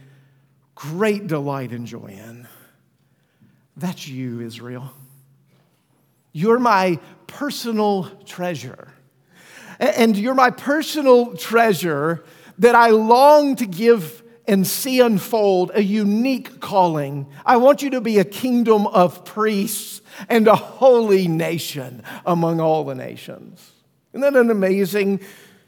great 0.75 1.27
delight 1.27 1.71
and 1.71 1.87
joy 1.87 2.15
in. 2.17 2.47
That's 3.75 4.07
you, 4.07 4.41
Israel. 4.41 4.91
You're 6.31 6.59
my 6.59 6.99
personal 7.25 8.05
treasure. 8.25 8.93
And 9.79 10.15
you're 10.15 10.35
my 10.35 10.51
personal 10.51 11.35
treasure 11.35 12.23
that 12.59 12.75
I 12.75 12.89
long 12.89 13.55
to 13.57 13.65
give 13.65 14.23
and 14.47 14.65
see 14.65 15.01
unfold 15.01 15.71
a 15.73 15.83
unique 15.83 16.59
calling. 16.59 17.27
I 17.45 17.57
want 17.57 17.81
you 17.81 17.89
to 17.91 18.01
be 18.01 18.17
a 18.17 18.23
kingdom 18.23 18.87
of 18.87 19.25
priests 19.25 20.01
and 20.29 20.47
a 20.47 20.55
holy 20.55 21.27
nation 21.27 22.03
among 22.25 22.59
all 22.59 22.83
the 22.83 22.95
nations. 22.95 23.73
Isn't 24.17 24.33
that 24.33 24.39
an 24.41 24.49
amazing 24.49 25.19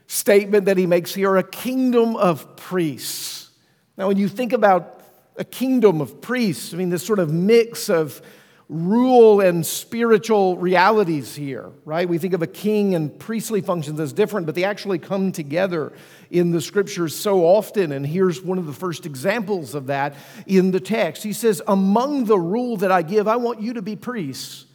statement 0.07 0.65
that 0.65 0.75
he 0.75 0.87
makes 0.87 1.13
here? 1.13 1.37
A 1.37 1.43
kingdom 1.43 2.15
of 2.15 2.55
priests. 2.55 3.51
Now, 3.95 4.07
when 4.07 4.17
you 4.17 4.27
think 4.27 4.53
about 4.53 5.01
a 5.37 5.43
kingdom 5.43 6.01
of 6.01 6.19
priests, 6.19 6.73
I 6.73 6.77
mean, 6.77 6.89
this 6.89 7.05
sort 7.05 7.19
of 7.19 7.31
mix 7.31 7.91
of 7.91 8.23
rule 8.67 9.39
and 9.39 9.63
spiritual 9.63 10.57
realities 10.57 11.35
here, 11.35 11.69
right? 11.85 12.09
We 12.09 12.17
think 12.17 12.33
of 12.33 12.41
a 12.41 12.47
king 12.47 12.95
and 12.95 13.19
priestly 13.19 13.61
functions 13.61 13.99
as 13.99 14.13
different, 14.13 14.47
but 14.47 14.55
they 14.55 14.63
actually 14.63 14.97
come 14.97 15.31
together 15.31 15.93
in 16.31 16.49
the 16.49 16.59
scriptures 16.59 17.15
so 17.15 17.45
often. 17.45 17.91
And 17.91 18.03
here's 18.03 18.41
one 18.41 18.57
of 18.57 18.65
the 18.65 18.73
first 18.73 19.05
examples 19.05 19.75
of 19.75 19.85
that 19.87 20.15
in 20.47 20.71
the 20.71 20.79
text. 20.79 21.21
He 21.21 21.33
says, 21.33 21.61
Among 21.67 22.25
the 22.25 22.39
rule 22.39 22.77
that 22.77 22.91
I 22.91 23.03
give, 23.03 23.27
I 23.27 23.35
want 23.35 23.61
you 23.61 23.73
to 23.73 23.83
be 23.83 23.95
priests. 23.95 24.65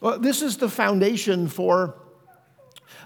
Well, 0.00 0.18
this 0.18 0.40
is 0.40 0.56
the 0.56 0.70
foundation 0.70 1.48
for 1.48 1.96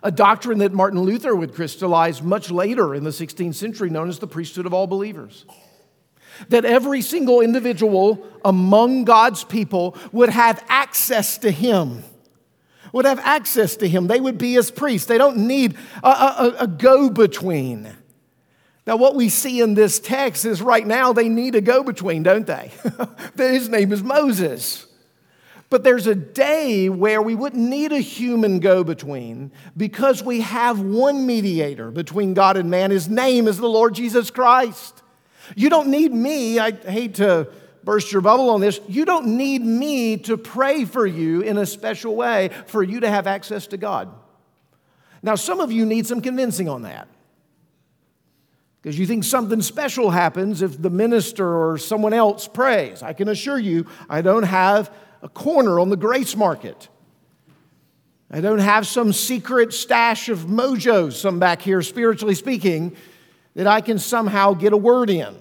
a 0.02 0.10
doctrine 0.10 0.58
that 0.58 0.72
Martin 0.72 1.00
Luther 1.00 1.34
would 1.34 1.54
crystallize 1.54 2.22
much 2.22 2.50
later 2.50 2.94
in 2.94 3.04
the 3.04 3.10
16th 3.10 3.54
century, 3.54 3.90
known 3.90 4.08
as 4.08 4.18
the 4.18 4.26
priesthood 4.26 4.66
of 4.66 4.74
all 4.74 4.86
believers. 4.86 5.44
that 6.48 6.64
every 6.64 7.02
single 7.02 7.40
individual 7.40 8.24
among 8.44 9.04
God's 9.04 9.44
people 9.44 9.96
would 10.12 10.28
have 10.28 10.64
access 10.68 11.38
to 11.38 11.50
Him. 11.50 12.04
Would 12.92 13.04
have 13.04 13.18
access 13.20 13.76
to 13.76 13.88
Him. 13.88 14.06
They 14.06 14.20
would 14.20 14.38
be 14.38 14.54
His 14.54 14.70
priests. 14.70 15.06
They 15.06 15.18
don't 15.18 15.48
need 15.48 15.76
a, 16.02 16.08
a, 16.08 16.56
a 16.60 16.66
go 16.66 17.10
between. 17.10 17.94
Now, 18.86 18.96
what 18.96 19.14
we 19.14 19.28
see 19.28 19.60
in 19.60 19.74
this 19.74 20.00
text 20.00 20.46
is 20.46 20.62
right 20.62 20.86
now 20.86 21.12
they 21.12 21.28
need 21.28 21.54
a 21.54 21.60
go 21.60 21.82
between, 21.82 22.22
don't 22.22 22.46
they? 22.46 22.72
His 23.36 23.68
name 23.68 23.92
is 23.92 24.02
Moses. 24.02 24.87
But 25.70 25.84
there's 25.84 26.06
a 26.06 26.14
day 26.14 26.88
where 26.88 27.20
we 27.20 27.34
wouldn't 27.34 27.68
need 27.68 27.92
a 27.92 28.00
human 28.00 28.58
go 28.58 28.82
between 28.82 29.52
because 29.76 30.22
we 30.22 30.40
have 30.40 30.80
one 30.80 31.26
mediator 31.26 31.90
between 31.90 32.32
God 32.32 32.56
and 32.56 32.70
man. 32.70 32.90
His 32.90 33.08
name 33.08 33.46
is 33.46 33.58
the 33.58 33.68
Lord 33.68 33.94
Jesus 33.94 34.30
Christ. 34.30 35.02
You 35.56 35.68
don't 35.68 35.88
need 35.88 36.12
me. 36.12 36.58
I 36.58 36.70
hate 36.70 37.16
to 37.16 37.48
burst 37.84 38.12
your 38.12 38.22
bubble 38.22 38.50
on 38.50 38.60
this. 38.60 38.80
You 38.88 39.04
don't 39.04 39.36
need 39.36 39.62
me 39.62 40.16
to 40.18 40.38
pray 40.38 40.86
for 40.86 41.06
you 41.06 41.42
in 41.42 41.58
a 41.58 41.66
special 41.66 42.16
way 42.16 42.50
for 42.66 42.82
you 42.82 43.00
to 43.00 43.10
have 43.10 43.26
access 43.26 43.66
to 43.68 43.76
God. 43.76 44.10
Now, 45.22 45.34
some 45.34 45.60
of 45.60 45.70
you 45.70 45.84
need 45.84 46.06
some 46.06 46.22
convincing 46.22 46.68
on 46.68 46.82
that 46.82 47.08
because 48.80 48.98
you 48.98 49.06
think 49.06 49.24
something 49.24 49.60
special 49.60 50.10
happens 50.10 50.62
if 50.62 50.80
the 50.80 50.90
minister 50.90 51.46
or 51.46 51.76
someone 51.76 52.14
else 52.14 52.48
prays. 52.48 53.02
I 53.02 53.12
can 53.12 53.28
assure 53.28 53.58
you, 53.58 53.86
I 54.08 54.22
don't 54.22 54.44
have 54.44 54.90
a 55.22 55.28
corner 55.28 55.80
on 55.80 55.88
the 55.90 55.96
grace 55.96 56.36
market. 56.36 56.88
I 58.30 58.40
don't 58.40 58.58
have 58.58 58.86
some 58.86 59.12
secret 59.12 59.72
stash 59.72 60.28
of 60.28 60.40
mojos, 60.40 61.14
some 61.14 61.38
back 61.38 61.62
here, 61.62 61.80
spiritually 61.80 62.34
speaking, 62.34 62.94
that 63.54 63.66
I 63.66 63.80
can 63.80 63.98
somehow 63.98 64.52
get 64.52 64.72
a 64.72 64.76
word 64.76 65.08
in. 65.08 65.34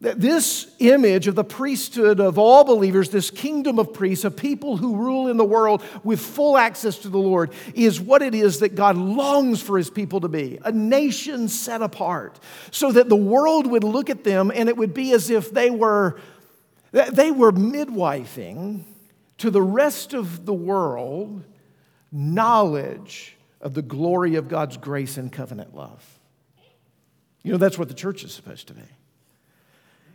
That 0.00 0.20
This 0.20 0.68
image 0.78 1.28
of 1.28 1.34
the 1.34 1.44
priesthood 1.44 2.20
of 2.20 2.38
all 2.38 2.62
believers, 2.62 3.10
this 3.10 3.30
kingdom 3.30 3.78
of 3.78 3.92
priests, 3.92 4.24
of 4.24 4.36
people 4.36 4.76
who 4.76 4.96
rule 4.96 5.28
in 5.28 5.36
the 5.36 5.44
world 5.44 5.82
with 6.04 6.20
full 6.20 6.56
access 6.56 6.98
to 6.98 7.08
the 7.08 7.18
Lord, 7.18 7.52
is 7.74 8.00
what 8.00 8.22
it 8.22 8.34
is 8.34 8.60
that 8.60 8.74
God 8.74 8.96
longs 8.96 9.60
for 9.60 9.76
his 9.76 9.90
people 9.90 10.20
to 10.20 10.28
be 10.28 10.58
a 10.64 10.70
nation 10.70 11.48
set 11.48 11.82
apart, 11.82 12.38
so 12.70 12.92
that 12.92 13.08
the 13.08 13.16
world 13.16 13.66
would 13.66 13.82
look 13.82 14.10
at 14.10 14.24
them 14.24 14.52
and 14.54 14.68
it 14.68 14.76
would 14.76 14.94
be 14.94 15.12
as 15.12 15.28
if 15.30 15.50
they 15.50 15.70
were 15.70 16.20
they 16.94 17.32
were 17.32 17.50
midwifing 17.50 18.84
to 19.38 19.50
the 19.50 19.62
rest 19.62 20.14
of 20.14 20.46
the 20.46 20.54
world 20.54 21.42
knowledge 22.12 23.36
of 23.60 23.74
the 23.74 23.82
glory 23.82 24.36
of 24.36 24.48
God's 24.48 24.76
grace 24.76 25.16
and 25.16 25.32
covenant 25.32 25.74
love. 25.74 26.20
You 27.42 27.50
know, 27.50 27.58
that's 27.58 27.78
what 27.78 27.88
the 27.88 27.94
church 27.94 28.22
is 28.22 28.32
supposed 28.32 28.68
to 28.68 28.74
be. 28.74 28.82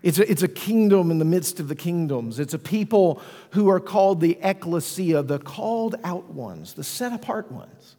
It's 0.02 0.20
a, 0.20 0.32
it's 0.32 0.44
a 0.44 0.48
kingdom 0.48 1.12
in 1.12 1.20
the 1.20 1.26
midst 1.26 1.60
of 1.60 1.68
the 1.68 1.76
kingdoms. 1.76 2.40
It's 2.40 2.54
a 2.54 2.60
people 2.60 3.22
who 3.52 3.68
are 3.70 3.82
called 3.82 4.22
the 4.22 4.40
ecclesia, 4.42 5.22
the 5.24 5.40
called 5.40 5.96
out 6.06 6.30
ones, 6.30 6.74
the 6.74 6.86
set 6.86 7.12
apart 7.12 7.52
ones, 7.52 7.98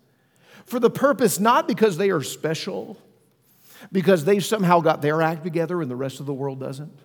for 0.65 0.81
the 0.81 0.89
purpose 0.89 1.39
not 1.39 1.69
because 1.69 1.99
they 1.99 2.09
are 2.09 2.23
special, 2.23 2.97
because 3.93 4.25
they've 4.25 4.45
somehow 4.45 4.81
got 4.81 5.03
their 5.03 5.21
act 5.21 5.45
together 5.45 5.83
and 5.83 5.91
the 5.91 5.97
rest 5.97 6.19
of 6.19 6.25
the 6.25 6.33
world 6.33 6.59
doesn't 6.59 6.99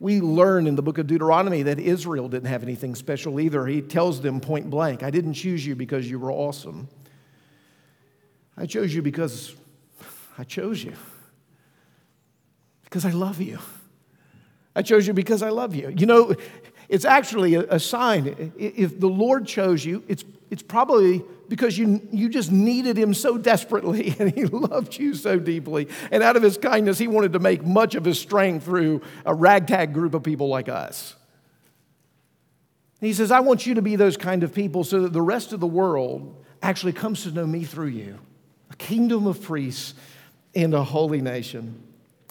we 0.00 0.22
learn 0.22 0.66
in 0.66 0.76
the 0.76 0.82
book 0.82 0.96
of 0.96 1.06
Deuteronomy 1.06 1.62
that 1.64 1.78
Israel 1.78 2.28
didn't 2.28 2.48
have 2.48 2.62
anything 2.62 2.94
special 2.94 3.38
either. 3.38 3.66
He 3.66 3.82
tells 3.82 4.22
them 4.22 4.40
point 4.40 4.70
blank, 4.70 5.02
I 5.02 5.10
didn't 5.10 5.34
choose 5.34 5.64
you 5.64 5.76
because 5.76 6.10
you 6.10 6.18
were 6.18 6.32
awesome. 6.32 6.88
I 8.56 8.64
chose 8.64 8.94
you 8.94 9.02
because 9.02 9.54
I 10.38 10.44
chose 10.44 10.82
you. 10.82 10.94
Because 12.84 13.04
I 13.04 13.10
love 13.10 13.40
you. 13.40 13.58
I 14.74 14.82
chose 14.82 15.06
you 15.06 15.12
because 15.12 15.42
I 15.42 15.50
love 15.50 15.74
you. 15.74 15.92
You 15.94 16.06
know, 16.06 16.34
it's 16.88 17.04
actually 17.04 17.54
a, 17.54 17.78
sign. 17.78 18.52
If 18.58 18.98
the 18.98 19.08
Lord 19.08 19.46
chose 19.46 19.84
you, 19.84 20.02
it's, 20.08 20.24
it's 20.50 20.62
probably 20.62 21.22
because 21.50 21.76
you, 21.76 22.00
you 22.12 22.28
just 22.28 22.52
needed 22.52 22.96
him 22.96 23.12
so 23.12 23.36
desperately 23.36 24.14
and 24.18 24.32
he 24.32 24.44
loved 24.44 24.96
you 24.96 25.14
so 25.14 25.38
deeply. 25.38 25.88
And 26.10 26.22
out 26.22 26.36
of 26.36 26.42
his 26.42 26.56
kindness, 26.56 26.96
he 26.96 27.08
wanted 27.08 27.34
to 27.34 27.40
make 27.40 27.66
much 27.66 27.96
of 27.96 28.04
his 28.04 28.18
strength 28.18 28.64
through 28.64 29.02
a 29.26 29.34
ragtag 29.34 29.92
group 29.92 30.14
of 30.14 30.22
people 30.22 30.48
like 30.48 30.68
us. 30.68 31.16
He 33.00 33.12
says, 33.12 33.30
I 33.30 33.40
want 33.40 33.66
you 33.66 33.74
to 33.74 33.82
be 33.82 33.96
those 33.96 34.16
kind 34.16 34.44
of 34.44 34.54
people 34.54 34.84
so 34.84 35.02
that 35.02 35.12
the 35.12 35.22
rest 35.22 35.52
of 35.52 35.58
the 35.58 35.66
world 35.66 36.44
actually 36.62 36.92
comes 36.92 37.24
to 37.24 37.32
know 37.32 37.46
me 37.46 37.64
through 37.64 37.88
you 37.88 38.18
a 38.70 38.76
kingdom 38.76 39.26
of 39.26 39.42
priests 39.42 39.94
and 40.54 40.72
a 40.72 40.84
holy 40.84 41.20
nation. 41.20 41.82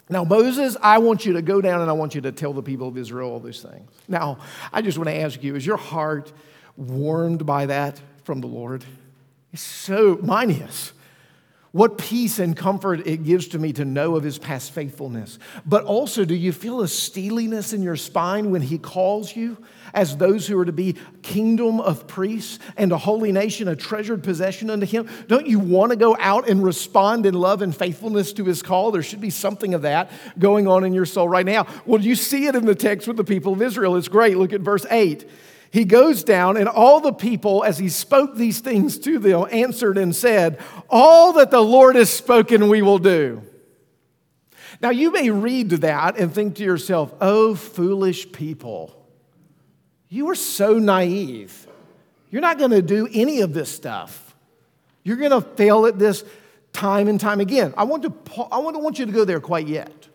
Now, 0.08 0.24
Moses, 0.24 0.78
I 0.82 1.00
want 1.00 1.26
you 1.26 1.34
to 1.34 1.42
go 1.42 1.60
down 1.60 1.82
and 1.82 1.90
I 1.90 1.94
want 1.94 2.16
you 2.16 2.22
to 2.22 2.32
tell 2.32 2.54
the 2.54 2.64
people 2.64 2.88
of 2.88 2.98
Israel 2.98 3.32
all 3.32 3.40
these 3.42 3.62
things. 3.62 3.92
Now, 4.08 4.40
I 4.72 4.82
just 4.82 4.98
want 4.98 5.10
to 5.10 5.16
ask 5.16 5.44
you, 5.44 5.56
is 5.56 5.66
your 5.66 5.78
heart 5.78 6.32
warmed 6.78 7.46
by 7.46 7.66
that 7.66 8.00
from 8.24 8.40
the 8.40 8.48
Lord? 8.48 8.86
It's 9.52 9.62
so, 9.62 10.20
mine 10.22 10.52
is. 10.52 10.94
What 11.72 12.00
peace 12.00 12.40
and 12.40 12.58
comfort 12.58 13.06
it 13.06 13.24
gives 13.24 13.50
to 13.50 13.60
me 13.60 13.74
to 13.74 13.86
know 13.86 14.16
of 14.16 14.24
his 14.24 14.40
past 14.40 14.72
faithfulness. 14.72 15.38
But 15.68 15.84
also, 15.84 16.26
do 16.26 16.34
you 16.34 16.52
feel 16.52 16.82
a 16.82 16.88
steeliness 16.88 17.74
in 17.74 17.84
your 17.84 17.96
spine 17.96 18.50
when 18.50 18.64
he 18.64 18.80
calls 18.80 19.36
you 19.36 19.56
as 19.94 20.18
those 20.18 20.48
who 20.48 20.58
are 20.58 20.66
to 20.66 20.72
be 20.72 20.96
kingdom 21.22 21.80
of 21.80 22.08
priests 22.08 22.58
and 22.76 22.92
a 22.92 22.98
holy 22.98 23.32
nation, 23.32 23.68
a 23.68 23.76
treasured 23.76 24.24
possession 24.24 24.72
unto 24.72 24.88
him? 24.88 25.08
Don't 25.28 25.46
you 25.46 25.60
want 25.60 25.92
to 25.92 25.96
go 25.96 26.18
out 26.20 26.50
and 26.50 26.64
respond 26.64 27.28
in 27.28 27.36
love 27.36 27.62
and 27.62 27.76
faithfulness 27.76 28.34
to 28.34 28.46
his 28.46 28.64
call? 28.64 28.90
There 28.90 29.04
should 29.04 29.22
be 29.22 29.30
something 29.30 29.76
of 29.76 29.84
that 29.84 30.10
going 30.40 30.68
on 30.68 30.84
in 30.84 30.94
your 30.94 31.06
soul 31.06 31.30
right 31.30 31.46
now. 31.46 31.68
Well, 31.86 32.02
you 32.02 32.16
see 32.16 32.48
it 32.48 32.56
in 32.56 32.66
the 32.66 32.74
text 32.74 33.08
with 33.08 33.18
the 33.18 33.24
people 33.24 33.54
of 33.54 33.62
Israel. 33.62 33.96
It's 33.96 34.08
great. 34.08 34.38
Look 34.38 34.54
at 34.54 34.62
verse 34.62 34.88
8 34.90 35.30
he 35.72 35.86
goes 35.86 36.24
down, 36.24 36.58
and 36.58 36.68
all 36.68 37.00
the 37.00 37.14
people, 37.14 37.64
as 37.64 37.78
he 37.78 37.90
spoke 37.90 38.36
these 38.36 38.60
things 38.60 38.98
to 39.00 39.20
them, 39.20 39.48
answered 39.52 39.98
and 39.98 40.16
said, 40.16 40.60
All 40.90 41.34
that 41.34 41.52
the 41.52 41.62
Lord 41.62 41.96
has 41.96 42.10
spoken, 42.10 42.70
we 42.70 42.82
will 42.82 42.98
do. 42.98 43.44
Now, 44.82 44.90
you 44.90 45.12
may 45.12 45.30
read 45.30 45.70
that 45.70 46.18
and 46.18 46.34
think 46.34 46.56
to 46.56 46.64
yourself, 46.64 47.14
Oh, 47.22 47.54
foolish 47.54 48.32
people, 48.32 48.96
you 50.08 50.30
are 50.30 50.36
so 50.36 50.80
naive. 50.80 51.68
You're 52.32 52.42
not 52.42 52.58
going 52.58 52.72
to 52.72 52.82
do 52.82 53.08
any 53.12 53.42
of 53.42 53.54
this 53.54 53.72
stuff. 53.72 54.36
You're 55.04 55.18
going 55.18 55.32
to 55.32 55.42
fail 55.42 55.86
at 55.86 55.98
this 55.98 56.24
time 56.74 57.08
and 57.08 57.20
time 57.20 57.40
again. 57.40 57.74
I 57.78 57.84
want, 57.84 58.04
to, 58.04 58.14
I 58.52 58.60
want, 58.60 58.76
to 58.76 58.80
want 58.80 59.00
you 59.00 59.06
to 59.06 59.12
go 59.12 59.26
there 59.26 59.40
quite 59.40 59.68
yet. 59.68 60.08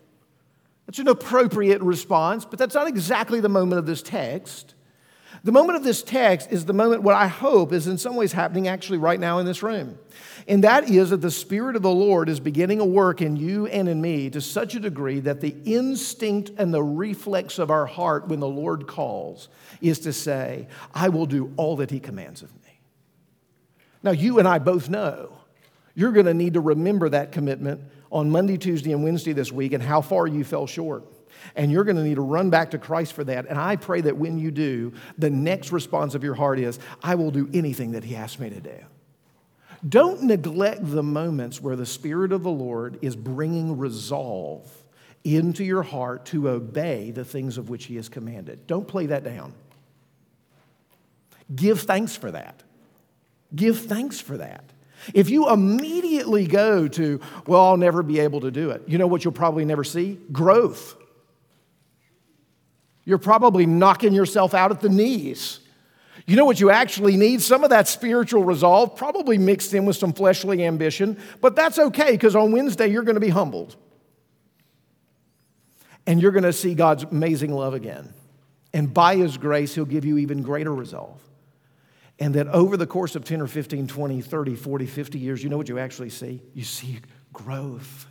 That's 0.86 0.98
an 0.98 1.08
appropriate 1.08 1.80
response, 1.80 2.44
but 2.44 2.58
that's 2.58 2.74
not 2.74 2.86
exactly 2.86 3.40
the 3.40 3.48
moment 3.48 3.78
of 3.78 3.86
this 3.86 4.02
text. 4.02 4.74
The 5.44 5.52
moment 5.52 5.76
of 5.76 5.84
this 5.84 6.02
text 6.02 6.50
is 6.50 6.64
the 6.64 6.72
moment, 6.72 7.02
what 7.02 7.14
I 7.14 7.26
hope 7.26 7.74
is 7.74 7.86
in 7.86 7.98
some 7.98 8.16
ways 8.16 8.32
happening 8.32 8.66
actually 8.66 8.96
right 8.96 9.20
now 9.20 9.40
in 9.40 9.46
this 9.46 9.62
room. 9.62 9.98
And 10.48 10.64
that 10.64 10.88
is 10.88 11.10
that 11.10 11.20
the 11.20 11.30
Spirit 11.30 11.76
of 11.76 11.82
the 11.82 11.90
Lord 11.90 12.30
is 12.30 12.40
beginning 12.40 12.80
a 12.80 12.84
work 12.84 13.20
in 13.20 13.36
you 13.36 13.66
and 13.66 13.86
in 13.86 14.00
me 14.00 14.30
to 14.30 14.40
such 14.40 14.74
a 14.74 14.80
degree 14.80 15.20
that 15.20 15.42
the 15.42 15.54
instinct 15.66 16.52
and 16.56 16.72
the 16.72 16.82
reflex 16.82 17.58
of 17.58 17.70
our 17.70 17.84
heart 17.84 18.26
when 18.28 18.40
the 18.40 18.48
Lord 18.48 18.86
calls 18.86 19.48
is 19.82 19.98
to 20.00 20.14
say, 20.14 20.66
I 20.94 21.10
will 21.10 21.26
do 21.26 21.52
all 21.58 21.76
that 21.76 21.90
He 21.90 22.00
commands 22.00 22.40
of 22.40 22.50
me. 22.54 22.80
Now, 24.02 24.12
you 24.12 24.38
and 24.38 24.48
I 24.48 24.58
both 24.58 24.88
know 24.88 25.36
you're 25.94 26.12
going 26.12 26.26
to 26.26 26.34
need 26.34 26.54
to 26.54 26.60
remember 26.60 27.10
that 27.10 27.32
commitment 27.32 27.82
on 28.10 28.30
Monday, 28.30 28.56
Tuesday, 28.56 28.92
and 28.92 29.04
Wednesday 29.04 29.34
this 29.34 29.52
week 29.52 29.74
and 29.74 29.82
how 29.82 30.00
far 30.00 30.26
you 30.26 30.42
fell 30.42 30.66
short. 30.66 31.04
And 31.56 31.70
you're 31.70 31.84
going 31.84 31.96
to 31.96 32.02
need 32.02 32.16
to 32.16 32.22
run 32.22 32.50
back 32.50 32.70
to 32.72 32.78
Christ 32.78 33.12
for 33.12 33.24
that. 33.24 33.46
And 33.48 33.58
I 33.58 33.76
pray 33.76 34.00
that 34.00 34.16
when 34.16 34.38
you 34.38 34.50
do, 34.50 34.92
the 35.18 35.30
next 35.30 35.72
response 35.72 36.14
of 36.14 36.24
your 36.24 36.34
heart 36.34 36.58
is, 36.58 36.78
I 37.02 37.14
will 37.14 37.30
do 37.30 37.48
anything 37.52 37.92
that 37.92 38.04
He 38.04 38.16
asks 38.16 38.38
me 38.38 38.50
to 38.50 38.60
do. 38.60 38.78
Don't 39.86 40.22
neglect 40.22 40.80
the 40.82 41.02
moments 41.02 41.60
where 41.60 41.76
the 41.76 41.86
Spirit 41.86 42.32
of 42.32 42.42
the 42.42 42.50
Lord 42.50 42.98
is 43.02 43.16
bringing 43.16 43.76
resolve 43.76 44.70
into 45.24 45.64
your 45.64 45.82
heart 45.82 46.26
to 46.26 46.48
obey 46.48 47.10
the 47.10 47.24
things 47.24 47.58
of 47.58 47.68
which 47.68 47.86
He 47.86 47.96
has 47.96 48.08
commanded. 48.08 48.66
Don't 48.66 48.88
play 48.88 49.06
that 49.06 49.24
down. 49.24 49.52
Give 51.54 51.80
thanks 51.80 52.16
for 52.16 52.30
that. 52.30 52.62
Give 53.54 53.78
thanks 53.78 54.20
for 54.20 54.38
that. 54.38 54.64
If 55.12 55.28
you 55.28 55.50
immediately 55.50 56.46
go 56.46 56.88
to, 56.88 57.20
well, 57.46 57.62
I'll 57.62 57.76
never 57.76 58.02
be 58.02 58.20
able 58.20 58.40
to 58.40 58.50
do 58.50 58.70
it, 58.70 58.82
you 58.86 58.96
know 58.96 59.06
what 59.06 59.24
you'll 59.24 59.32
probably 59.32 59.64
never 59.64 59.84
see? 59.84 60.18
Growth. 60.32 60.96
You're 63.04 63.18
probably 63.18 63.66
knocking 63.66 64.14
yourself 64.14 64.54
out 64.54 64.70
at 64.70 64.80
the 64.80 64.88
knees. 64.88 65.60
You 66.26 66.36
know 66.36 66.44
what 66.44 66.58
you 66.58 66.70
actually 66.70 67.16
need? 67.16 67.42
Some 67.42 67.64
of 67.64 67.70
that 67.70 67.86
spiritual 67.86 68.44
resolve, 68.44 68.96
probably 68.96 69.36
mixed 69.36 69.74
in 69.74 69.84
with 69.84 69.96
some 69.96 70.12
fleshly 70.12 70.64
ambition, 70.64 71.18
but 71.40 71.54
that's 71.54 71.78
okay 71.78 72.12
because 72.12 72.34
on 72.34 72.52
Wednesday 72.52 72.86
you're 72.86 73.02
going 73.02 73.16
to 73.16 73.20
be 73.20 73.28
humbled. 73.28 73.76
And 76.06 76.20
you're 76.20 76.32
going 76.32 76.44
to 76.44 76.52
see 76.52 76.74
God's 76.74 77.04
amazing 77.04 77.52
love 77.52 77.74
again. 77.74 78.12
And 78.72 78.92
by 78.92 79.16
His 79.16 79.36
grace, 79.36 79.74
He'll 79.74 79.84
give 79.84 80.04
you 80.04 80.18
even 80.18 80.42
greater 80.42 80.74
resolve. 80.74 81.20
And 82.18 82.34
that 82.34 82.46
over 82.48 82.76
the 82.76 82.86
course 82.86 83.16
of 83.16 83.24
10 83.24 83.40
or 83.40 83.46
15, 83.46 83.88
20, 83.88 84.20
30, 84.20 84.54
40, 84.54 84.86
50 84.86 85.18
years, 85.18 85.42
you 85.42 85.50
know 85.50 85.56
what 85.56 85.68
you 85.68 85.78
actually 85.78 86.10
see? 86.10 86.40
You 86.54 86.62
see 86.62 87.00
growth. 87.32 88.06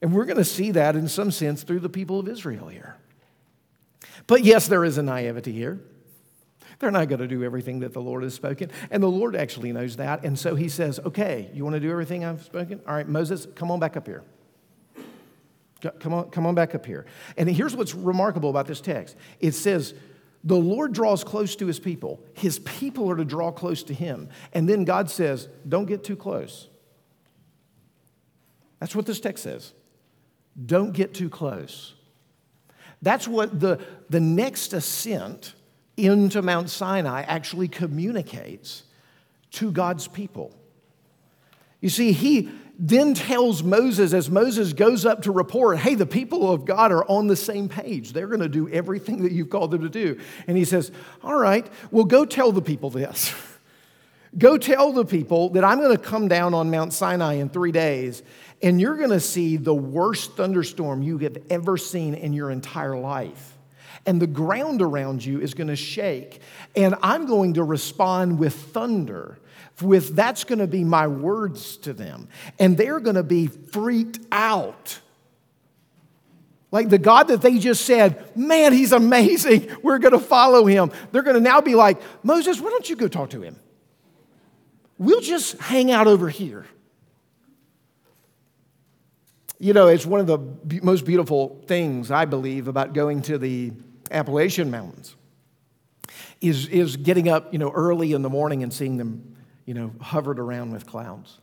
And 0.00 0.12
we're 0.12 0.24
going 0.24 0.38
to 0.38 0.44
see 0.44 0.72
that 0.72 0.96
in 0.96 1.08
some 1.08 1.30
sense 1.30 1.62
through 1.62 1.80
the 1.80 1.88
people 1.88 2.18
of 2.18 2.28
Israel 2.28 2.68
here. 2.68 2.96
But 4.26 4.44
yes, 4.44 4.68
there 4.68 4.84
is 4.84 4.98
a 4.98 5.02
naivety 5.02 5.52
here. 5.52 5.80
They're 6.78 6.90
not 6.90 7.08
going 7.08 7.20
to 7.20 7.28
do 7.28 7.42
everything 7.42 7.80
that 7.80 7.92
the 7.92 8.02
Lord 8.02 8.22
has 8.22 8.34
spoken. 8.34 8.70
And 8.90 9.02
the 9.02 9.08
Lord 9.08 9.34
actually 9.34 9.72
knows 9.72 9.96
that. 9.96 10.24
And 10.24 10.38
so 10.38 10.54
he 10.54 10.68
says, 10.68 11.00
Okay, 11.00 11.50
you 11.54 11.64
want 11.64 11.74
to 11.74 11.80
do 11.80 11.90
everything 11.90 12.24
I've 12.24 12.42
spoken? 12.42 12.80
All 12.86 12.94
right, 12.94 13.08
Moses, 13.08 13.46
come 13.54 13.70
on 13.70 13.80
back 13.80 13.96
up 13.96 14.06
here. 14.06 14.22
Come 16.00 16.12
on, 16.12 16.30
come 16.30 16.46
on 16.46 16.54
back 16.54 16.74
up 16.74 16.84
here. 16.86 17.06
And 17.36 17.48
here's 17.48 17.76
what's 17.76 17.94
remarkable 17.94 18.50
about 18.50 18.66
this 18.66 18.80
text 18.80 19.16
it 19.40 19.52
says, 19.52 19.94
the 20.46 20.56
Lord 20.56 20.92
draws 20.92 21.24
close 21.24 21.56
to 21.56 21.66
his 21.66 21.80
people. 21.80 22.20
His 22.34 22.60
people 22.60 23.10
are 23.10 23.16
to 23.16 23.24
draw 23.24 23.50
close 23.50 23.82
to 23.84 23.94
him. 23.94 24.28
And 24.52 24.68
then 24.68 24.84
God 24.84 25.10
says, 25.10 25.48
Don't 25.68 25.86
get 25.86 26.04
too 26.04 26.14
close. 26.14 26.68
That's 28.78 28.94
what 28.94 29.06
this 29.06 29.18
text 29.18 29.42
says. 29.42 29.72
Don't 30.64 30.92
get 30.92 31.14
too 31.14 31.28
close. 31.28 31.95
That's 33.02 33.28
what 33.28 33.60
the, 33.60 33.80
the 34.08 34.20
next 34.20 34.72
ascent 34.72 35.54
into 35.96 36.42
Mount 36.42 36.70
Sinai 36.70 37.22
actually 37.22 37.68
communicates 37.68 38.82
to 39.52 39.70
God's 39.70 40.08
people. 40.08 40.54
You 41.80 41.88
see, 41.88 42.12
he 42.12 42.50
then 42.78 43.14
tells 43.14 43.62
Moses 43.62 44.12
as 44.12 44.28
Moses 44.28 44.72
goes 44.72 45.06
up 45.06 45.22
to 45.22 45.32
report, 45.32 45.78
hey, 45.78 45.94
the 45.94 46.06
people 46.06 46.52
of 46.52 46.64
God 46.64 46.92
are 46.92 47.04
on 47.04 47.26
the 47.26 47.36
same 47.36 47.68
page. 47.68 48.12
They're 48.12 48.26
going 48.26 48.40
to 48.40 48.48
do 48.48 48.68
everything 48.68 49.22
that 49.22 49.32
you've 49.32 49.50
called 49.50 49.70
them 49.70 49.82
to 49.82 49.88
do. 49.88 50.20
And 50.46 50.56
he 50.56 50.64
says, 50.64 50.90
all 51.22 51.36
right, 51.36 51.66
well, 51.90 52.04
go 52.04 52.24
tell 52.24 52.52
the 52.52 52.62
people 52.62 52.90
this. 52.90 53.34
go 54.36 54.58
tell 54.58 54.92
the 54.92 55.04
people 55.04 55.50
that 55.50 55.64
I'm 55.64 55.78
going 55.78 55.96
to 55.96 56.02
come 56.02 56.28
down 56.28 56.54
on 56.54 56.70
Mount 56.70 56.92
Sinai 56.92 57.34
in 57.34 57.48
three 57.48 57.72
days, 57.72 58.22
and 58.62 58.80
you're 58.80 58.96
going 58.96 59.10
to 59.10 59.20
see 59.20 59.56
the 59.56 59.74
worst 59.74 60.36
thunderstorm 60.36 61.02
you 61.02 61.18
have 61.18 61.38
ever 61.50 61.76
seen 61.76 62.14
in 62.14 62.32
your 62.32 62.50
entire 62.50 62.96
life 62.96 63.56
and 64.06 64.22
the 64.22 64.26
ground 64.26 64.80
around 64.80 65.24
you 65.24 65.40
is 65.40 65.52
going 65.52 65.66
to 65.66 65.76
shake. 65.76 66.40
And 66.74 66.94
I'm 67.02 67.26
going 67.26 67.54
to 67.54 67.64
respond 67.64 68.38
with 68.38 68.54
thunder. 68.54 69.38
With 69.82 70.16
that's 70.16 70.44
going 70.44 70.60
to 70.60 70.66
be 70.66 70.84
my 70.84 71.06
words 71.06 71.76
to 71.78 71.92
them. 71.92 72.28
And 72.58 72.78
they're 72.78 73.00
going 73.00 73.16
to 73.16 73.22
be 73.22 73.48
freaked 73.48 74.20
out. 74.32 75.00
Like 76.70 76.88
the 76.88 76.98
God 76.98 77.28
that 77.28 77.42
they 77.42 77.58
just 77.58 77.84
said, 77.84 78.36
man, 78.36 78.72
he's 78.72 78.92
amazing. 78.92 79.70
We're 79.82 79.98
going 79.98 80.12
to 80.12 80.20
follow 80.20 80.64
him. 80.66 80.92
They're 81.12 81.22
going 81.22 81.34
to 81.34 81.40
now 81.40 81.60
be 81.60 81.74
like, 81.74 82.00
Moses, 82.22 82.60
why 82.60 82.70
don't 82.70 82.88
you 82.88 82.96
go 82.96 83.08
talk 83.08 83.30
to 83.30 83.42
him? 83.42 83.58
We'll 84.98 85.20
just 85.20 85.58
hang 85.58 85.90
out 85.90 86.06
over 86.06 86.28
here. 86.28 86.66
You 89.58 89.72
know, 89.72 89.88
it's 89.88 90.04
one 90.04 90.20
of 90.20 90.26
the 90.26 90.80
most 90.82 91.04
beautiful 91.04 91.62
things, 91.66 92.10
I 92.10 92.26
believe, 92.26 92.68
about 92.68 92.92
going 92.92 93.22
to 93.22 93.38
the 93.38 93.72
Appalachian 94.10 94.70
Mountains 94.70 95.16
is, 96.40 96.68
is 96.68 96.96
getting 96.96 97.28
up, 97.28 97.52
you 97.52 97.58
know, 97.58 97.70
early 97.70 98.12
in 98.12 98.22
the 98.22 98.28
morning 98.28 98.62
and 98.62 98.72
seeing 98.72 98.96
them, 98.96 99.36
you 99.64 99.74
know, 99.74 99.92
hovered 100.00 100.38
around 100.38 100.72
with 100.72 100.86
clouds. 100.86 101.40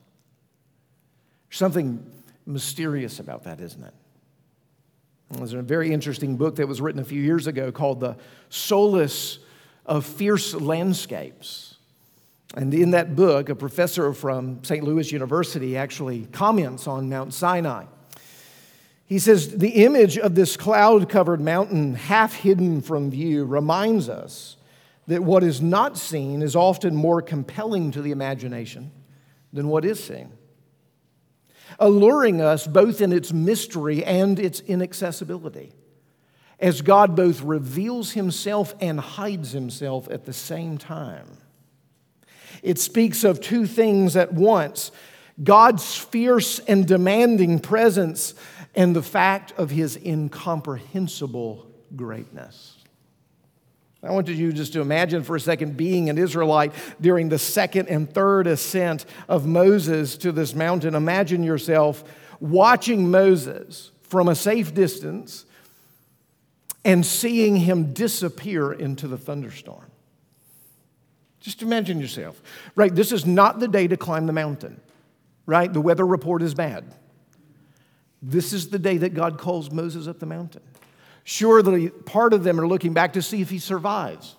something 1.50 2.10
mysterious 2.46 3.20
about 3.20 3.44
that, 3.44 3.62
isn't 3.62 3.84
it? 3.84 3.94
There's 5.32 5.54
a 5.54 5.62
very 5.62 5.92
interesting 5.92 6.36
book 6.36 6.58
that 6.58 6.68
was 6.68 6.82
written 6.82 7.02
a 7.02 7.06
few 7.06 7.22
years 7.22 7.48
ago 7.48 7.72
called 7.72 8.00
The 8.00 8.18
Solace 8.50 9.40
of 9.86 10.06
Fierce 10.06 10.54
Landscapes. 10.54 11.73
And 12.54 12.74
in 12.74 12.92
that 12.92 13.16
book, 13.16 13.50
a 13.50 13.56
professor 13.56 14.14
from 14.14 14.64
St. 14.64 14.84
Louis 14.84 15.12
University 15.12 15.76
actually 15.76 16.28
comments 16.32 16.88
on 16.88 17.10
Mount 17.10 17.34
Sinai. 17.34 17.86
He 19.06 19.20
says, 19.20 19.58
The 19.58 19.84
image 19.84 20.18
of 20.18 20.36
this 20.36 20.56
cloud 20.56 21.10
covered 21.10 21.42
mountain, 21.42 21.96
half 21.96 22.34
hidden 22.34 22.82
from 22.82 23.10
view, 23.10 23.46
reminds 23.46 24.08
us 24.08 24.58
that 25.08 25.24
what 25.24 25.44
is 25.44 25.62
not 25.62 25.98
seen 25.98 26.42
is 26.42 26.56
often 26.56 26.96
more 26.96 27.22
compelling 27.22 27.92
to 27.92 28.02
the 28.02 28.12
imagination 28.12 28.92
than 29.52 29.68
what 29.68 29.84
is 29.84 30.04
seen, 30.04 30.32
alluring 31.80 32.40
us 32.40 32.66
both 32.66 33.02
in 33.02 33.12
its 33.12 33.34
mystery 33.34 34.04
and 34.04 34.40
its 34.40 34.62
inaccessibility, 34.62 35.74
as 36.60 36.82
God 36.82 37.16
both 37.16 37.42
reveals 37.42 38.12
himself 38.12 38.74
and 38.80 39.00
hides 39.00 39.52
himself 39.52 40.08
at 40.10 40.26
the 40.26 40.34
same 40.34 40.78
time. 40.78 41.38
It 42.64 42.80
speaks 42.80 43.24
of 43.24 43.42
two 43.42 43.68
things 43.68 44.16
at 44.16 44.34
once 44.34 44.92
God's 45.44 45.98
fierce 45.98 46.60
and 46.60 46.88
demanding 46.88 47.60
presence 47.60 48.34
and 48.74 48.96
the 48.96 49.04
fact 49.04 49.54
of 49.58 49.70
his 49.70 49.98
incomprehensible 49.98 51.68
greatness. 51.96 52.78
I 54.04 54.12
want 54.12 54.28
you 54.28 54.52
just 54.52 54.74
to 54.74 54.82
imagine 54.82 55.24
for 55.24 55.36
a 55.36 55.40
second 55.40 55.78
being 55.78 56.10
an 56.10 56.18
Israelite 56.18 56.74
during 57.00 57.30
the 57.30 57.40
second 57.40 57.88
and 57.88 58.12
third 58.12 58.48
ascent 58.48 59.06
of 59.30 59.46
Moses 59.46 60.18
to 60.18 60.32
this 60.32 60.54
mountain. 60.54 60.94
Imagine 60.94 61.42
yourself 61.42 62.04
watching 62.42 63.10
Moses 63.10 63.92
from 64.02 64.28
a 64.28 64.36
safe 64.36 64.74
distance 64.74 65.46
and 66.84 67.06
seeing 67.06 67.56
him 67.56 67.94
disappear 67.94 68.74
into 68.74 69.08
the 69.08 69.18
thunderstorm. 69.18 69.93
Just 71.44 71.62
imagine 71.62 72.00
yourself, 72.00 72.42
right? 72.74 72.96
This 72.96 73.12
is 73.12 73.26
not 73.26 73.60
the 73.60 73.68
day 73.68 73.86
to 73.88 73.98
climb 73.98 74.28
the 74.28 74.34
mountain, 74.34 74.80
right? 75.46 75.72
The 75.72 75.82
weather 75.82 76.08
report 76.08 76.42
is 76.42 76.54
bad. 76.54 76.86
This 78.22 78.54
is 78.54 78.70
the 78.70 78.80
day 78.80 78.96
that 79.00 79.14
God 79.14 79.38
calls 79.38 79.70
Moses 79.70 80.08
up 80.08 80.20
the 80.20 80.26
mountain. 80.26 80.62
Surely 81.26 81.90
part 81.90 82.32
of 82.32 82.46
them 82.46 82.62
are 82.62 82.68
looking 82.68 82.94
back 82.94 83.14
to 83.14 83.22
see 83.22 83.42
if 83.42 83.50
he 83.50 83.60
survives. 83.60 84.38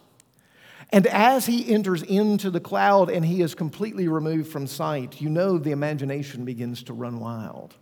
And 0.93 1.07
as 1.09 1.45
he 1.45 1.71
enters 1.71 2.03
into 2.03 2.51
the 2.51 2.61
cloud 2.61 3.11
and 3.11 3.25
he 3.25 3.43
is 3.43 3.55
completely 3.55 4.09
removed 4.09 4.51
from 4.51 4.67
sight, 4.67 5.21
you 5.21 5.29
know 5.29 5.59
the 5.59 5.73
imagination 5.73 6.47
begins 6.47 6.83
to 6.85 6.95
run 6.95 7.21
wild. 7.21 7.75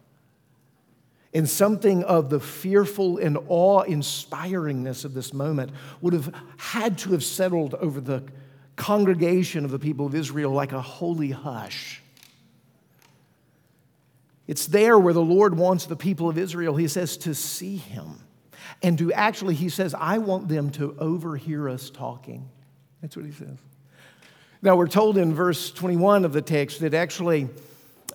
And 1.33 1.49
something 1.49 2.03
of 2.03 2.29
the 2.29 2.41
fearful 2.41 3.19
and 3.19 3.39
awe 3.47 3.85
inspiringness 3.85 5.05
of 5.05 5.15
this 5.15 5.33
moment 5.33 5.71
would 6.01 6.13
have 6.13 6.35
had 6.57 6.99
to 6.99 7.13
have 7.13 7.23
settled 7.23 7.75
over 7.75 8.01
the 8.01 8.25
congregation 8.77 9.65
of 9.65 9.71
the 9.71 9.79
people 9.79 10.07
of 10.07 10.15
Israel 10.15 10.53
like 10.53 10.73
a 10.73 10.81
holy 10.81 11.31
hush. 11.31 12.03
It's 14.47 14.67
there 14.67 14.99
where 14.99 15.15
the 15.15 15.23
Lord 15.23 15.57
wants 15.57 15.87
the 15.87 15.97
people 15.97 16.29
of 16.29 16.37
Israel, 16.37 16.77
he 16.77 16.89
says, 16.89 17.17
to 17.19 17.35
see 17.35 17.77
him. 17.77 18.19
And 18.83 18.99
to 18.99 19.13
actually, 19.13 19.55
he 19.55 19.69
says, 19.69 19.95
I 19.95 20.19
want 20.19 20.49
them 20.49 20.71
to 20.73 20.97
overhear 20.99 21.69
us 21.69 21.91
talking. 21.91 22.49
That's 23.01 23.17
what 23.17 23.25
he 23.25 23.33
says. 23.33 23.57
Now, 24.61 24.77
we're 24.77 24.89
told 24.89 25.19
in 25.19 25.35
verse 25.35 25.71
21 25.71 26.25
of 26.25 26.33
the 26.33 26.43
text 26.43 26.81
that 26.81 26.95
actually 26.95 27.49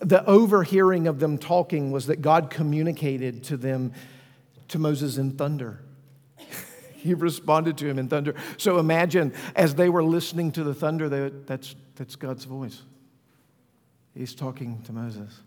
the 0.00 0.24
overhearing 0.26 1.06
of 1.06 1.18
them 1.18 1.38
talking 1.38 1.90
was 1.90 2.06
that 2.06 2.22
God 2.22 2.50
communicated 2.50 3.44
to 3.44 3.56
them, 3.56 3.92
to 4.68 4.78
Moses 4.78 5.18
in 5.18 5.32
thunder. 5.32 5.80
He 6.98 7.14
responded 7.14 7.78
to 7.78 7.86
him 7.86 7.98
in 7.98 8.08
thunder. 8.08 8.34
So 8.56 8.78
imagine 8.78 9.32
as 9.54 9.74
they 9.74 9.88
were 9.88 10.02
listening 10.02 10.52
to 10.52 10.64
the 10.64 10.74
thunder, 10.74 11.08
they, 11.08 11.30
that's, 11.46 11.74
that's 11.94 12.16
God's 12.16 12.44
voice. 12.44 12.82
He's 14.14 14.34
talking 14.34 14.82
to 14.82 14.92
Moses. 14.92 15.40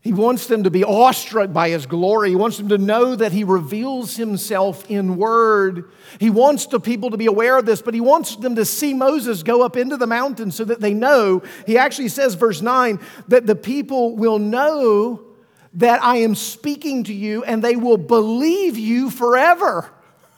He 0.00 0.12
wants 0.12 0.48
them 0.48 0.64
to 0.64 0.70
be 0.70 0.82
awestruck 0.82 1.52
by 1.52 1.68
his 1.68 1.86
glory. 1.86 2.30
He 2.30 2.34
wants 2.34 2.56
them 2.56 2.68
to 2.70 2.78
know 2.78 3.14
that 3.14 3.30
he 3.30 3.44
reveals 3.44 4.16
himself 4.16 4.90
in 4.90 5.16
word. 5.16 5.92
He 6.18 6.28
wants 6.28 6.66
the 6.66 6.80
people 6.80 7.10
to 7.10 7.16
be 7.16 7.26
aware 7.26 7.56
of 7.56 7.66
this, 7.66 7.80
but 7.80 7.94
he 7.94 8.00
wants 8.00 8.34
them 8.34 8.56
to 8.56 8.64
see 8.64 8.94
Moses 8.94 9.44
go 9.44 9.62
up 9.62 9.76
into 9.76 9.96
the 9.96 10.08
mountain 10.08 10.50
so 10.50 10.64
that 10.64 10.80
they 10.80 10.92
know. 10.92 11.42
He 11.66 11.78
actually 11.78 12.08
says, 12.08 12.34
verse 12.34 12.60
9, 12.60 12.98
that 13.28 13.46
the 13.46 13.54
people 13.54 14.16
will 14.16 14.40
know 14.40 15.31
that 15.74 16.02
I 16.02 16.16
am 16.18 16.34
speaking 16.34 17.04
to 17.04 17.14
you 17.14 17.44
and 17.44 17.62
they 17.62 17.76
will 17.76 17.96
believe 17.96 18.76
you 18.76 19.10
forever. 19.10 19.90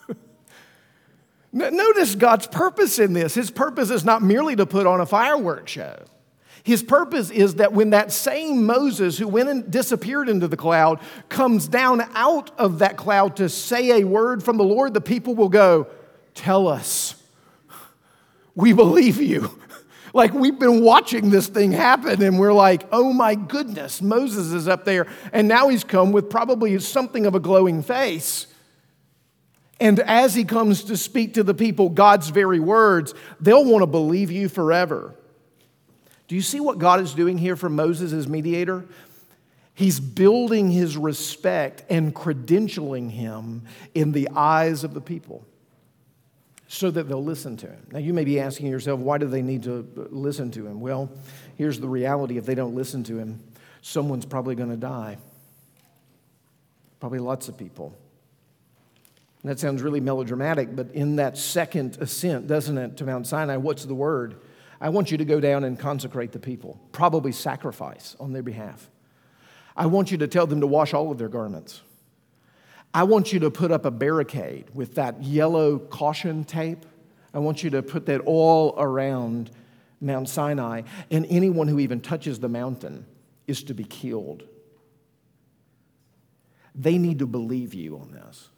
Notice 1.53 2.15
God's 2.15 2.47
purpose 2.47 2.99
in 2.99 3.13
this. 3.13 3.35
His 3.35 3.51
purpose 3.51 3.91
is 3.91 4.05
not 4.05 4.23
merely 4.23 4.57
to 4.57 4.67
put 4.67 4.87
on 4.87 5.01
a 5.01 5.07
fireworks 5.07 5.73
show. 5.73 6.05
His 6.63 6.83
purpose 6.83 7.31
is 7.31 7.57
that 7.57 7.75
when 7.75 7.91
that 7.91 8.11
same 8.11 8.65
Moses 8.65 9.19
who 9.19 9.29
went 9.29 9.51
and 9.51 9.71
disappeared 9.71 10.31
into 10.31 10.49
the 10.49 10.57
cloud 10.57 10.99
comes 11.29 11.69
down 11.69 12.01
out 12.15 12.59
of 12.59 12.79
that 12.79 12.97
cloud 12.97 13.37
to 13.37 13.51
say 13.51 14.01
a 14.01 14.05
word 14.05 14.43
from 14.43 14.57
the 14.57 14.65
Lord, 14.65 14.95
the 14.95 15.01
people 15.03 15.35
will 15.35 15.51
go, 15.51 15.89
Tell 16.35 16.67
us. 16.67 17.15
We 18.55 18.73
believe 18.73 19.21
you. 19.21 19.59
Like 20.15 20.33
we've 20.33 20.59
been 20.61 20.81
watching 20.81 21.31
this 21.31 21.49
thing 21.49 21.73
happen 21.73 22.23
and 22.23 22.39
we're 22.39 22.53
like, 22.53 22.85
oh 22.93 23.13
my 23.13 23.35
goodness, 23.35 24.01
Moses 24.01 24.53
is 24.53 24.69
up 24.69 24.85
there. 24.85 25.09
And 25.33 25.49
now 25.49 25.69
he's 25.69 25.83
come 25.83 26.13
with 26.13 26.31
probably 26.31 26.79
something 26.79 27.27
of 27.27 27.35
a 27.35 27.41
glowing 27.41 27.83
face. 27.83 28.47
And 29.81 29.99
as 29.99 30.37
he 30.37 30.45
comes 30.45 30.85
to 30.85 30.97
speak 30.97 31.35
to 31.35 31.43
the 31.43 31.53
people 31.53 31.89
God's 31.89 32.29
very 32.29 32.61
words, 32.61 33.13
they'll 33.41 33.65
want 33.65 33.83
to 33.83 33.89
believe 33.89 34.31
you 34.31 34.49
forever. 34.49 35.17
Do 36.29 36.37
you 36.37 36.43
see 36.43 36.61
what 36.61 36.79
God 36.79 37.01
is 37.01 37.13
doing 37.13 37.37
here 37.37 37.57
for 37.57 37.69
Moses 37.69 38.13
as 38.13 38.29
mediator? 38.29 38.85
He's 39.75 39.99
building 39.99 40.71
his 40.71 40.97
respect 40.97 41.83
and 41.91 42.15
credentialing 42.15 43.11
him 43.11 43.63
in 43.95 44.13
the 44.13 44.29
eyes 44.33 44.85
of 44.85 44.95
the 44.95 45.01
people 45.01 45.45
so 46.75 46.91
that 46.91 47.09
they'll 47.09 47.23
listen 47.23 47.57
to 47.59 47.69
him. 47.69 47.87
Now, 47.93 48.01
you 48.01 48.13
may 48.13 48.25
be 48.25 48.41
asking 48.41 48.67
yourself, 48.67 48.99
why 48.99 49.19
do 49.19 49.29
they 49.29 49.43
need 49.43 49.63
to 49.63 49.89
uh, 49.97 50.03
listen 50.11 50.51
to 50.53 50.67
him? 50.67 50.81
Well, 50.81 51.09
here's 51.57 51.79
the 51.79 51.89
reality 51.89 52.37
if 52.37 52.47
they 52.47 52.57
don't 52.57 52.75
listen 52.75 53.05
to 53.05 53.17
him, 53.17 53.41
someone's 53.81 54.27
probably 54.27 54.57
going 54.57 54.71
to 54.71 54.77
die. 54.77 55.19
Probably 56.99 57.21
lots 57.21 57.49
of 57.49 57.57
people. 57.57 57.97
And 59.43 59.51
that 59.51 59.61
sounds 59.61 59.83
really 59.83 60.01
melodramatic, 60.01 60.75
but 60.75 60.91
in 60.93 61.17
that 61.17 61.39
second 61.39 61.99
ascent, 62.01 62.49
doesn't 62.49 62.77
it, 62.77 62.97
to 62.97 63.05
Mount 63.05 63.29
Sinai, 63.29 63.57
what's 63.57 63.85
the 63.85 63.95
word? 63.95 64.41
I 64.81 64.89
want 64.89 65.13
you 65.13 65.19
to 65.19 65.25
go 65.25 65.39
down 65.39 65.63
and 65.63 65.79
consecrate 65.79 66.33
the 66.33 66.41
people, 66.41 66.81
probably 66.91 67.31
sacrifice 67.31 68.17
on 68.19 68.33
their 68.33 68.43
behalf. 68.43 68.91
I 69.77 69.87
want 69.87 70.11
you 70.11 70.19
to 70.19 70.27
tell 70.27 70.49
them 70.49 70.61
to 70.61 70.67
wash 70.67 70.93
all 70.93 71.13
of 71.13 71.19
their 71.19 71.29
garments. 71.29 71.83
I 72.95 73.03
want 73.03 73.33
you 73.33 73.41
to 73.41 73.51
put 73.51 73.73
up 73.73 73.85
a 73.85 73.91
barricade 73.91 74.67
with 74.73 74.95
that 74.95 75.21
yellow 75.21 75.81
caution 75.81 76.45
tape. 76.45 76.87
I 77.35 77.41
want 77.41 77.65
you 77.65 77.71
to 77.71 77.83
put 77.83 78.07
that 78.07 78.21
all 78.21 78.75
around 78.79 79.51
Mount 80.01 80.29
Sinai, 80.29 80.83
and 81.11 81.27
anyone 81.29 81.67
who 81.67 81.81
even 81.81 82.01
touches 82.01 82.39
the 82.39 82.49
mountain 82.49 83.05
is 83.49 83.65
to 83.65 83.75
be 83.75 83.83
killed. 83.83 84.45
They 86.75 86.99
need 86.99 87.19
to 87.19 87.27
believe 87.27 87.75
you 87.75 87.97
on 87.97 88.13
this. 88.13 88.49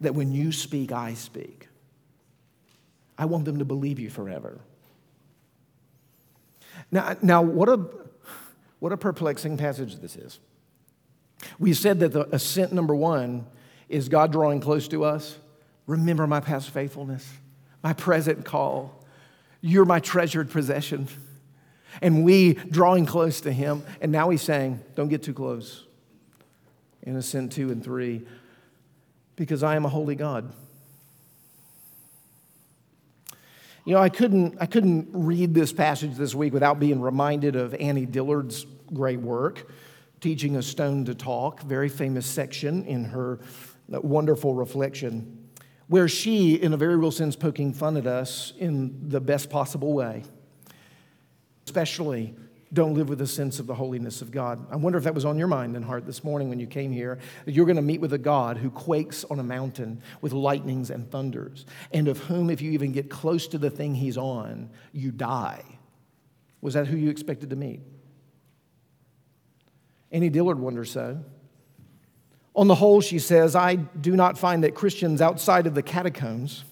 That 0.00 0.14
when 0.14 0.32
you 0.32 0.52
speak, 0.52 0.92
I 0.92 1.14
speak. 1.14 1.68
I 3.16 3.24
want 3.24 3.46
them 3.46 3.58
to 3.58 3.64
believe 3.64 3.98
you 3.98 4.10
forever. 4.10 4.60
Now, 6.90 7.16
now 7.22 7.42
what 7.42 7.68
a 7.68 7.80
what 8.78 8.92
a 8.92 8.96
perplexing 8.96 9.56
passage 9.56 9.96
this 9.96 10.14
is. 10.16 10.38
We 11.58 11.72
said 11.72 12.00
that 12.00 12.12
the 12.12 12.32
ascent 12.34 12.72
number 12.72 12.94
one 12.94 13.46
is 13.88 14.08
God 14.08 14.32
drawing 14.32 14.60
close 14.60 14.88
to 14.88 15.04
us. 15.04 15.38
Remember 15.86 16.26
my 16.26 16.40
past 16.40 16.70
faithfulness, 16.70 17.26
my 17.82 17.92
present 17.92 18.44
call. 18.44 19.04
You're 19.60 19.84
my 19.84 20.00
treasured 20.00 20.50
possession. 20.50 21.08
And 22.02 22.24
we 22.24 22.54
drawing 22.54 23.06
close 23.06 23.40
to 23.42 23.52
Him. 23.52 23.82
And 24.00 24.12
now 24.12 24.30
He's 24.30 24.42
saying, 24.42 24.80
don't 24.94 25.08
get 25.08 25.22
too 25.22 25.34
close 25.34 25.84
in 27.02 27.16
ascent 27.16 27.52
two 27.52 27.70
and 27.70 27.82
three, 27.82 28.26
because 29.34 29.62
I 29.62 29.76
am 29.76 29.86
a 29.86 29.88
holy 29.88 30.14
God. 30.14 30.52
You 33.86 33.94
know, 33.94 34.00
I 34.00 34.10
couldn't, 34.10 34.58
I 34.60 34.66
couldn't 34.66 35.08
read 35.12 35.54
this 35.54 35.72
passage 35.72 36.16
this 36.16 36.34
week 36.34 36.52
without 36.52 36.78
being 36.78 37.00
reminded 37.00 37.56
of 37.56 37.74
Annie 37.74 38.04
Dillard's 38.04 38.66
great 38.92 39.20
work, 39.20 39.70
Teaching 40.20 40.56
a 40.56 40.62
Stone 40.62 41.04
to 41.04 41.14
Talk, 41.14 41.62
very 41.62 41.88
famous 41.88 42.26
section 42.26 42.84
in 42.84 43.04
her 43.04 43.38
uh, 43.92 44.00
wonderful 44.00 44.54
reflection, 44.54 45.48
where 45.86 46.08
she, 46.08 46.54
in 46.54 46.72
a 46.72 46.76
very 46.76 46.96
real 46.96 47.12
sense, 47.12 47.36
poking 47.36 47.72
fun 47.72 47.96
at 47.96 48.06
us 48.06 48.52
in 48.58 49.08
the 49.08 49.20
best 49.20 49.48
possible 49.48 49.92
way, 49.92 50.24
especially 51.66 52.34
don't 52.72 52.94
live 52.94 53.08
with 53.08 53.20
a 53.22 53.26
sense 53.26 53.60
of 53.60 53.66
the 53.66 53.74
holiness 53.74 54.20
of 54.20 54.30
God. 54.30 54.66
I 54.70 54.76
wonder 54.76 54.98
if 54.98 55.04
that 55.04 55.14
was 55.14 55.24
on 55.24 55.38
your 55.38 55.46
mind 55.46 55.76
and 55.76 55.84
heart 55.84 56.04
this 56.04 56.22
morning 56.22 56.50
when 56.50 56.60
you 56.60 56.66
came 56.66 56.92
here, 56.92 57.18
that 57.44 57.52
you're 57.52 57.64
going 57.64 57.76
to 57.76 57.82
meet 57.82 58.00
with 58.00 58.12
a 58.12 58.18
God 58.18 58.58
who 58.58 58.70
quakes 58.70 59.24
on 59.30 59.38
a 59.38 59.42
mountain 59.42 60.02
with 60.20 60.32
lightnings 60.32 60.90
and 60.90 61.10
thunders, 61.10 61.64
and 61.92 62.08
of 62.08 62.18
whom, 62.18 62.50
if 62.50 62.60
you 62.60 62.72
even 62.72 62.92
get 62.92 63.08
close 63.08 63.46
to 63.48 63.58
the 63.58 63.70
thing 63.70 63.94
he's 63.94 64.18
on, 64.18 64.68
you 64.92 65.10
die. 65.10 65.62
Was 66.60 66.74
that 66.74 66.88
who 66.88 66.96
you 66.96 67.08
expected 67.08 67.50
to 67.50 67.56
meet? 67.56 67.80
Annie 70.10 70.30
Dillard 70.30 70.58
wonders 70.58 70.90
so. 70.90 71.22
On 72.54 72.66
the 72.66 72.74
whole, 72.74 73.00
she 73.00 73.18
says, 73.18 73.54
I 73.54 73.76
do 73.76 74.16
not 74.16 74.36
find 74.36 74.64
that 74.64 74.74
Christians 74.74 75.20
outside 75.20 75.66
of 75.66 75.74
the 75.74 75.82
catacombs 75.82 76.64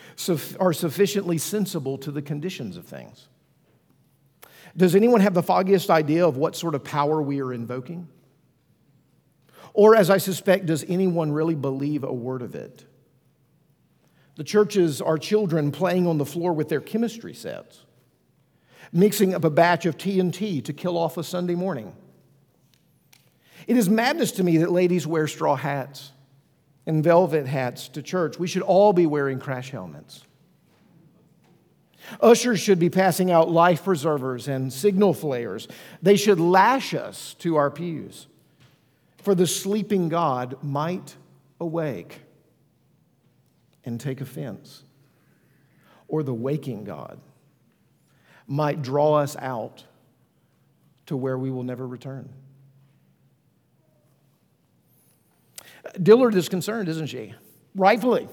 are 0.58 0.72
sufficiently 0.72 1.38
sensible 1.38 1.98
to 1.98 2.10
the 2.10 2.22
conditions 2.22 2.76
of 2.76 2.86
things. 2.86 3.28
Does 4.76 4.94
anyone 4.94 5.20
have 5.20 5.34
the 5.34 5.42
foggiest 5.42 5.90
idea 5.90 6.26
of 6.26 6.36
what 6.36 6.56
sort 6.56 6.74
of 6.74 6.84
power 6.84 7.22
we 7.22 7.40
are 7.40 7.52
invoking? 7.52 8.08
Or, 9.74 9.94
as 9.94 10.10
I 10.10 10.18
suspect, 10.18 10.66
does 10.66 10.84
anyone 10.88 11.30
really 11.30 11.54
believe 11.54 12.02
a 12.02 12.12
word 12.12 12.42
of 12.42 12.54
it? 12.54 12.84
The 14.34 14.44
churches 14.44 15.00
are 15.00 15.18
children 15.18 15.70
playing 15.72 16.06
on 16.06 16.18
the 16.18 16.24
floor 16.24 16.52
with 16.52 16.68
their 16.68 16.80
chemistry 16.80 17.34
sets, 17.34 17.84
mixing 18.92 19.34
up 19.34 19.44
a 19.44 19.50
batch 19.50 19.86
of 19.86 19.96
TNT 19.96 20.64
to 20.64 20.72
kill 20.72 20.96
off 20.96 21.16
a 21.16 21.24
Sunday 21.24 21.54
morning. 21.54 21.94
It 23.66 23.76
is 23.76 23.88
madness 23.88 24.32
to 24.32 24.44
me 24.44 24.58
that 24.58 24.70
ladies 24.70 25.06
wear 25.06 25.26
straw 25.26 25.56
hats 25.56 26.12
and 26.86 27.04
velvet 27.04 27.46
hats 27.46 27.88
to 27.88 28.02
church. 28.02 28.38
We 28.38 28.46
should 28.46 28.62
all 28.62 28.92
be 28.92 29.06
wearing 29.06 29.38
crash 29.38 29.70
helmets. 29.70 30.24
Ushers 32.20 32.58
should 32.60 32.78
be 32.78 32.88
passing 32.88 33.30
out 33.30 33.50
life 33.50 33.84
preservers 33.84 34.48
and 34.48 34.72
signal 34.72 35.12
flares. 35.12 35.68
They 36.00 36.16
should 36.16 36.40
lash 36.40 36.94
us 36.94 37.34
to 37.40 37.56
our 37.56 37.70
pews, 37.70 38.26
for 39.18 39.34
the 39.34 39.46
sleeping 39.46 40.08
God 40.08 40.56
might 40.62 41.16
awake 41.60 42.20
and 43.84 44.00
take 44.00 44.20
offense, 44.20 44.84
or 46.06 46.22
the 46.22 46.32
waking 46.32 46.84
God 46.84 47.18
might 48.46 48.80
draw 48.80 49.16
us 49.16 49.36
out 49.36 49.84
to 51.06 51.16
where 51.16 51.36
we 51.36 51.50
will 51.50 51.64
never 51.64 51.86
return. 51.86 52.30
Dillard 56.02 56.34
is 56.34 56.48
concerned, 56.48 56.88
isn't 56.88 57.06
she? 57.06 57.34
Rightfully 57.74 58.28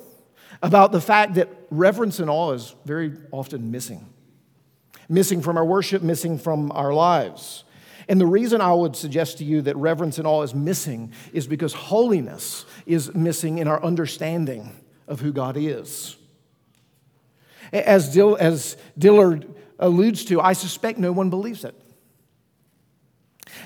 about 0.61 0.91
the 0.91 1.01
fact 1.01 1.35
that 1.35 1.49
reverence 1.69 2.19
and 2.19 2.29
awe 2.29 2.51
is 2.51 2.75
very 2.85 3.13
often 3.31 3.71
missing. 3.71 4.07
Missing 5.09 5.41
from 5.41 5.57
our 5.57 5.65
worship, 5.65 6.01
missing 6.01 6.37
from 6.37 6.71
our 6.71 6.93
lives. 6.93 7.63
And 8.07 8.19
the 8.21 8.25
reason 8.25 8.61
I 8.61 8.73
would 8.73 8.95
suggest 8.95 9.39
to 9.39 9.43
you 9.43 9.61
that 9.63 9.75
reverence 9.77 10.17
and 10.17 10.27
awe 10.27 10.41
is 10.43 10.53
missing 10.53 11.11
is 11.33 11.47
because 11.47 11.73
holiness 11.73 12.65
is 12.85 13.13
missing 13.13 13.57
in 13.57 13.67
our 13.67 13.83
understanding 13.83 14.71
of 15.07 15.19
who 15.19 15.31
God 15.31 15.57
is. 15.57 16.15
As, 17.73 18.13
Dill, 18.13 18.37
as 18.39 18.77
Dillard 18.97 19.47
alludes 19.79 20.25
to, 20.25 20.39
I 20.39 20.53
suspect 20.53 20.99
no 20.99 21.11
one 21.11 21.29
believes 21.29 21.63
it. 21.65 21.75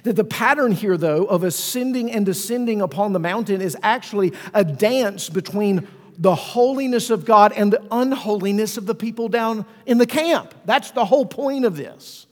That 0.03 0.15
the 0.15 0.23
pattern 0.23 0.71
here, 0.71 0.97
though, 0.97 1.25
of 1.25 1.43
ascending 1.43 2.11
and 2.11 2.25
descending 2.25 2.81
upon 2.81 3.13
the 3.13 3.19
mountain 3.19 3.61
is 3.61 3.77
actually 3.83 4.33
a 4.53 4.63
dance 4.63 5.29
between 5.29 5.87
the 6.17 6.35
holiness 6.35 7.09
of 7.09 7.25
God 7.25 7.53
and 7.53 7.71
the 7.71 7.81
unholiness 7.91 8.77
of 8.77 8.85
the 8.85 8.95
people 8.95 9.29
down 9.29 9.65
in 9.85 9.97
the 9.97 10.05
camp. 10.05 10.53
That's 10.65 10.91
the 10.91 11.05
whole 11.05 11.25
point 11.25 11.65
of 11.65 11.77
this. 11.77 12.27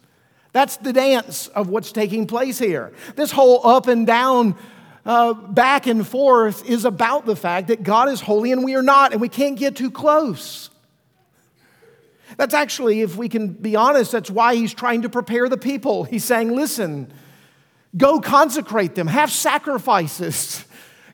That's 0.51 0.77
the 0.77 0.91
dance 0.91 1.47
of 1.47 1.69
what's 1.69 1.91
taking 1.91 2.27
place 2.27 2.59
here. 2.59 2.91
This 3.15 3.31
whole 3.31 3.65
up 3.65 3.87
and 3.87 4.05
down, 4.05 4.55
uh, 5.05 5.33
back 5.33 5.87
and 5.87 6.05
forth 6.05 6.67
is 6.69 6.83
about 6.83 7.25
the 7.25 7.35
fact 7.35 7.67
that 7.67 7.83
God 7.83 8.09
is 8.09 8.19
holy 8.19 8.51
and 8.51 8.63
we 8.63 8.75
are 8.75 8.81
not, 8.81 9.13
and 9.13 9.21
we 9.21 9.29
can't 9.29 9.57
get 9.57 9.75
too 9.75 9.91
close. 9.91 10.69
That's 12.35 12.53
actually, 12.53 13.01
if 13.01 13.15
we 13.15 13.29
can 13.29 13.49
be 13.49 13.75
honest, 13.77 14.11
that's 14.11 14.29
why 14.29 14.55
he's 14.55 14.73
trying 14.73 15.03
to 15.03 15.09
prepare 15.09 15.47
the 15.47 15.57
people. 15.57 16.03
He's 16.03 16.25
saying, 16.25 16.53
listen, 16.53 17.13
go 17.97 18.19
consecrate 18.19 18.95
them, 18.95 19.07
have 19.07 19.31
sacrifices, 19.31 20.63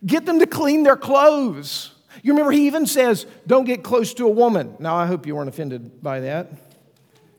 get 0.06 0.26
them 0.26 0.40
to 0.40 0.46
clean 0.46 0.84
their 0.84 0.98
clothes. 0.98 1.92
You 2.22 2.34
remember 2.34 2.52
he 2.52 2.68
even 2.68 2.86
says, 2.86 3.26
don't 3.48 3.66
get 3.66 3.84
close 3.84 4.14
to 4.16 4.26
a 4.26 4.30
woman. 4.30 4.76
Now, 4.80 4.96
I 4.96 5.08
hope 5.08 5.26
you 5.26 5.36
weren't 5.36 5.50
offended 5.50 6.02
by 6.04 6.22
that. 6.22 6.52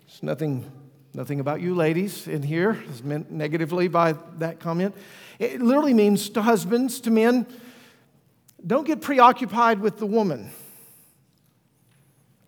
It's 0.08 0.22
nothing, 0.22 0.70
nothing 1.14 1.40
about 1.40 1.60
you 1.60 1.74
ladies 1.74 2.26
in 2.26 2.42
here 2.42 2.82
is 2.90 3.02
meant 3.02 3.30
negatively 3.30 3.88
by 3.88 4.14
that 4.38 4.60
comment. 4.60 4.94
It 5.38 5.60
literally 5.60 5.94
means 5.94 6.28
to 6.30 6.42
husbands, 6.42 7.00
to 7.00 7.10
men, 7.10 7.46
don't 8.66 8.86
get 8.86 9.00
preoccupied 9.00 9.80
with 9.80 9.98
the 9.98 10.06
woman. 10.06 10.50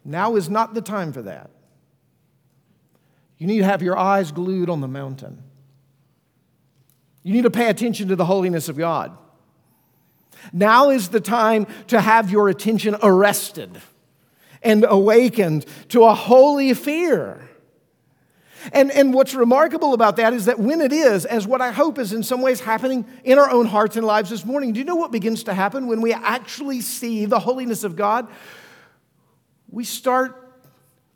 Now 0.05 0.37
is 0.37 0.49
not 0.49 0.73
the 0.73 0.81
time 0.81 1.13
for 1.13 1.23
that. 1.23 1.51
You 3.39 3.47
need 3.47 3.59
to 3.59 3.65
have 3.65 3.83
your 3.83 3.99
eyes 3.99 4.33
glued 4.33 4.71
on 4.71 4.81
the 4.81 4.89
mountain. 4.89 5.43
You 7.27 7.33
need 7.33 7.43
to 7.43 7.51
pay 7.51 7.69
attention 7.69 8.07
to 8.07 8.15
the 8.15 8.25
holiness 8.25 8.69
of 8.69 8.77
God. 8.77 9.19
Now 10.53 10.91
is 10.91 11.09
the 11.09 11.19
time 11.19 11.67
to 11.89 12.01
have 12.01 12.31
your 12.31 12.49
attention 12.49 12.95
arrested 13.03 13.83
and 14.63 14.87
awakened 14.89 15.67
to 15.89 16.05
a 16.05 16.15
holy 16.15 16.73
fear. 16.73 17.41
And, 18.73 18.93
and 18.93 19.13
what's 19.13 19.35
remarkable 19.35 19.93
about 19.93 20.15
that 20.19 20.35
is 20.35 20.45
that 20.45 20.61
when 20.61 20.81
it 20.81 20.93
is, 20.93 21.25
as 21.25 21.49
what 21.49 21.61
I 21.61 21.73
hope 21.73 21.99
is 21.99 22.13
in 22.13 22.23
some 22.23 22.43
ways 22.43 22.61
happening 22.61 23.05
in 23.25 23.41
our 23.41 23.51
own 23.51 23.67
hearts 23.67 23.97
and 23.97 24.07
lives 24.07 24.31
this 24.31 24.45
morning, 24.45 24.73
do 24.73 24.79
you 24.79 24.85
know 24.85 24.95
what 24.95 25.11
begins 25.11 25.43
to 25.45 25.53
happen 25.53 25.89
when 25.89 26.01
we 26.01 26.13
actually 26.13 26.81
see 26.81 27.27
the 27.27 27.41
holiness 27.41 27.83
of 27.83 27.97
God? 27.97 28.29
We 29.69 29.83
start 29.83 30.55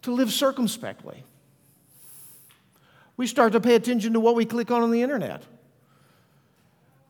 to 0.03 0.11
live 0.11 0.33
circumspectly. 0.33 1.23
We 3.17 3.29
start 3.29 3.53
to 3.53 3.61
pay 3.61 3.77
attention 3.77 4.15
to 4.15 4.19
what 4.19 4.35
we 4.35 4.45
click 4.45 4.73
on 4.73 4.83
on 4.83 4.91
the 4.91 5.03
internet. 5.03 5.45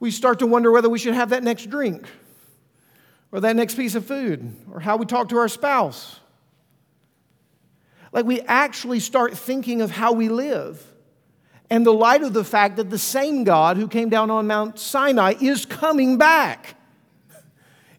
We 0.00 0.10
start 0.10 0.38
to 0.38 0.46
wonder 0.46 0.72
whether 0.72 0.88
we 0.88 0.98
should 0.98 1.14
have 1.14 1.30
that 1.30 1.44
next 1.44 1.68
drink 1.68 2.08
or 3.30 3.40
that 3.40 3.54
next 3.54 3.76
piece 3.76 3.94
of 3.94 4.06
food 4.06 4.56
or 4.72 4.80
how 4.80 4.96
we 4.96 5.06
talk 5.06 5.28
to 5.28 5.36
our 5.36 5.48
spouse. 5.48 6.18
Like 8.10 8.24
we 8.24 8.40
actually 8.40 8.98
start 8.98 9.36
thinking 9.36 9.82
of 9.82 9.90
how 9.90 10.12
we 10.12 10.28
live. 10.28 10.84
And 11.68 11.86
the 11.86 11.92
light 11.92 12.22
of 12.22 12.32
the 12.32 12.42
fact 12.42 12.76
that 12.76 12.90
the 12.90 12.98
same 12.98 13.44
God 13.44 13.76
who 13.76 13.86
came 13.86 14.08
down 14.08 14.30
on 14.30 14.48
Mount 14.48 14.78
Sinai 14.80 15.34
is 15.40 15.64
coming 15.64 16.18
back 16.18 16.74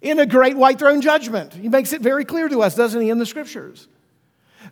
in 0.01 0.19
a 0.19 0.25
great 0.25 0.57
white 0.57 0.79
throne 0.79 0.99
judgment. 0.99 1.53
He 1.53 1.69
makes 1.69 1.93
it 1.93 2.01
very 2.01 2.25
clear 2.25 2.49
to 2.49 2.63
us, 2.63 2.75
doesn't 2.75 2.99
he, 2.99 3.09
in 3.09 3.19
the 3.19 3.25
scriptures? 3.25 3.87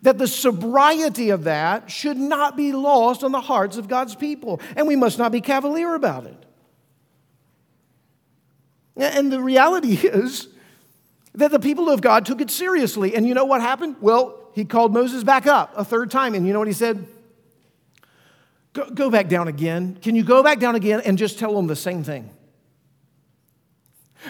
That 0.02 0.18
the 0.18 0.28
sobriety 0.28 1.30
of 1.30 1.46
that 1.46 1.90
should 1.90 2.18
not 2.18 2.58
be 2.58 2.74
lost 2.74 3.24
on 3.24 3.32
the 3.32 3.40
hearts 3.40 3.78
of 3.78 3.88
God's 3.88 4.16
people, 4.16 4.60
and 4.76 4.88
we 4.88 4.96
must 4.98 5.18
not 5.18 5.32
be 5.32 5.40
cavalier 5.40 5.96
about 5.96 6.26
it. 6.26 6.46
And 9.00 9.32
the 9.32 9.42
reality 9.42 9.94
is 10.08 10.48
that 11.34 11.52
the 11.52 11.60
people 11.60 11.90
of 11.90 12.02
God 12.02 12.26
took 12.26 12.42
it 12.42 12.52
seriously. 12.52 13.16
And 13.16 13.28
you 13.28 13.34
know 13.34 13.46
what 13.46 13.62
happened? 13.62 13.96
Well, 14.02 14.36
he 14.54 14.66
called 14.66 14.94
Moses 14.94 15.24
back 15.24 15.48
up 15.48 15.74
a 15.76 15.86
third 15.86 16.12
time, 16.12 16.36
and 16.36 16.46
you 16.46 16.54
know 16.54 16.60
what 16.60 16.68
he 16.68 16.74
said? 16.74 17.08
Go, 18.74 18.90
go 18.90 19.10
back 19.10 19.30
down 19.30 19.48
again. 19.48 19.98
Can 20.02 20.16
you 20.16 20.24
go 20.24 20.44
back 20.44 20.60
down 20.60 20.76
again 20.76 21.02
and 21.02 21.18
just 21.18 21.40
tell 21.40 21.56
them 21.56 21.68
the 21.68 21.76
same 21.76 22.04
thing? 22.04 22.30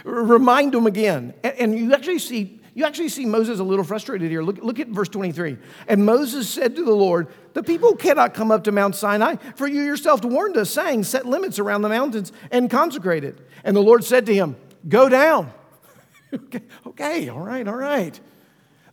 Remind 0.04 0.74
them 0.74 0.86
again. 0.86 1.34
And 1.44 1.78
you 1.78 1.94
actually 1.94 2.20
see, 2.20 2.59
you 2.80 2.86
actually 2.86 3.10
see 3.10 3.26
Moses 3.26 3.60
a 3.60 3.64
little 3.64 3.84
frustrated 3.84 4.32
here. 4.32 4.42
Look, 4.42 4.60
look 4.60 4.80
at 4.80 4.88
verse 4.88 5.10
23. 5.10 5.58
And 5.90 6.06
Moses 6.06 6.48
said 6.48 6.78
to 6.78 6.86
the 6.86 6.94
Lord, 6.94 7.28
The 7.52 7.62
people 7.62 7.94
cannot 7.94 8.34
come 8.34 8.52
up 8.54 8.64
to 8.64 8.72
Mount 8.72 8.96
Sinai, 8.96 9.36
for 9.58 9.68
you 9.68 9.82
yourself 9.82 10.24
warned 10.24 10.56
us, 10.56 10.70
saying, 10.70 11.04
Set 11.04 11.26
limits 11.26 11.60
around 11.60 11.82
the 11.82 11.90
mountains 11.90 12.32
and 12.52 12.72
consecrate 12.72 13.26
it. 13.26 13.38
And 13.66 13.76
the 13.76 13.82
Lord 13.82 14.06
said 14.06 14.26
to 14.28 14.34
him, 14.34 14.56
Go 14.88 15.10
down. 15.10 15.52
okay, 16.34 16.62
okay, 16.88 17.28
all 17.28 17.42
right, 17.42 17.68
all 17.68 17.76
right. 17.76 18.18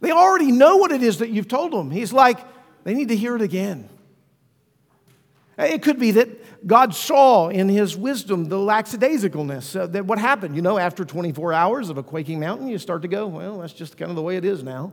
They 0.01 0.11
already 0.11 0.51
know 0.51 0.79
what 0.79 0.91
it 0.91 1.05
is 1.05 1.19
that 1.19 1.31
you've 1.31 1.47
told 1.47 1.71
them. 1.71 1.93
He's 1.93 2.13
like, 2.13 2.41
they 2.83 2.93
need 2.93 3.09
to 3.09 3.17
hear 3.17 3.37
it 3.37 3.43
again. 3.43 3.89
It 5.59 5.83
could 5.83 6.01
be 6.01 6.11
that 6.11 6.29
God 6.65 6.95
saw 6.95 7.49
in 7.49 7.69
his 7.69 7.97
wisdom 7.97 8.49
the 8.49 8.57
lackadaisicalness. 8.57 9.79
Uh, 9.79 9.87
that 9.89 10.07
what 10.07 10.19
happened, 10.19 10.57
you 10.57 10.63
know, 10.63 10.79
after 10.79 11.05
24 11.05 11.53
hours 11.53 11.91
of 11.91 11.99
a 11.99 12.03
quaking 12.03 12.41
mountain, 12.41 12.69
you 12.69 12.79
start 12.79 13.03
to 13.03 13.09
go, 13.09 13.27
well, 13.27 13.59
that's 13.59 13.73
just 13.73 13.97
kind 13.97 14.11
of 14.11 14.17
the 14.17 14.23
way 14.23 14.37
it 14.37 14.45
is 14.45 14.63
now. 14.63 14.93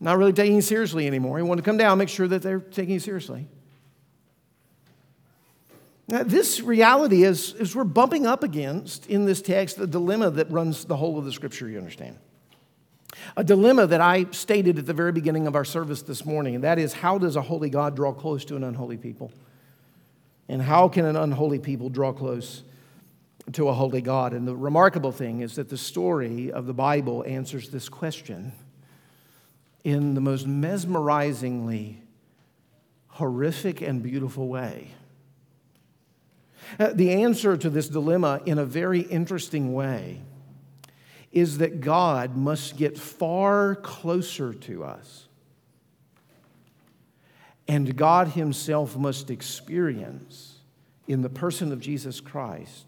Not 0.00 0.18
really 0.18 0.32
taking 0.32 0.58
it 0.58 0.62
seriously 0.62 1.06
anymore. 1.06 1.36
He 1.36 1.44
wanted 1.44 1.62
to 1.62 1.64
come 1.64 1.76
down, 1.76 1.98
make 1.98 2.08
sure 2.08 2.26
that 2.26 2.42
they're 2.42 2.60
taking 2.60 2.96
it 2.96 3.02
seriously. 3.02 3.46
Now, 6.08 6.24
this 6.24 6.60
reality 6.60 7.22
is, 7.22 7.54
is 7.54 7.76
we're 7.76 7.84
bumping 7.84 8.26
up 8.26 8.42
against 8.42 9.06
in 9.06 9.24
this 9.24 9.40
text 9.40 9.76
the 9.76 9.86
dilemma 9.86 10.30
that 10.30 10.50
runs 10.50 10.84
the 10.84 10.96
whole 10.96 11.18
of 11.18 11.24
the 11.24 11.32
scripture, 11.32 11.68
you 11.68 11.78
understand. 11.78 12.18
A 13.36 13.44
dilemma 13.44 13.86
that 13.86 14.00
I 14.00 14.26
stated 14.30 14.78
at 14.78 14.86
the 14.86 14.92
very 14.92 15.12
beginning 15.12 15.46
of 15.46 15.54
our 15.54 15.64
service 15.64 16.02
this 16.02 16.26
morning, 16.26 16.56
and 16.56 16.64
that 16.64 16.78
is 16.78 16.92
how 16.92 17.18
does 17.18 17.36
a 17.36 17.42
holy 17.42 17.70
God 17.70 17.94
draw 17.94 18.12
close 18.12 18.44
to 18.46 18.56
an 18.56 18.64
unholy 18.64 18.96
people? 18.96 19.32
And 20.48 20.60
how 20.60 20.88
can 20.88 21.04
an 21.04 21.16
unholy 21.16 21.58
people 21.58 21.88
draw 21.88 22.12
close 22.12 22.62
to 23.52 23.68
a 23.68 23.72
holy 23.72 24.00
God? 24.00 24.32
And 24.32 24.46
the 24.46 24.56
remarkable 24.56 25.12
thing 25.12 25.40
is 25.40 25.56
that 25.56 25.68
the 25.68 25.78
story 25.78 26.50
of 26.52 26.66
the 26.66 26.74
Bible 26.74 27.24
answers 27.26 27.70
this 27.70 27.88
question 27.88 28.52
in 29.84 30.14
the 30.14 30.20
most 30.20 30.46
mesmerizingly 30.46 31.98
horrific 33.08 33.80
and 33.82 34.02
beautiful 34.02 34.48
way. 34.48 34.88
Uh, 36.78 36.92
the 36.94 37.10
answer 37.10 37.56
to 37.56 37.68
this 37.68 37.88
dilemma, 37.88 38.40
in 38.46 38.58
a 38.58 38.64
very 38.64 39.00
interesting 39.00 39.74
way, 39.74 40.20
is 41.30 41.58
that 41.58 41.80
God 41.80 42.36
must 42.36 42.76
get 42.76 42.98
far 42.98 43.74
closer 43.74 44.54
to 44.54 44.84
us. 44.84 45.26
And 47.72 47.96
God 47.96 48.28
Himself 48.28 48.98
must 48.98 49.30
experience, 49.30 50.58
in 51.08 51.22
the 51.22 51.30
person 51.30 51.72
of 51.72 51.80
Jesus 51.80 52.20
Christ, 52.20 52.84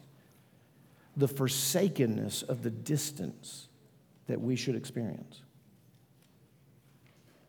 the 1.17 1.27
forsakenness 1.27 2.43
of 2.43 2.63
the 2.63 2.69
distance 2.69 3.69
that 4.27 4.43
we 4.43 4.57
should 4.57 4.77
experience. 4.77 5.41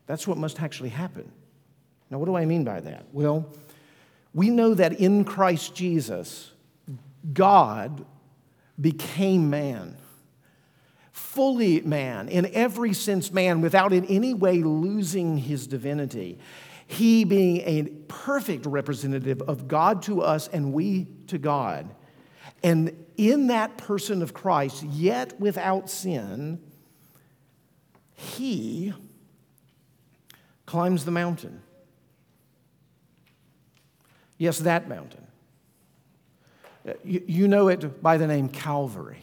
That's 0.06 0.26
what 0.26 0.38
must 0.38 0.62
actually 0.62 0.88
happen. 0.88 1.30
Now, 2.08 2.16
what 2.16 2.24
do 2.24 2.36
I 2.36 2.46
mean 2.46 2.64
by 2.64 2.80
that? 2.80 3.04
Well, 3.12 3.46
we 4.32 4.48
know 4.48 4.72
that 4.72 4.94
in 4.94 5.22
Christ 5.26 5.74
Jesus, 5.74 6.52
God 7.34 8.06
became 8.80 9.50
man 9.50 9.98
fully 11.36 11.82
man, 11.82 12.28
in 12.28 12.46
every 12.54 12.94
sense 12.94 13.30
man, 13.30 13.60
without 13.60 13.92
in 13.92 14.06
any 14.06 14.32
way 14.32 14.62
losing 14.62 15.36
his 15.36 15.66
divinity. 15.66 16.38
He 16.86 17.24
being 17.24 17.58
a 17.58 17.84
perfect 18.08 18.64
representative 18.66 19.42
of 19.42 19.68
God 19.68 20.02
to 20.02 20.22
us 20.22 20.48
and 20.48 20.72
we 20.72 21.08
to 21.26 21.38
God. 21.38 21.94
And 22.62 23.06
in 23.16 23.48
that 23.48 23.76
person 23.76 24.22
of 24.22 24.32
Christ, 24.32 24.82
yet 24.84 25.38
without 25.40 25.90
sin, 25.90 26.60
he 28.14 28.94
climbs 30.64 31.04
the 31.04 31.10
mountain. 31.10 31.62
Yes, 34.38 34.58
that 34.58 34.88
mountain. 34.88 35.26
Uh, 36.86 36.92
you, 37.04 37.48
know 37.48 37.68
it 37.68 38.02
by 38.02 38.16
the 38.16 38.26
name 38.26 38.48
Calvary. 38.48 39.22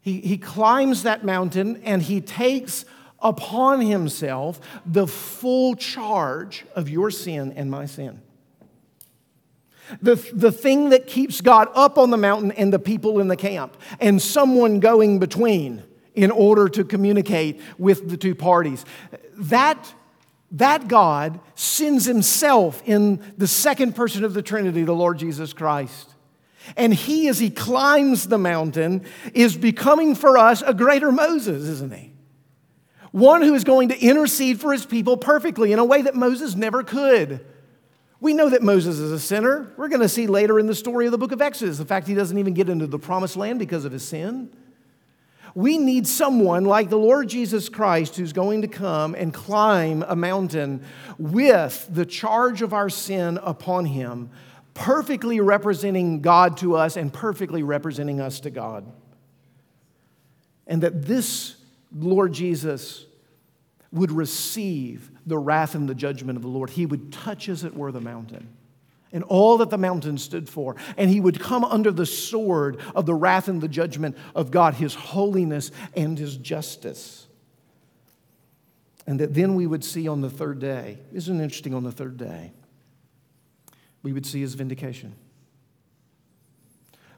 He, 0.00 0.20
he 0.20 0.38
climbs 0.38 1.02
that 1.02 1.24
mountain 1.24 1.82
and 1.84 2.02
he 2.02 2.20
takes 2.20 2.84
upon 3.20 3.80
himself 3.80 4.60
the 4.86 5.06
full 5.06 5.74
charge 5.74 6.64
of 6.74 6.88
your 6.88 7.10
sin 7.10 7.52
and 7.56 7.70
my 7.70 7.86
sin. 7.86 8.20
The, 10.02 10.16
the 10.32 10.52
thing 10.52 10.90
that 10.90 11.06
keeps 11.06 11.40
God 11.40 11.68
up 11.74 11.96
on 11.96 12.10
the 12.10 12.16
mountain 12.16 12.52
and 12.52 12.72
the 12.72 12.78
people 12.78 13.20
in 13.20 13.28
the 13.28 13.36
camp, 13.36 13.76
and 14.00 14.20
someone 14.20 14.80
going 14.80 15.18
between 15.18 15.82
in 16.14 16.30
order 16.30 16.68
to 16.68 16.84
communicate 16.84 17.60
with 17.78 18.10
the 18.10 18.16
two 18.16 18.34
parties. 18.34 18.84
That, 19.34 19.94
that 20.52 20.88
God 20.88 21.40
sends 21.54 22.04
himself 22.04 22.82
in 22.84 23.22
the 23.38 23.46
second 23.46 23.94
person 23.94 24.24
of 24.24 24.34
the 24.34 24.42
Trinity, 24.42 24.82
the 24.82 24.92
Lord 24.92 25.18
Jesus 25.18 25.52
Christ. 25.52 26.14
And 26.76 26.92
he, 26.92 27.28
as 27.28 27.38
he 27.38 27.50
climbs 27.50 28.28
the 28.28 28.36
mountain, 28.36 29.06
is 29.32 29.56
becoming 29.56 30.14
for 30.14 30.36
us 30.36 30.60
a 30.60 30.74
greater 30.74 31.10
Moses, 31.10 31.66
isn't 31.66 31.94
he? 31.94 32.12
One 33.12 33.42
who 33.42 33.54
is 33.54 33.64
going 33.64 33.88
to 33.88 33.98
intercede 33.98 34.60
for 34.60 34.72
his 34.72 34.84
people 34.84 35.16
perfectly 35.16 35.72
in 35.72 35.78
a 35.78 35.84
way 35.84 36.02
that 36.02 36.14
Moses 36.14 36.54
never 36.54 36.82
could. 36.82 37.44
We 38.20 38.34
know 38.34 38.50
that 38.50 38.62
Moses 38.62 38.98
is 38.98 39.12
a 39.12 39.20
sinner. 39.20 39.72
We're 39.76 39.88
going 39.88 40.02
to 40.02 40.08
see 40.08 40.26
later 40.26 40.58
in 40.58 40.66
the 40.66 40.74
story 40.74 41.06
of 41.06 41.12
the 41.12 41.18
book 41.18 41.32
of 41.32 41.40
Exodus 41.40 41.78
the 41.78 41.84
fact 41.84 42.08
he 42.08 42.14
doesn't 42.14 42.36
even 42.36 42.54
get 42.54 42.68
into 42.68 42.86
the 42.86 42.98
promised 42.98 43.36
land 43.36 43.58
because 43.58 43.84
of 43.84 43.92
his 43.92 44.06
sin. 44.06 44.50
We 45.54 45.78
need 45.78 46.06
someone 46.06 46.64
like 46.64 46.90
the 46.90 46.98
Lord 46.98 47.28
Jesus 47.28 47.68
Christ 47.68 48.16
who's 48.16 48.32
going 48.32 48.62
to 48.62 48.68
come 48.68 49.14
and 49.14 49.32
climb 49.32 50.04
a 50.06 50.14
mountain 50.14 50.84
with 51.16 51.88
the 51.90 52.04
charge 52.04 52.62
of 52.62 52.72
our 52.72 52.90
sin 52.90 53.38
upon 53.42 53.86
him 53.86 54.30
perfectly 54.78 55.40
representing 55.40 56.20
God 56.20 56.56
to 56.58 56.76
us 56.76 56.96
and 56.96 57.12
perfectly 57.12 57.64
representing 57.64 58.20
us 58.20 58.38
to 58.40 58.50
God. 58.50 58.86
And 60.68 60.82
that 60.84 61.06
this 61.06 61.56
Lord 61.92 62.32
Jesus 62.32 63.06
would 63.90 64.12
receive 64.12 65.10
the 65.26 65.38
wrath 65.38 65.74
and 65.74 65.88
the 65.88 65.94
judgment 65.94 66.36
of 66.36 66.42
the 66.42 66.48
Lord. 66.48 66.70
He 66.70 66.86
would 66.86 67.12
touch, 67.12 67.48
as 67.48 67.64
it 67.64 67.74
were, 67.74 67.92
the 67.92 68.00
mountain 68.00 68.48
and 69.10 69.24
all 69.24 69.56
that 69.56 69.70
the 69.70 69.78
mountain 69.78 70.18
stood 70.18 70.46
for. 70.50 70.76
And 70.98 71.08
he 71.08 71.18
would 71.18 71.40
come 71.40 71.64
under 71.64 71.90
the 71.90 72.04
sword 72.04 72.78
of 72.94 73.06
the 73.06 73.14
wrath 73.14 73.48
and 73.48 73.58
the 73.58 73.68
judgment 73.68 74.18
of 74.34 74.50
God, 74.50 74.74
his 74.74 74.94
holiness 74.94 75.70
and 75.96 76.18
his 76.18 76.36
justice. 76.36 77.26
And 79.06 79.18
that 79.20 79.32
then 79.32 79.54
we 79.54 79.66
would 79.66 79.82
see 79.82 80.06
on 80.08 80.20
the 80.20 80.28
third 80.28 80.58
day, 80.58 80.98
isn't 81.14 81.40
it 81.40 81.42
interesting 81.42 81.72
on 81.72 81.84
the 81.84 81.90
third 81.90 82.18
day? 82.18 82.52
we 84.02 84.12
would 84.12 84.26
see 84.26 84.40
his 84.40 84.54
vindication. 84.54 85.14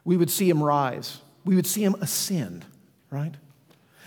We 0.03 0.17
would 0.17 0.29
see 0.29 0.49
him 0.49 0.63
rise. 0.63 1.19
We 1.45 1.55
would 1.55 1.67
see 1.67 1.83
him 1.83 1.95
ascend, 2.01 2.65
right? 3.09 3.35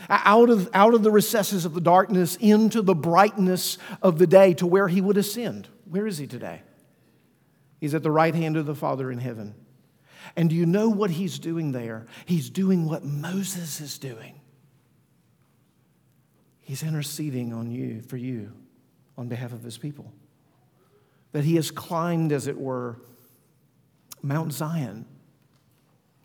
Out 0.08 0.50
of, 0.50 0.68
out 0.74 0.94
of 0.94 1.02
the 1.02 1.10
recesses 1.10 1.64
of 1.64 1.74
the 1.74 1.80
darkness 1.80 2.36
into 2.36 2.82
the 2.82 2.94
brightness 2.94 3.78
of 4.02 4.18
the 4.18 4.26
day 4.26 4.54
to 4.54 4.66
where 4.66 4.88
he 4.88 5.00
would 5.00 5.16
ascend. 5.16 5.68
Where 5.84 6.06
is 6.06 6.18
he 6.18 6.26
today? 6.26 6.62
He's 7.80 7.94
at 7.94 8.02
the 8.02 8.10
right 8.10 8.34
hand 8.34 8.56
of 8.56 8.66
the 8.66 8.74
Father 8.74 9.10
in 9.10 9.18
heaven. 9.18 9.54
And 10.36 10.50
do 10.50 10.56
you 10.56 10.66
know 10.66 10.88
what 10.88 11.10
he's 11.10 11.38
doing 11.38 11.72
there? 11.72 12.06
He's 12.24 12.50
doing 12.50 12.86
what 12.86 13.04
Moses 13.04 13.80
is 13.80 13.98
doing. 13.98 14.40
He's 16.60 16.82
interceding 16.82 17.52
on 17.52 17.70
you, 17.70 18.00
for 18.00 18.16
you, 18.16 18.52
on 19.18 19.28
behalf 19.28 19.52
of 19.52 19.62
his 19.62 19.76
people 19.76 20.10
that 21.34 21.44
he 21.44 21.56
has 21.56 21.72
climbed, 21.72 22.30
as 22.30 22.46
it 22.46 22.56
were, 22.56 22.96
Mount 24.22 24.52
Zion. 24.52 25.04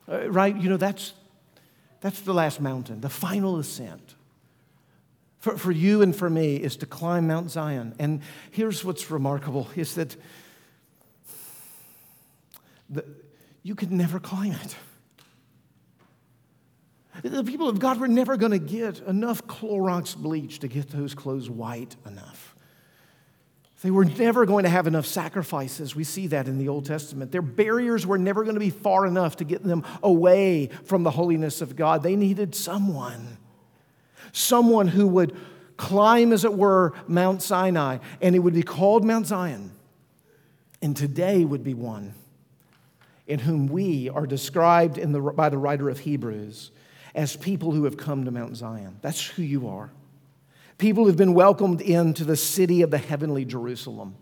Uh, 0.07 0.29
right? 0.29 0.55
You 0.55 0.69
know, 0.69 0.77
that's, 0.77 1.13
that's 2.01 2.21
the 2.21 2.33
last 2.33 2.61
mountain, 2.61 3.01
the 3.01 3.09
final 3.09 3.59
ascent. 3.59 4.15
For, 5.39 5.57
for 5.57 5.71
you 5.71 6.01
and 6.01 6.15
for 6.15 6.29
me 6.29 6.57
is 6.57 6.75
to 6.77 6.85
climb 6.85 7.27
Mount 7.27 7.49
Zion. 7.49 7.95
And 7.97 8.21
here's 8.51 8.83
what's 8.83 9.09
remarkable 9.09 9.67
is 9.75 9.95
that 9.95 10.15
the, 12.89 13.05
you 13.63 13.75
could 13.75 13.91
never 13.91 14.19
climb 14.19 14.53
it. 14.53 14.75
The 17.23 17.43
people 17.43 17.67
of 17.67 17.79
God 17.79 17.99
were 17.99 18.07
never 18.07 18.37
going 18.37 18.51
to 18.51 18.59
get 18.59 18.99
enough 18.99 19.45
Clorox 19.45 20.15
bleach 20.15 20.59
to 20.59 20.67
get 20.67 20.89
those 20.89 21.13
clothes 21.13 21.49
white 21.49 21.95
enough. 22.05 22.48
They 23.81 23.91
were 23.91 24.03
never 24.03 24.45
going 24.45 24.63
to 24.63 24.69
have 24.69 24.87
enough 24.87 25.05
sacrifices. 25.05 25.95
We 25.95 26.03
see 26.03 26.27
that 26.27 26.47
in 26.47 26.57
the 26.57 26.67
Old 26.67 26.85
Testament. 26.85 27.31
Their 27.31 27.41
barriers 27.41 28.05
were 28.05 28.17
never 28.17 28.43
going 28.43 28.55
to 28.55 28.59
be 28.59 28.71
far 28.71 29.05
enough 29.05 29.37
to 29.37 29.45
get 29.45 29.63
them 29.63 29.85
away 30.03 30.69
from 30.83 31.03
the 31.03 31.11
holiness 31.11 31.61
of 31.61 31.77
God. 31.77 32.03
They 32.03 32.17
needed 32.17 32.55
someone, 32.55 33.37
someone 34.33 34.89
who 34.89 35.07
would 35.07 35.37
climb, 35.77 36.33
as 36.33 36.43
it 36.43 36.53
were, 36.53 36.93
Mount 37.07 37.41
Sinai, 37.41 37.99
and 38.21 38.35
it 38.35 38.39
would 38.39 38.53
be 38.53 38.63
called 38.63 39.05
Mount 39.05 39.27
Zion. 39.27 39.71
And 40.81 40.95
today 40.95 41.45
would 41.45 41.63
be 41.63 41.73
one 41.73 42.13
in 43.27 43.39
whom 43.39 43.67
we 43.67 44.09
are 44.09 44.27
described 44.27 44.95
the, 44.95 45.21
by 45.21 45.47
the 45.47 45.57
writer 45.57 45.89
of 45.89 45.99
Hebrews 45.99 46.71
as 47.15 47.37
people 47.37 47.71
who 47.71 47.85
have 47.85 47.95
come 47.95 48.25
to 48.25 48.31
Mount 48.31 48.57
Zion. 48.57 48.97
That's 49.01 49.25
who 49.25 49.43
you 49.43 49.69
are. 49.69 49.89
People 50.79 51.05
who've 51.05 51.15
been 51.15 51.33
welcomed 51.33 51.81
into 51.81 52.23
the 52.23 52.37
city 52.37 52.81
of 52.81 52.89
the 52.89 52.97
heavenly 52.97 53.43
Jerusalem, 53.43 54.15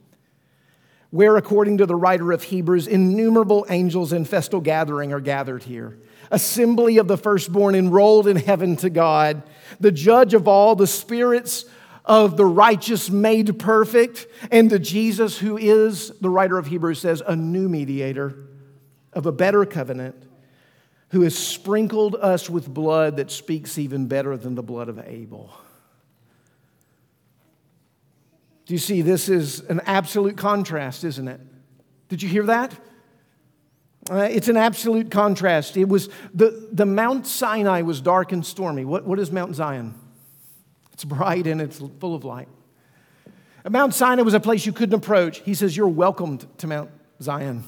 where, 1.12 1.38
according 1.38 1.78
to 1.78 1.86
the 1.86 1.95
writer 1.95 2.32
of 2.32 2.43
Hebrews, 2.43 2.88
innumerable 2.88 3.66
angels 3.70 4.12
in 4.12 4.26
festal 4.26 4.60
gathering 4.60 5.14
are 5.14 5.22
gathered 5.22 5.64
here. 5.64 5.99
Assembly 6.32 6.97
of 6.97 7.08
the 7.08 7.16
firstborn 7.16 7.76
enrolled 7.76 8.28
in 8.28 8.38
heaven 8.38 8.76
to 8.78 8.89
God, 8.89 9.43
the 9.80 9.91
judge 9.91 10.34
of 10.34 10.47
all, 10.47 10.76
the 10.76 10.88
spirits 10.88 11.64
of 12.03 12.38
the 12.38 12.45
righteous 12.45 13.10
made 13.10 13.60
perfect, 13.60 14.26
and 14.51 14.70
to 14.72 14.80
Jesus, 14.80 15.38
who 15.38 15.58
is, 15.58 16.10
the 16.22 16.30
writer 16.30 16.58
of 16.58 16.66
Hebrews 16.66 16.99
says, 16.99 17.22
a 17.26 17.36
new 17.36 17.70
mediator 17.70 18.36
of 19.14 19.28
a 19.28 19.32
better 19.32 19.64
covenant 19.64 20.16
who 21.10 21.22
has 21.22 21.38
sprinkled 21.38 22.16
us 22.16 22.49
with 22.49 22.68
blood 22.68 23.18
that 23.18 23.30
speaks 23.30 23.78
even 23.78 24.08
better 24.08 24.36
than 24.36 24.55
the 24.55 24.64
blood 24.64 24.89
of 24.89 24.99
Abel. 25.05 25.53
Do 28.68 28.74
you 28.74 28.78
see? 28.78 29.01
This 29.01 29.30
is 29.30 29.61
an 29.61 29.80
absolute 29.86 30.36
contrast, 30.36 31.05
isn't 31.05 31.28
it? 31.28 31.39
Did 32.09 32.22
you 32.22 32.28
hear 32.28 32.43
that? 32.43 32.74
Uh, 34.09 34.28
it's 34.30 34.49
an 34.49 34.57
absolute 34.57 35.09
contrast. 35.09 35.78
It 35.78 35.88
was 35.88 36.09
the, 36.34 36.68
the 36.72 36.86
Mount 36.86 37.28
Sinai 37.28 37.82
was 37.82 38.01
dark 38.01 38.34
and 38.34 38.45
stormy. 38.45 38.84
What, 38.84 39.05
what 39.05 39.20
is 39.20 39.32
Mount 39.32 39.55
Zion? 39.55 39.95
It's 40.91 41.05
bright 41.05 41.47
and 41.47 41.61
it's 41.61 41.82
full 41.99 42.13
of 42.13 42.26
light. 42.26 42.49
Mount 43.70 43.93
Sinai 43.93 44.24
was 44.24 44.34
a 44.34 44.39
place 44.39 44.65
you 44.65 44.74
couldn't 44.74 44.95
approach. 44.95 45.39
He 45.39 45.53
says, 45.53 45.76
You're 45.76 45.88
welcomed 45.88 46.45
to 46.59 46.68
Mount 46.68 46.89
Zion. 47.22 47.63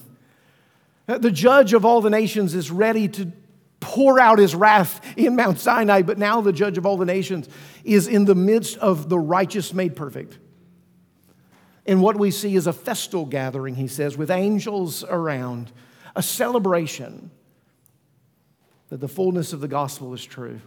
The 1.08 1.32
judge 1.32 1.74
of 1.74 1.86
all 1.86 2.02
the 2.02 2.10
nations 2.10 2.54
is 2.56 2.72
ready 2.72 3.08
to 3.08 3.32
pour 3.80 4.20
out 4.20 4.38
his 4.38 4.54
wrath 4.54 5.02
in 5.18 5.36
Mount 5.38 5.60
Sinai, 5.60 6.02
but 6.02 6.18
now 6.18 6.42
the 6.42 6.54
judge 6.54 6.78
of 6.78 6.86
all 6.86 6.98
the 6.98 7.06
nations 7.06 7.48
is 7.86 8.08
in 8.08 8.26
the 8.26 8.36
midst 8.36 8.78
of 8.78 9.08
the 9.08 9.18
righteous 9.18 9.74
made 9.74 9.96
perfect. 9.96 10.38
And 11.90 12.04
what 12.04 12.18
we 12.18 12.30
see 12.30 12.56
is 12.56 12.68
a 12.68 12.72
festal 12.72 13.26
gathering, 13.26 13.74
he 13.74 13.88
says, 13.88 14.16
with 14.16 14.30
angels 14.30 15.04
around, 15.04 15.72
a 16.16 16.22
celebration 16.22 17.32
that 18.90 19.00
the 19.00 19.08
fullness 19.08 19.54
of 19.54 19.60
the 19.60 19.68
gospel 19.68 20.14
is 20.14 20.24
true. 20.24 20.62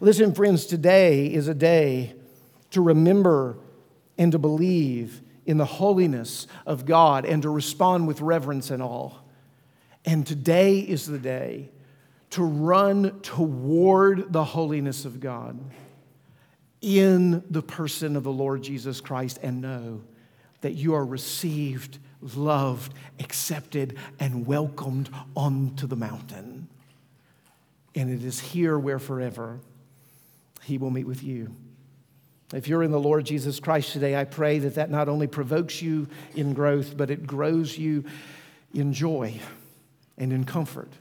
Listen, 0.00 0.32
friends, 0.32 0.64
today 0.64 1.26
is 1.26 1.48
a 1.48 1.54
day 1.54 2.14
to 2.70 2.80
remember 2.80 3.58
and 4.16 4.32
to 4.32 4.38
believe 4.38 5.20
in 5.44 5.58
the 5.58 5.66
holiness 5.66 6.46
of 6.64 6.86
God 6.86 7.26
and 7.26 7.42
to 7.42 7.50
respond 7.50 8.08
with 8.08 8.22
reverence 8.22 8.70
and 8.70 8.82
awe. 8.82 9.12
And 10.06 10.26
today 10.26 10.78
is 10.78 11.04
the 11.04 11.18
day 11.18 11.68
to 12.30 12.42
run 12.42 13.20
toward 13.20 14.32
the 14.32 14.44
holiness 14.44 15.04
of 15.04 15.20
God 15.20 15.60
in 16.84 17.42
the 17.48 17.62
person 17.62 18.14
of 18.14 18.24
the 18.24 18.32
Lord 18.32 18.62
Jesus 18.62 19.00
Christ 19.00 19.38
and 19.42 19.62
know 19.62 20.02
that 20.60 20.74
you 20.74 20.92
are 20.94 21.04
received, 21.04 21.98
loved, 22.20 22.92
accepted, 23.18 23.96
and 24.20 24.46
welcomed 24.46 25.08
onto 25.34 25.86
the 25.86 25.96
mountain. 25.96 26.68
And 27.94 28.10
it 28.10 28.22
is 28.22 28.38
here 28.38 28.78
where 28.78 28.98
forever 28.98 29.60
He 30.62 30.76
will 30.76 30.90
meet 30.90 31.06
with 31.06 31.22
you. 31.22 31.56
If 32.52 32.68
you're 32.68 32.82
in 32.82 32.90
the 32.90 33.00
Lord 33.00 33.24
Jesus 33.24 33.60
Christ 33.60 33.92
today, 33.94 34.14
I 34.14 34.24
pray 34.24 34.58
that 34.58 34.74
that 34.74 34.90
not 34.90 35.08
only 35.08 35.26
provokes 35.26 35.80
you 35.80 36.06
in 36.34 36.52
growth, 36.52 36.98
but 36.98 37.10
it 37.10 37.26
grows 37.26 37.78
you 37.78 38.04
in 38.74 38.92
joy 38.92 39.40
and 40.18 40.34
in 40.34 40.44
comfort. 40.44 40.92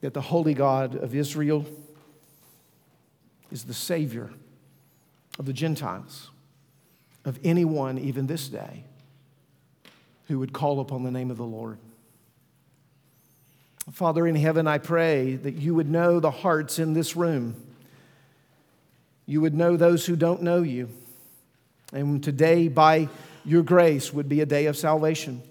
That 0.00 0.14
the 0.14 0.20
holy 0.20 0.52
God 0.52 0.96
of 0.96 1.14
Israel 1.14 1.64
is 3.52 3.64
the 3.64 3.72
Savior 3.72 4.30
of 5.38 5.46
the 5.46 5.52
Gentiles, 5.52 6.30
of 7.24 7.38
anyone, 7.42 7.98
even 7.98 8.26
this 8.26 8.48
day, 8.48 8.84
who 10.28 10.38
would 10.38 10.52
call 10.52 10.80
upon 10.80 11.02
the 11.02 11.10
name 11.10 11.30
of 11.30 11.36
the 11.36 11.44
Lord. 11.44 11.78
Father 13.92 14.26
in 14.26 14.36
heaven, 14.36 14.66
I 14.66 14.78
pray 14.78 15.36
that 15.36 15.54
you 15.54 15.74
would 15.74 15.90
know 15.90 16.20
the 16.20 16.30
hearts 16.30 16.78
in 16.78 16.94
this 16.94 17.16
room 17.16 17.64
you 19.26 19.40
would 19.40 19.54
know 19.54 19.76
those 19.76 20.04
who 20.06 20.16
don't 20.16 20.42
know 20.42 20.62
you. 20.62 20.88
And 21.92 22.22
today, 22.22 22.68
by 22.68 23.08
your 23.44 23.62
grace, 23.62 24.12
would 24.12 24.28
be 24.28 24.40
a 24.40 24.46
day 24.46 24.66
of 24.66 24.76
salvation. 24.76 25.42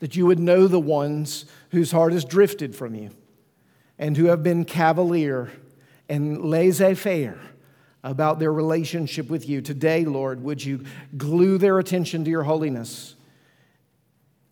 That 0.00 0.16
you 0.16 0.26
would 0.26 0.38
know 0.38 0.66
the 0.66 0.80
ones 0.80 1.46
whose 1.70 1.92
heart 1.92 2.12
has 2.12 2.24
drifted 2.24 2.74
from 2.74 2.94
you 2.94 3.10
and 3.98 4.16
who 4.16 4.26
have 4.26 4.42
been 4.42 4.64
cavalier 4.64 5.50
and 6.08 6.44
laissez 6.44 6.94
faire 6.94 7.38
about 8.02 8.38
their 8.38 8.52
relationship 8.52 9.28
with 9.28 9.48
you. 9.48 9.60
Today, 9.60 10.04
Lord, 10.04 10.42
would 10.42 10.64
you 10.64 10.84
glue 11.16 11.58
their 11.58 11.78
attention 11.78 12.24
to 12.24 12.30
your 12.30 12.44
holiness? 12.44 13.14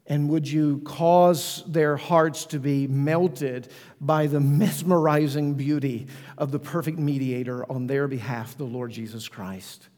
And 0.06 0.30
would 0.30 0.48
you 0.48 0.80
cause 0.86 1.62
their 1.66 1.96
hearts 1.96 2.46
to 2.46 2.58
be 2.58 2.86
melted 2.86 3.68
by 4.00 4.26
the 4.26 4.40
mesmerizing 4.40 5.54
beauty 5.54 6.06
of 6.38 6.50
the 6.50 6.58
perfect 6.58 6.98
mediator 6.98 7.70
on 7.70 7.86
their 7.86 8.08
behalf, 8.08 8.56
the 8.56 8.64
Lord 8.64 8.90
Jesus 8.90 9.28
Christ? 9.28 9.88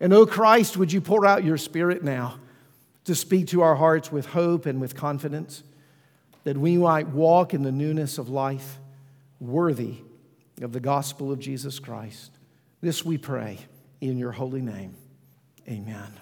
And, 0.00 0.12
oh 0.12 0.26
Christ, 0.26 0.76
would 0.76 0.92
you 0.92 1.00
pour 1.00 1.24
out 1.24 1.44
your 1.44 1.58
spirit 1.58 2.02
now 2.02 2.38
to 3.04 3.14
speak 3.14 3.46
to 3.48 3.62
our 3.62 3.76
hearts 3.76 4.10
with 4.10 4.26
hope 4.26 4.66
and 4.66 4.80
with 4.80 4.96
confidence 4.96 5.62
that 6.42 6.56
we 6.56 6.76
might 6.76 7.08
walk 7.08 7.54
in 7.54 7.62
the 7.62 7.72
newness 7.72 8.18
of 8.18 8.28
life 8.28 8.78
worthy 9.40 9.98
of 10.60 10.72
the 10.72 10.80
gospel 10.80 11.30
of 11.30 11.38
Jesus 11.38 11.78
Christ? 11.78 12.35
This 12.80 13.04
we 13.04 13.18
pray 13.18 13.58
in 14.00 14.18
your 14.18 14.32
holy 14.32 14.60
name. 14.60 14.94
Amen. 15.68 16.12